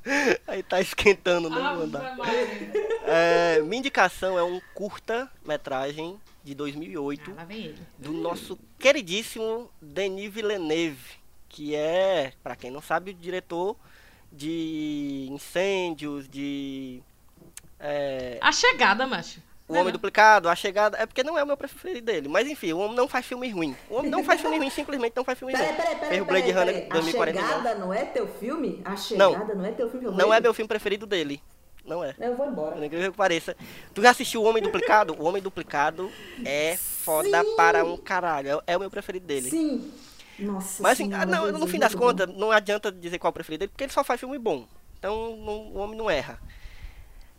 Aí 0.48 0.64
tá 0.64 0.80
esquentando, 0.82 1.50
não 1.50 1.76
vou 1.76 1.84
andar. 1.84 2.06
Ave 2.06 2.18
Maria. 2.18 2.72
É, 3.06 3.62
minha 3.62 3.80
indicação 3.80 4.38
é 4.40 4.44
um 4.44 4.60
curta-metragem 4.74 6.20
de 6.44 6.54
2008 6.56 7.34
Ah, 7.38 7.46
do 7.98 8.12
nosso 8.14 8.58
queridíssimo 8.78 9.70
Denis 9.82 10.32
Villeneuve, 10.32 11.16
que 11.50 11.76
é, 11.76 12.34
pra 12.44 12.56
quem 12.56 12.70
não 12.70 12.82
sabe, 12.82 13.12
o 13.12 13.14
diretor 13.14 13.76
de 14.32 15.28
incêndios, 15.32 16.28
de 16.30 17.02
é, 17.86 18.38
A 18.42 18.52
chegada, 18.52 19.06
macho. 19.08 19.40
O 19.68 19.74
Não 19.74 19.78
é 19.78 19.82
Homem 19.82 19.92
não? 19.94 19.98
Duplicado, 19.98 20.48
A 20.48 20.56
Chegada, 20.56 20.96
é 20.98 21.08
porque 21.08 21.24
não 21.24 21.38
é 21.40 21.44
o 21.44 21.48
meu 21.48 21.58
preferido 21.58 22.06
dele, 22.06 22.28
mas 22.28 22.48
enfim, 22.48 22.72
o 22.74 22.78
homem 22.78 22.96
não 22.96 23.08
faz 23.08 23.26
filme 23.26 23.50
ruim. 23.50 23.76
O 23.90 23.96
homem 23.96 24.12
não 24.12 24.24
faz 24.24 24.40
filme 24.40 24.58
ruim, 24.60 24.70
simplesmente 24.70 25.14
não 25.16 25.24
faz 25.24 25.40
filme 25.40 25.56
ruim. 25.56 25.64
peraí, 25.64 25.96
peraí. 25.96 26.22
Blade 26.22 26.26
peraí, 26.26 26.52
Runner 26.52 26.74
peraí. 26.74 26.90
A 26.90 26.94
2049. 26.94 27.48
chegada 27.48 27.76
não 27.80 27.92
é 27.94 28.06
teu 28.06 28.28
filme? 28.28 28.82
A 28.86 28.96
chegada 28.96 29.56
não, 29.56 29.66
é 29.66 29.72
teu 29.72 29.90
filme? 29.90 30.12
Não 30.16 30.32
é 30.34 30.40
meu 30.40 30.54
filme 30.54 30.68
preferido 30.68 31.08
dele. 31.08 31.42
Não 31.84 32.04
é. 32.04 32.14
Eu 32.20 32.36
vou 32.36 32.48
embora. 32.48 32.84
Incrível 32.86 33.12
que 33.12 33.18
pareça. 33.18 33.56
Tu 33.94 34.02
já 34.04 34.12
assistiu 34.12 34.42
O 34.44 34.46
Homem 34.46 34.62
Duplicado? 34.62 35.16
O 35.20 35.26
Homem 35.26 35.42
Duplicado 35.42 36.12
é 36.44 36.78
foda 36.78 37.44
Sim. 37.44 37.56
para 37.56 37.84
um 37.84 37.98
caralho. 37.98 38.62
É 38.68 38.74
é 38.74 38.78
o 38.78 38.80
meu 38.80 38.90
preferido 38.92 39.26
dele. 39.26 39.50
Sim. 39.50 39.92
Nossa 40.38 40.84
Mas 40.84 40.94
assim, 40.94 41.06
senhora, 41.06 41.24
ah, 41.24 41.26
não, 41.26 41.52
no 41.52 41.66
fim 41.68 41.80
das 41.80 41.94
bom. 41.94 42.00
contas, 42.08 42.28
não 42.36 42.52
adianta 42.52 42.92
dizer 42.92 43.18
qual 43.20 43.30
é 43.30 43.32
o 43.32 43.34
preferido 43.34 43.60
dele, 43.62 43.70
porque 43.70 43.84
ele 43.86 43.94
só 43.94 44.04
faz 44.04 44.20
filme 44.20 44.38
bom. 44.38 44.68
Então 45.00 45.36
não- 45.38 45.68
o 45.70 45.78
homem 45.78 45.98
não 45.98 46.10
erra. 46.10 46.40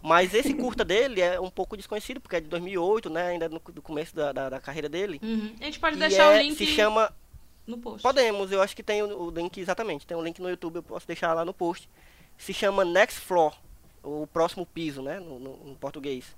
Mas 0.06 0.32
esse 0.34 0.54
curta 0.54 0.84
dele 0.84 1.20
é 1.20 1.40
um 1.40 1.50
pouco 1.50 1.76
desconhecido, 1.76 2.20
porque 2.20 2.36
é 2.36 2.40
de 2.40 2.46
2008, 2.48 3.10
né? 3.10 3.28
Ainda 3.28 3.48
no, 3.48 3.58
do 3.58 3.82
começo 3.82 4.14
da, 4.14 4.32
da, 4.32 4.48
da 4.50 4.60
carreira 4.60 4.88
dele. 4.88 5.18
Uhum. 5.22 5.54
A 5.60 5.64
gente 5.64 5.80
pode 5.80 5.96
E 5.96 5.98
deixar 5.98 6.32
é- 6.32 6.38
o 6.38 6.42
link 6.42 6.56
Se 6.56 6.66
chama 6.66 7.12
no 7.66 7.76
post. 7.78 8.02
Podemos, 8.02 8.52
eu 8.52 8.62
acho 8.62 8.76
que 8.76 8.82
tem 8.84 9.02
o, 9.02 9.24
o 9.24 9.30
link 9.30 9.58
exatamente. 9.58 10.06
Tem 10.06 10.16
um 10.16 10.22
link 10.22 10.40
no 10.40 10.48
YouTube, 10.48 10.76
eu 10.76 10.82
posso 10.82 11.06
deixar 11.08 11.34
lá 11.34 11.44
no 11.44 11.52
post. 11.52 11.88
Se 12.38 12.52
chama 12.54 12.84
Next 12.84 13.18
Floor, 13.20 13.52
o 14.02 14.26
próximo 14.28 14.64
piso, 14.64 15.02
né? 15.02 15.18
No, 15.18 15.38
no- 15.40 15.58
em 15.70 15.74
português. 15.74 16.36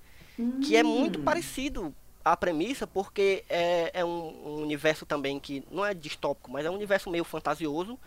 Que 0.65 0.75
é 0.75 0.81
muito 0.81 1.19
parecido 1.19 1.93
à 2.25 2.35
premissa, 2.35 2.87
porque 2.87 3.43
é, 3.49 3.91
é 3.93 4.03
um, 4.05 4.09
um 4.47 4.61
universo 4.63 5.05
também 5.05 5.39
que 5.39 5.63
não 5.69 5.85
é 5.85 5.93
distópico, 5.93 6.49
mas 6.49 6.65
é 6.65 6.69
um 6.71 6.75
universo 6.75 7.09
meio 7.09 7.23
fantasioso, 7.25 7.99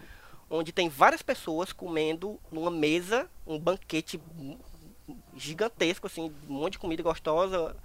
onde 0.50 0.72
tem 0.72 0.88
várias 0.88 1.22
pessoas 1.22 1.72
comendo 1.72 2.40
numa 2.50 2.70
mesa, 2.70 3.28
um 3.46 3.58
banquete 3.58 4.18
gigantesco, 5.36 6.07
assim, 6.07 6.32
um 6.48 6.53
monte 6.53 6.72
de 6.72 6.78
comida 6.78 7.03
gostosa 7.03 7.76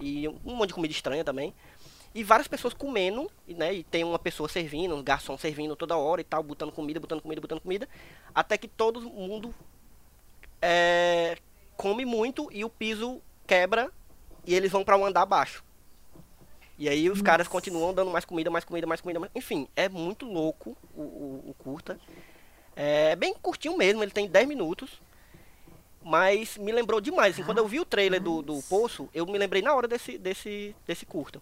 e 0.00 0.28
um 0.28 0.54
monte 0.54 0.68
de 0.68 0.74
comida 0.74 0.92
estranha 0.92 1.24
também. 1.24 1.54
E 2.14 2.24
várias 2.24 2.48
pessoas 2.48 2.72
comendo, 2.74 3.30
e, 3.46 3.54
né? 3.54 3.72
E 3.74 3.82
tem 3.84 4.02
uma 4.02 4.18
pessoa 4.18 4.48
servindo, 4.48 4.94
um 4.96 5.02
garçom 5.02 5.36
servindo 5.36 5.76
toda 5.76 5.96
hora 5.96 6.20
e 6.20 6.24
tal, 6.24 6.42
botando 6.42 6.72
comida, 6.72 6.98
botando 6.98 7.20
comida, 7.20 7.40
botando 7.40 7.60
comida. 7.60 7.88
Até 8.34 8.56
que 8.58 8.66
todo 8.66 9.00
mundo 9.02 9.54
é, 10.60 11.36
come 11.76 12.04
muito 12.04 12.48
e 12.52 12.64
o 12.64 12.70
piso 12.70 13.20
quebra 13.46 13.90
e 14.46 14.54
eles 14.54 14.70
vão 14.72 14.84
para 14.84 14.96
um 14.96 15.04
andar 15.04 15.22
abaixo. 15.22 15.62
E 16.78 16.88
aí 16.88 17.10
os 17.10 17.20
caras 17.20 17.48
continuam 17.48 17.92
dando 17.92 18.10
mais 18.10 18.24
comida, 18.24 18.50
mais 18.50 18.64
comida, 18.64 18.86
mais 18.86 19.00
comida. 19.00 19.18
mais- 19.20 19.32
Enfim, 19.34 19.68
é 19.74 19.88
muito 19.88 20.24
louco 20.26 20.76
o, 20.94 21.02
o, 21.02 21.44
o 21.50 21.54
curta. 21.58 21.98
É 22.76 23.16
bem 23.16 23.34
curtinho 23.34 23.76
mesmo, 23.76 24.02
ele 24.02 24.12
tem 24.12 24.28
10 24.28 24.46
minutos. 24.46 25.00
Mas 26.08 26.56
me 26.56 26.72
lembrou 26.72 27.02
demais. 27.02 27.34
Assim, 27.34 27.44
quando 27.44 27.58
eu 27.58 27.68
vi 27.68 27.78
o 27.78 27.84
trailer 27.84 28.18
do, 28.18 28.40
do 28.40 28.62
Poço, 28.62 29.10
eu 29.12 29.26
me 29.26 29.36
lembrei 29.36 29.60
na 29.60 29.74
hora 29.74 29.86
desse, 29.86 30.16
desse, 30.16 30.74
desse 30.86 31.04
curta. 31.04 31.38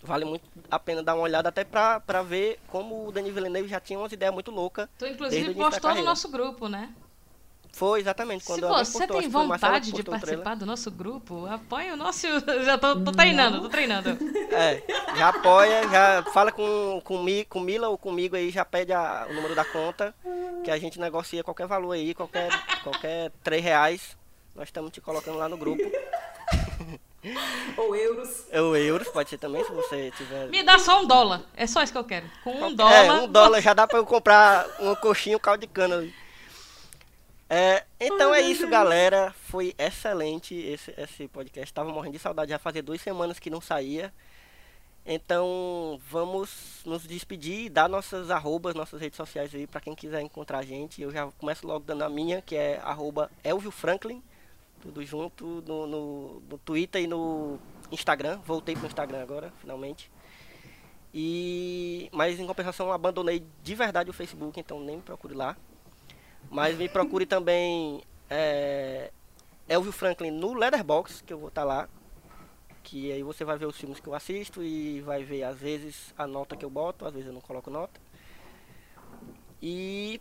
Vale 0.00 0.24
muito 0.24 0.44
a 0.70 0.78
pena 0.78 1.02
dar 1.02 1.14
uma 1.14 1.24
olhada 1.24 1.48
até 1.48 1.64
pra, 1.64 1.98
pra 1.98 2.22
ver 2.22 2.60
como 2.68 3.08
o 3.08 3.10
Denis 3.10 3.34
Villeneuve 3.34 3.68
já 3.68 3.80
tinha 3.80 3.98
umas 3.98 4.12
ideias 4.12 4.32
muito 4.32 4.52
loucas. 4.52 4.88
Tu 4.96 5.06
inclusive 5.06 5.54
postou 5.54 5.92
no 5.92 6.04
nosso 6.04 6.30
grupo, 6.30 6.68
né? 6.68 6.94
Foi 7.74 8.00
exatamente 8.00 8.44
quando 8.44 8.60
Se 8.60 8.66
você 8.68 8.98
postou, 8.98 9.20
tem 9.20 9.28
vontade 9.28 9.90
de 9.92 10.02
participar 10.04 10.54
do 10.54 10.64
nosso 10.64 10.90
grupo, 10.90 11.44
apoie 11.46 11.90
o 11.90 11.96
nosso. 11.96 12.26
Já 12.64 12.78
tô, 12.78 12.96
tô 13.00 13.10
treinando, 13.10 13.60
tô 13.62 13.68
treinando. 13.68 14.10
É, 14.52 14.80
já 15.16 15.28
apoia, 15.30 15.88
já 15.88 16.22
fala 16.32 16.52
com, 16.52 17.00
com, 17.02 17.26
com 17.48 17.60
Mila 17.60 17.88
ou 17.88 17.98
comigo 17.98 18.36
aí, 18.36 18.50
já 18.50 18.64
pede 18.64 18.92
a- 18.92 19.26
o 19.28 19.34
número 19.34 19.54
da 19.56 19.64
conta, 19.64 20.14
que 20.62 20.70
a 20.70 20.78
gente 20.78 21.00
negocia 21.00 21.42
qualquer 21.42 21.66
valor 21.66 21.92
aí, 21.92 22.14
qualquer, 22.14 22.48
qualquer 22.84 23.32
3 23.42 23.62
reais. 23.64 24.16
Nós 24.54 24.68
estamos 24.68 24.92
te 24.92 25.00
colocando 25.00 25.36
lá 25.38 25.48
no 25.48 25.56
grupo. 25.56 25.82
Ou 27.76 27.96
euros. 27.96 28.44
Ou 28.52 28.76
euros, 28.76 29.08
pode 29.08 29.30
ser 29.30 29.38
também, 29.38 29.64
se 29.64 29.72
você 29.72 30.10
tiver. 30.16 30.48
Me 30.48 30.62
dá 30.62 30.78
só 30.78 31.00
um 31.02 31.06
dólar. 31.06 31.40
É 31.56 31.66
só 31.66 31.82
isso 31.82 31.92
que 31.92 31.98
eu 31.98 32.04
quero. 32.04 32.26
Com 32.44 32.52
um 32.52 32.66
É, 32.66 32.74
dólar. 32.74 33.12
um 33.22 33.26
dólar 33.28 33.60
já 33.62 33.72
dá 33.74 33.86
pra 33.86 33.98
eu 33.98 34.04
comprar 34.06 34.66
uma 34.78 34.94
coxinha, 34.94 35.36
um 35.36 35.40
caldo 35.40 35.60
de 35.62 35.66
cana 35.66 35.96
ali. 35.96 36.14
É, 37.56 37.84
então 38.00 38.34
é 38.34 38.40
isso, 38.40 38.66
galera. 38.66 39.32
Foi 39.44 39.76
excelente 39.78 40.56
esse, 40.56 40.92
esse 40.98 41.28
podcast. 41.28 41.72
Tava 41.72 41.88
morrendo 41.92 42.14
de 42.14 42.18
saudade, 42.18 42.50
já 42.50 42.58
fazia 42.58 42.82
duas 42.82 43.00
semanas 43.00 43.38
que 43.38 43.48
não 43.48 43.60
saía. 43.60 44.12
Então 45.06 46.00
vamos 46.10 46.82
nos 46.84 47.06
despedir, 47.06 47.70
dar 47.70 47.88
nossas 47.88 48.28
arrobas, 48.28 48.74
nossas 48.74 49.00
redes 49.00 49.16
sociais 49.16 49.54
aí 49.54 49.68
pra 49.68 49.80
quem 49.80 49.94
quiser 49.94 50.20
encontrar 50.20 50.58
a 50.58 50.62
gente. 50.64 51.00
Eu 51.00 51.12
já 51.12 51.30
começo 51.38 51.64
logo 51.64 51.84
dando 51.84 52.02
a 52.02 52.08
minha, 52.08 52.42
que 52.42 52.56
é 52.56 52.80
arroba 52.82 53.30
Elvio 53.44 53.70
Franklin, 53.70 54.20
tudo 54.82 55.04
junto 55.04 55.62
no, 55.64 55.86
no, 55.86 56.42
no 56.50 56.58
Twitter 56.58 57.02
e 57.02 57.06
no 57.06 57.60
Instagram. 57.92 58.40
Voltei 58.44 58.74
pro 58.74 58.88
Instagram 58.88 59.22
agora, 59.22 59.52
finalmente. 59.60 60.10
E 61.14 62.08
mas 62.10 62.40
em 62.40 62.46
compensação 62.48 62.90
abandonei 62.90 63.46
de 63.62 63.74
verdade 63.76 64.10
o 64.10 64.12
Facebook, 64.12 64.58
então 64.58 64.80
nem 64.80 64.96
me 64.96 65.02
procure 65.02 65.34
lá. 65.34 65.56
Mas 66.50 66.76
me 66.76 66.88
procure 66.88 67.26
também 67.26 68.02
é, 68.30 69.10
Elvio 69.68 69.92
Franklin 69.92 70.30
no 70.30 70.54
Letterboxd, 70.54 71.24
que 71.24 71.32
eu 71.32 71.38
vou 71.38 71.48
estar 71.48 71.64
lá. 71.64 71.88
Que 72.82 73.12
aí 73.12 73.22
você 73.22 73.44
vai 73.44 73.56
ver 73.56 73.66
os 73.66 73.76
filmes 73.76 73.98
que 73.98 74.06
eu 74.06 74.14
assisto 74.14 74.62
e 74.62 75.00
vai 75.00 75.24
ver 75.24 75.42
às 75.44 75.58
vezes 75.58 76.14
a 76.18 76.26
nota 76.26 76.54
que 76.54 76.64
eu 76.64 76.70
boto, 76.70 77.06
às 77.06 77.12
vezes 77.12 77.28
eu 77.28 77.32
não 77.32 77.40
coloco 77.40 77.70
nota. 77.70 77.98
E 79.62 80.20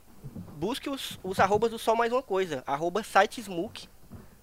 busque 0.56 0.90
os, 0.90 1.20
os 1.22 1.40
arrobas 1.40 1.72
do 1.72 1.78
Só 1.78 1.96
Mais 1.96 2.14
Uma 2.14 2.24
Coisa, 2.24 2.64
arroba 2.66 3.04
site 3.04 3.42
Smook, 3.42 3.90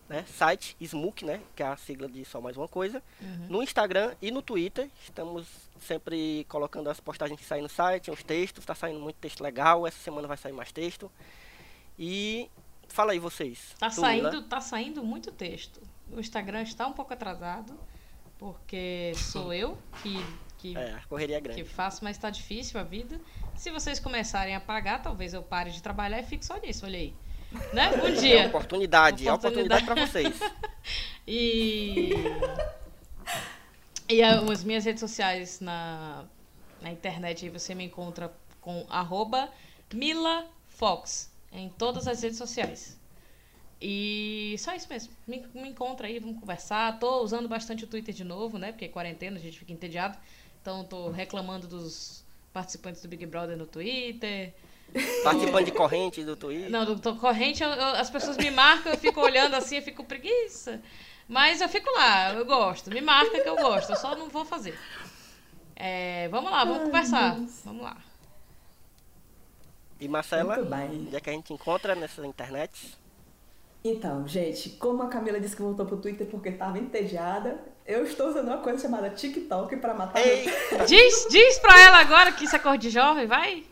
né? 0.07 0.24
Site 0.26 0.76
Smook, 0.83 1.24
né? 1.24 1.41
Que 1.57 1.62
é 1.62 1.66
a 1.66 1.76
sigla 1.76 2.09
de 2.09 2.22
Só 2.26 2.41
Mais 2.41 2.57
Uma 2.57 2.68
Coisa. 2.68 3.03
No 3.49 3.62
Instagram 3.62 4.14
e 4.20 4.31
no 4.31 4.43
Twitter, 4.43 4.91
estamos 5.03 5.47
sempre 5.81 6.45
colocando 6.49 6.91
as 6.91 7.01
postagens 7.01 7.41
que 7.41 7.47
saem 7.47 7.62
no 7.62 7.68
site, 7.68 8.11
os 8.11 8.22
textos, 8.22 8.66
tá 8.66 8.74
saindo 8.74 9.01
muito 9.01 9.16
texto 9.16 9.41
legal, 9.41 9.87
essa 9.87 9.99
semana 9.99 10.28
vai 10.28 10.37
sair 10.37 10.53
mais 10.53 10.70
texto. 10.70 11.11
E 12.03 12.51
fala 12.88 13.12
aí 13.12 13.18
vocês. 13.18 13.74
Tá 13.78 13.90
saindo, 13.90 14.42
tá 14.44 14.59
saindo 14.59 15.05
muito 15.05 15.30
texto. 15.30 15.82
O 16.11 16.18
Instagram 16.18 16.62
está 16.62 16.86
um 16.86 16.94
pouco 16.94 17.12
atrasado, 17.12 17.78
porque 18.38 19.12
sou 19.14 19.53
eu 19.55 19.76
que, 20.03 20.18
que, 20.57 20.76
É, 20.78 20.98
correria 21.11 21.36
é 21.36 21.40
que 21.42 21.48
grande. 21.48 21.64
faço, 21.64 22.03
mas 22.03 22.16
tá 22.16 22.30
difícil 22.30 22.80
a 22.80 22.82
vida. 22.82 23.20
Se 23.55 23.70
vocês 23.70 24.01
começarem 24.01 24.55
a 24.57 24.61
pagar, 24.61 25.03
talvez 25.03 25.34
eu 25.34 25.42
pare 25.42 25.70
de 25.70 25.82
trabalhar 25.82 26.18
e 26.20 26.22
fique 26.24 26.44
só 26.46 26.57
nisso, 26.57 26.86
olha 26.86 26.98
aí. 26.98 27.14
Né? 27.74 27.90
Um 28.03 28.07
É 28.07 28.12
dia. 28.12 28.46
oportunidade, 28.46 29.28
é 29.28 29.32
Oportunidade. 29.32 29.84
oportunidade 29.84 29.84
pra 29.84 29.94
vocês. 30.07 30.40
E. 31.26 32.11
E 34.09 34.22
as 34.22 34.64
minhas 34.64 34.84
redes 34.84 34.98
sociais 35.01 35.61
na, 35.61 36.24
na 36.80 36.90
internet 36.90 37.44
aí 37.44 37.51
você 37.51 37.72
me 37.74 37.84
encontra 37.84 38.32
com 38.61 38.84
arroba 38.88 39.48
Mila 39.94 40.46
Fox 40.66 41.30
em 41.53 41.68
todas 41.68 42.07
as 42.09 42.22
redes 42.22 42.38
sociais. 42.38 42.98
E 43.82 44.55
só 44.59 44.74
isso 44.74 44.86
mesmo. 44.90 45.12
Me, 45.26 45.44
me 45.55 45.68
encontra 45.68 46.07
aí, 46.07 46.18
vamos 46.18 46.38
conversar. 46.38 46.98
Tô 46.98 47.22
usando 47.22 47.48
bastante 47.48 47.84
o 47.84 47.86
Twitter 47.86 48.14
de 48.14 48.24
novo, 48.24 48.59
né? 48.59 48.72
Porque 48.72 48.84
é 48.84 48.88
quarentena, 48.88 49.36
a 49.38 49.40
gente 49.40 49.59
fica 49.59 49.72
entediado. 49.72 50.18
Então 50.61 50.84
tô 50.84 51.09
reclamando 51.11 51.66
dos 51.66 52.22
participantes 52.53 53.01
do 53.01 53.09
Big 53.09 53.24
Brother 53.26 53.57
no 53.57 53.66
Twitter. 53.66 54.53
Participando 55.22 55.64
de 55.64 55.72
corrente 55.72 56.22
do 56.24 56.36
Twitter. 56.36 56.68
Não, 56.70 56.84
do, 56.84 56.96
do 56.96 57.16
corrente, 57.16 57.62
eu- 57.62 57.70
eu- 57.70 57.94
as 57.96 58.11
pessoas 58.11 58.36
me 58.36 58.51
marcam, 58.51 58.92
eu 58.92 58.98
fico 58.98 59.20
olhando 59.20 59.55
assim, 59.55 59.76
eu 59.76 59.82
fico 59.82 60.05
preguiça. 60.05 60.82
Mas 61.28 61.61
eu 61.61 61.68
fico 61.68 61.88
lá, 61.92 62.34
eu 62.34 62.44
gosto. 62.44 62.90
Me 62.90 63.01
marca 63.01 63.40
que 63.40 63.48
eu 63.48 63.55
gosto, 63.57 63.90
eu 63.90 63.96
só 63.96 64.16
não 64.16 64.28
vou 64.28 64.44
fazer. 64.44 64.76
É, 65.76 66.28
vamos 66.28 66.51
lá, 66.51 66.64
vamos 66.64 66.82
conversar. 66.84 67.36
Vamos 67.64 67.82
lá. 67.82 67.96
E 70.01 70.09
Marcela, 70.09 70.57
Muito 70.57 70.70
bem. 70.70 71.05
onde 71.07 71.16
é 71.16 71.20
que 71.20 71.28
a 71.30 71.32
gente 71.32 71.53
encontra 71.53 71.94
nessa 71.94 72.26
internet? 72.26 72.98
Então, 73.84 74.26
gente, 74.26 74.70
como 74.70 75.03
a 75.03 75.09
Camila 75.09 75.38
disse 75.40 75.57
que 75.57 75.62
voltou 75.62 75.86
pro 75.86 75.96
Twitter 75.98 76.26
porque 76.26 76.51
estava 76.51 76.78
entediada, 76.78 77.59
eu 77.86 78.05
estou 78.05 78.28
usando 78.28 78.48
uma 78.48 78.59
coisa 78.59 78.78
chamada 78.78 79.11
TikTok 79.11 79.76
pra 79.76 79.94
matar 79.94 80.20
Ei, 80.20 80.46
meu... 80.72 80.86
Diz, 80.86 81.26
diz 81.30 81.59
pra 81.59 81.78
ela 81.80 81.98
agora 81.98 82.32
que 82.32 82.44
isso 82.44 82.57
é 82.57 82.59
cor 82.59 82.76
de 82.78 82.90
jovem, 82.90 83.26
vai. 83.26 83.64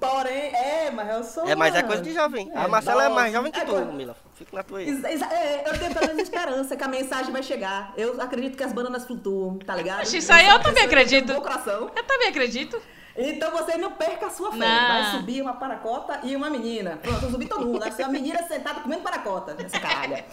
Porém, 0.00 0.54
é, 0.54 0.90
mas 0.90 1.14
eu 1.14 1.22
sou. 1.24 1.46
é, 1.46 1.54
mas 1.54 1.74
é 1.74 1.80
uma- 1.80 1.86
coisa 1.86 2.02
de 2.02 2.14
jovem. 2.14 2.50
A 2.54 2.64
É, 2.64 2.66
Marcela 2.66 3.04
é 3.04 3.08
nossa, 3.08 3.20
mais 3.20 3.32
jovem 3.32 3.52
que 3.52 3.60
é 3.60 3.64
tu, 3.64 3.70
coisa- 3.72 3.92
Mila. 3.92 4.16
Fica 4.34 4.56
na 4.56 4.62
tua 4.62 4.78
aí. 4.78 4.88
Exa- 4.88 5.12
exa- 5.12 5.26
é, 5.34 5.68
eu 5.68 5.78
tenho 5.78 5.92
pelo 5.92 6.06
menos 6.06 6.22
esperança 6.22 6.74
que 6.76 6.82
a 6.82 6.88
mensagem 6.88 7.30
vai 7.30 7.42
chegar. 7.42 7.92
Eu 7.94 8.18
acredito 8.22 8.56
que 8.56 8.64
as 8.64 8.72
bananas 8.72 9.04
flutuam, 9.06 9.58
tá 9.58 9.74
ligado? 9.76 9.98
Poxa, 10.00 10.16
isso 10.16 10.32
aí 10.32 10.46
eu 10.48 10.54
uma 10.54 10.62
também 10.62 10.84
acredito. 10.84 11.30
Eu 11.32 12.04
também 12.06 12.28
acredito. 12.28 12.80
Então 13.22 13.50
você 13.50 13.76
não 13.76 13.92
perca 13.92 14.26
a 14.26 14.30
sua 14.30 14.50
fé. 14.50 14.58
Não. 14.58 14.88
Vai 14.88 15.10
subir 15.12 15.42
uma 15.42 15.54
paracota 15.54 16.20
e 16.22 16.34
uma 16.34 16.48
menina. 16.48 16.98
Pronto, 17.02 17.24
eu 17.24 17.30
subi 17.30 17.46
todo 17.46 17.66
mundo. 17.66 17.80
Vai 17.80 17.90
ser 17.92 18.02
uma 18.04 18.12
menina 18.12 18.42
sentada 18.44 18.80
comendo 18.80 19.02
paracota. 19.02 19.56
Essa 19.62 19.78
caralha. 19.78 20.24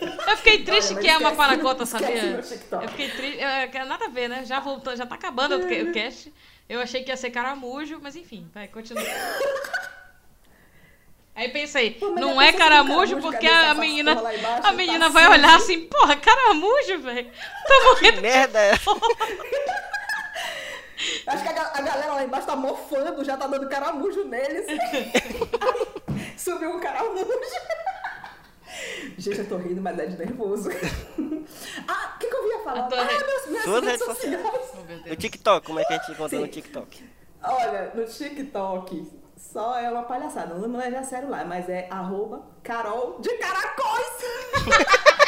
Eu 0.00 0.36
fiquei 0.36 0.62
triste 0.62 0.92
Olha, 0.92 1.00
que 1.02 1.08
é 1.08 1.16
uma 1.18 1.32
paracota, 1.34 1.84
sabia? 1.86 2.08
Eu 2.80 2.88
fiquei 2.88 3.10
triste. 3.10 3.40
é, 3.40 3.66
que 3.66 3.78
Nada 3.84 4.04
a 4.06 4.08
ver, 4.08 4.28
né? 4.28 4.44
Já 4.44 4.60
voltou, 4.60 4.94
já 4.96 5.04
tá 5.06 5.14
acabando 5.14 5.56
o 5.56 5.60
ca- 5.68 5.82
o 5.90 5.92
cast. 5.92 6.32
Eu 6.68 6.80
achei 6.80 7.02
que 7.04 7.10
ia 7.10 7.16
ser 7.16 7.30
caramujo, 7.30 7.98
mas 8.02 8.14
enfim, 8.16 8.48
vai, 8.52 8.66
continua. 8.68 9.02
Aí 11.34 11.50
pensei, 11.50 11.90
Pô, 11.92 12.08
não 12.10 12.40
é 12.40 12.50
caramujo 12.52 13.16
caramujo, 13.16 13.20
porque 13.20 13.46
a 13.46 13.74
menina, 13.74 14.12
embaixo? 14.12 14.66
a 14.66 14.72
menina 14.72 15.06
Tá 15.06 15.08
vai 15.10 15.24
sujo. 15.24 15.34
olhar 15.38 15.56
assim, 15.56 15.80
porra, 15.86 16.16
caramujo, 16.16 16.98
velho. 17.00 17.30
Tá 17.30 17.74
Que 17.78 17.84
morrendo. 17.84 18.22
merda 18.22 18.58
é 18.58 18.70
essa? 18.70 18.90
Acho 21.26 21.42
que 21.42 21.48
a, 21.48 21.72
a 21.74 21.80
galera 21.82 22.14
lá 22.14 22.24
embaixo 22.24 22.46
tá 22.46 22.56
mofando, 22.56 23.24
já 23.24 23.36
tá 23.36 23.46
dando 23.46 23.68
caramujo 23.68 24.24
neles. 24.24 24.66
Aí, 24.68 25.12
subiu 26.38 26.70
um 26.70 26.80
caramujo. 26.80 27.26
Gente, 29.18 29.38
eu 29.38 29.48
tô 29.48 29.56
rindo, 29.56 29.80
mas 29.80 29.98
é 29.98 30.06
de 30.06 30.16
nervoso. 30.16 30.70
ah, 31.88 32.14
o 32.14 32.18
que, 32.18 32.26
que 32.26 32.34
eu 32.34 32.48
ia 32.48 32.58
falar? 32.60 32.88
Ah, 32.92 33.26
meus, 33.26 33.46
minhas 33.46 33.64
Suas 33.64 33.84
redes 33.84 34.00
redes 34.00 34.06
sociais. 34.06 34.46
Oh, 34.74 34.82
Deus. 35.04 35.16
TikTok, 35.16 35.66
como 35.66 35.78
é 35.78 35.84
que 35.84 35.92
a 35.92 35.98
gente 35.98 36.12
encontra 36.12 36.36
Sim. 36.36 36.42
no 36.42 36.48
TikTok? 36.48 37.04
Olha, 37.42 37.92
no 37.94 38.04
TikTok 38.04 39.12
só 39.36 39.78
é 39.78 39.90
uma 39.90 40.02
palhaçada, 40.02 40.54
não 40.54 40.66
não 40.66 40.78
leve 40.78 40.96
a 40.96 41.04
sério 41.04 41.28
lá, 41.28 41.44
mas 41.44 41.68
é 41.68 41.86
arroba 41.90 42.42
Carol 42.62 43.20
de 43.20 43.30
Caracóis. 43.38 44.06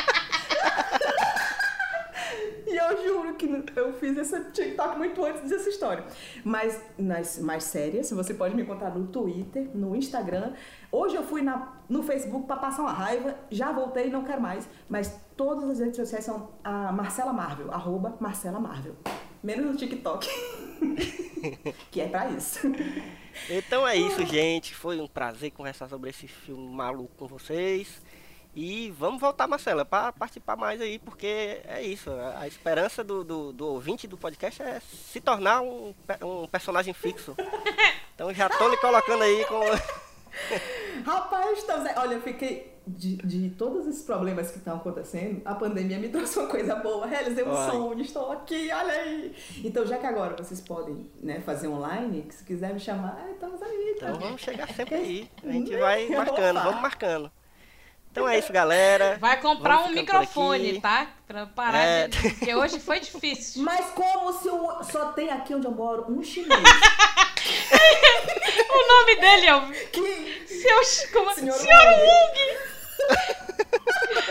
e 2.68 2.76
eu 2.76 3.04
juro 3.06 3.34
que 3.34 3.48
eu 3.74 3.92
fiz 3.94 4.16
esse 4.16 4.44
TikTok 4.50 4.98
muito 4.98 5.24
antes 5.24 5.48
dessa 5.48 5.68
história. 5.68 6.04
Mas 6.44 6.80
nas 6.98 7.38
mais 7.38 7.64
sérias, 7.64 8.10
você 8.10 8.34
pode 8.34 8.54
me 8.54 8.62
encontrar 8.62 8.90
no 8.90 9.06
Twitter, 9.06 9.68
no 9.74 9.96
Instagram. 9.96 10.52
Hoje 10.92 11.16
eu 11.16 11.22
fui 11.22 11.42
na, 11.42 11.76
no 11.88 12.02
Facebook 12.02 12.46
pra 12.46 12.56
passar 12.56 12.82
uma 12.82 12.92
raiva, 12.92 13.34
já 13.50 13.72
voltei 13.72 14.10
não 14.10 14.22
quero 14.22 14.40
mais. 14.40 14.68
Mas 14.88 15.18
todas 15.36 15.68
as 15.70 15.80
redes 15.80 15.96
sociais 15.96 16.24
são 16.24 16.50
a 16.62 16.92
Marcela 16.92 17.32
Marvel, 17.32 17.72
arroba 17.72 18.16
Marcela 18.20 18.60
Marvel. 18.60 18.94
Menos 19.42 19.66
no 19.66 19.76
TikTok. 19.76 20.28
que 21.90 22.00
é 22.00 22.08
pra 22.08 22.28
isso. 22.30 22.60
Então 23.48 23.86
é 23.86 23.96
isso, 23.96 24.24
gente. 24.26 24.74
Foi 24.74 25.00
um 25.00 25.06
prazer 25.06 25.52
conversar 25.52 25.88
sobre 25.88 26.10
esse 26.10 26.26
filme 26.26 26.68
maluco 26.68 27.14
com 27.16 27.26
vocês. 27.26 28.02
E 28.54 28.90
vamos 28.98 29.20
voltar, 29.20 29.46
Marcela, 29.46 29.84
para 29.84 30.12
participar 30.12 30.56
mais 30.56 30.80
aí, 30.80 30.98
porque 30.98 31.60
é 31.64 31.80
isso. 31.82 32.10
A 32.10 32.40
a 32.40 32.48
esperança 32.48 33.04
do, 33.04 33.22
do, 33.22 33.52
do 33.52 33.66
ouvinte 33.68 34.06
do 34.08 34.16
podcast 34.16 34.62
é 34.62 34.80
se 34.80 35.20
tornar 35.20 35.60
um, 35.60 35.94
um 36.22 36.46
personagem 36.46 36.92
fixo. 36.94 37.34
Então 38.18 38.34
já 38.34 38.48
tô 38.48 38.66
lhe 38.68 38.76
colocando 38.78 39.22
aí 39.22 39.44
com. 39.44 39.60
Rapaz, 41.08 41.62
tá, 41.62 41.78
Zé, 41.80 41.94
olha, 41.98 42.14
eu 42.14 42.20
fiquei. 42.22 42.76
De, 42.84 43.16
de 43.18 43.50
todos 43.50 43.86
esses 43.86 44.02
problemas 44.02 44.50
que 44.50 44.56
estão 44.56 44.76
acontecendo, 44.78 45.42
a 45.44 45.54
pandemia 45.54 45.98
me 45.98 46.08
trouxe 46.10 46.38
uma 46.38 46.48
coisa 46.48 46.74
boa. 46.74 47.06
Realizei 47.06 47.44
um 47.44 47.50
Olha. 47.52 47.70
sonho, 47.70 48.00
estou 48.00 48.32
aqui, 48.32 48.70
olha 48.72 48.92
aí. 48.94 49.36
Então, 49.62 49.86
já 49.86 49.98
que 49.98 50.06
agora 50.06 50.34
vocês 50.42 50.58
podem 50.62 51.08
né, 51.22 51.38
fazer 51.42 51.68
online, 51.68 52.22
que 52.22 52.34
se 52.34 52.42
quiser 52.44 52.72
me 52.72 52.80
chamar, 52.80 53.24
estamos 53.30 53.60
aí. 53.62 53.96
tá? 54.00 54.08
Então 54.08 54.18
vamos 54.20 54.40
chegar 54.40 54.66
sempre 54.74 54.94
aí. 54.94 55.30
A 55.44 55.52
gente 55.52 55.70
Né? 55.70 55.76
vai 55.78 56.08
marcando, 56.08 56.56
Opa. 56.56 56.64
vamos 56.64 56.80
marcando. 56.80 57.30
Então 58.10 58.28
é 58.28 58.38
isso, 58.38 58.52
galera. 58.52 59.16
Vai 59.20 59.40
comprar 59.40 59.76
Vamos 59.76 59.92
um 59.92 59.94
microfone, 59.94 60.80
tá? 60.80 61.06
Pra 61.26 61.46
parar 61.46 61.78
É. 61.78 62.08
de... 62.08 62.18
Porque 62.30 62.54
hoje 62.54 62.80
foi 62.80 63.00
difícil. 63.00 63.62
Mas 63.62 63.86
como 63.90 64.32
se 64.32 64.48
o- 64.48 64.82
só 64.82 65.12
tem 65.12 65.30
aqui 65.30 65.54
onde 65.54 65.66
eu 65.66 65.70
moro 65.72 66.04
um 66.10 66.22
chinês 66.22 66.48
O 68.70 68.88
nome 68.88 69.16
dele 69.20 69.46
é 69.46 69.54
o... 69.56 69.70
que. 69.70 70.44
Seu... 70.48 71.10
Como... 71.12 71.32
Senhor 71.34 71.54
Senhor 71.54 71.82
Wong. 72.00 72.58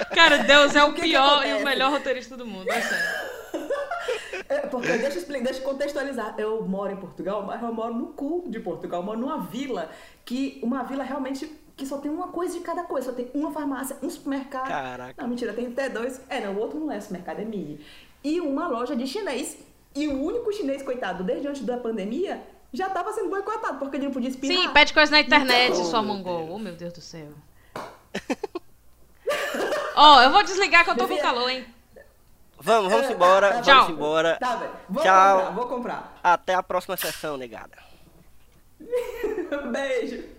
Cara, 0.13 0.39
Deus 0.39 0.75
é 0.75 0.84
o, 0.84 0.89
O 0.89 0.93
que 0.93 1.01
que 1.01 1.07
pior 1.09 1.45
e 1.45 1.53
o 1.53 1.63
melhor 1.63 1.91
roteirista 1.91 2.36
do 2.36 2.45
mundo, 2.45 2.69
é 2.71 2.82
sério. 2.82 3.28
É, 4.49 4.59
porque 4.59 4.88
deixa 4.88 5.17
eu, 5.17 5.21
explicar, 5.21 5.43
deixa 5.45 5.59
eu 5.59 5.65
contextualizar. 5.65 6.36
Eu 6.38 6.61
moro 6.63 6.89
em 6.91 6.95
Portugal, 6.95 7.43
mas 7.45 7.61
eu 7.61 7.73
moro 7.73 7.93
no 7.93 8.07
cu 8.13 8.45
de 8.47 8.59
Portugal. 8.61 9.01
Eu 9.01 9.05
moro 9.05 9.19
numa 9.19 9.41
vila 9.41 9.89
que. 10.23 10.57
Uma 10.63 10.84
vila 10.84 11.03
realmente 11.03 11.51
que 11.78 11.86
só 11.86 11.99
tem 11.99 12.09
uma 12.09 12.30
coisa 12.30 12.57
de 12.57 12.63
cada 12.63 12.84
coisa. 12.84 13.11
Só 13.11 13.15
tem 13.15 13.30
uma 13.36 13.51
farmácia, 13.51 13.95
um 14.01 14.09
supermercado. 14.09 14.67
Caraca. 14.67 15.21
Não, 15.21 15.30
mentira, 15.30 15.53
tem 15.53 15.67
até 15.67 15.88
dois. 15.88 16.19
É, 16.28 16.41
não, 16.41 16.55
o 16.55 16.59
outro 16.59 16.80
não 16.80 16.91
é 16.91 16.99
supermercado, 16.99 17.39
é 17.39 17.45
mini. 17.45 17.80
E 18.23 18.41
uma 18.41 18.67
loja 18.67 18.95
de 18.95 19.05
chinês. 19.05 19.57
E 19.95 20.07
o 20.07 20.21
único 20.21 20.51
chinês, 20.51 20.82
coitado, 20.82 21.23
desde 21.23 21.47
antes 21.47 21.61
da 21.63 21.78
pandemia, 21.78 22.41
já 22.73 22.89
tava 22.89 23.13
sendo 23.13 23.30
boicotado, 23.30 23.78
porque 23.78 23.97
ele 23.97 24.05
não 24.05 24.11
podia 24.11 24.30
espirrar. 24.30 24.57
Sim, 24.57 24.69
pede 24.73 24.93
coisa 24.93 25.11
na 25.11 25.21
internet, 25.21 25.73
Então, 25.73 25.86
sua 25.86 26.01
mongol. 26.01 26.45
Deus. 26.45 26.51
Oh, 26.51 26.59
meu 26.59 26.73
Deus 26.73 26.93
do 26.93 27.01
céu. 27.01 27.30
Ó, 29.95 30.21
eu 30.21 30.32
vou 30.32 30.43
desligar 30.43 30.84
que 30.84 30.91
eu 30.91 30.97
tô 30.97 31.07
com 31.07 31.17
calor, 31.17 31.49
hein? 31.49 31.65
Vamos, 32.59 32.91
vamos 32.91 33.09
embora. 33.09 33.61
tá, 33.61 33.61
vamos 33.61 33.89
embora. 33.89 34.38
Tá, 34.39 34.55
velho. 34.55 34.71
Vou 34.89 35.03
Tchau. 35.03 35.38
comprar, 35.38 35.51
vou 35.51 35.67
comprar. 35.67 36.19
Até 36.23 36.55
a 36.55 36.63
próxima 36.63 36.97
sessão, 36.97 37.38
negada. 37.38 37.78
Beijo. 39.71 40.36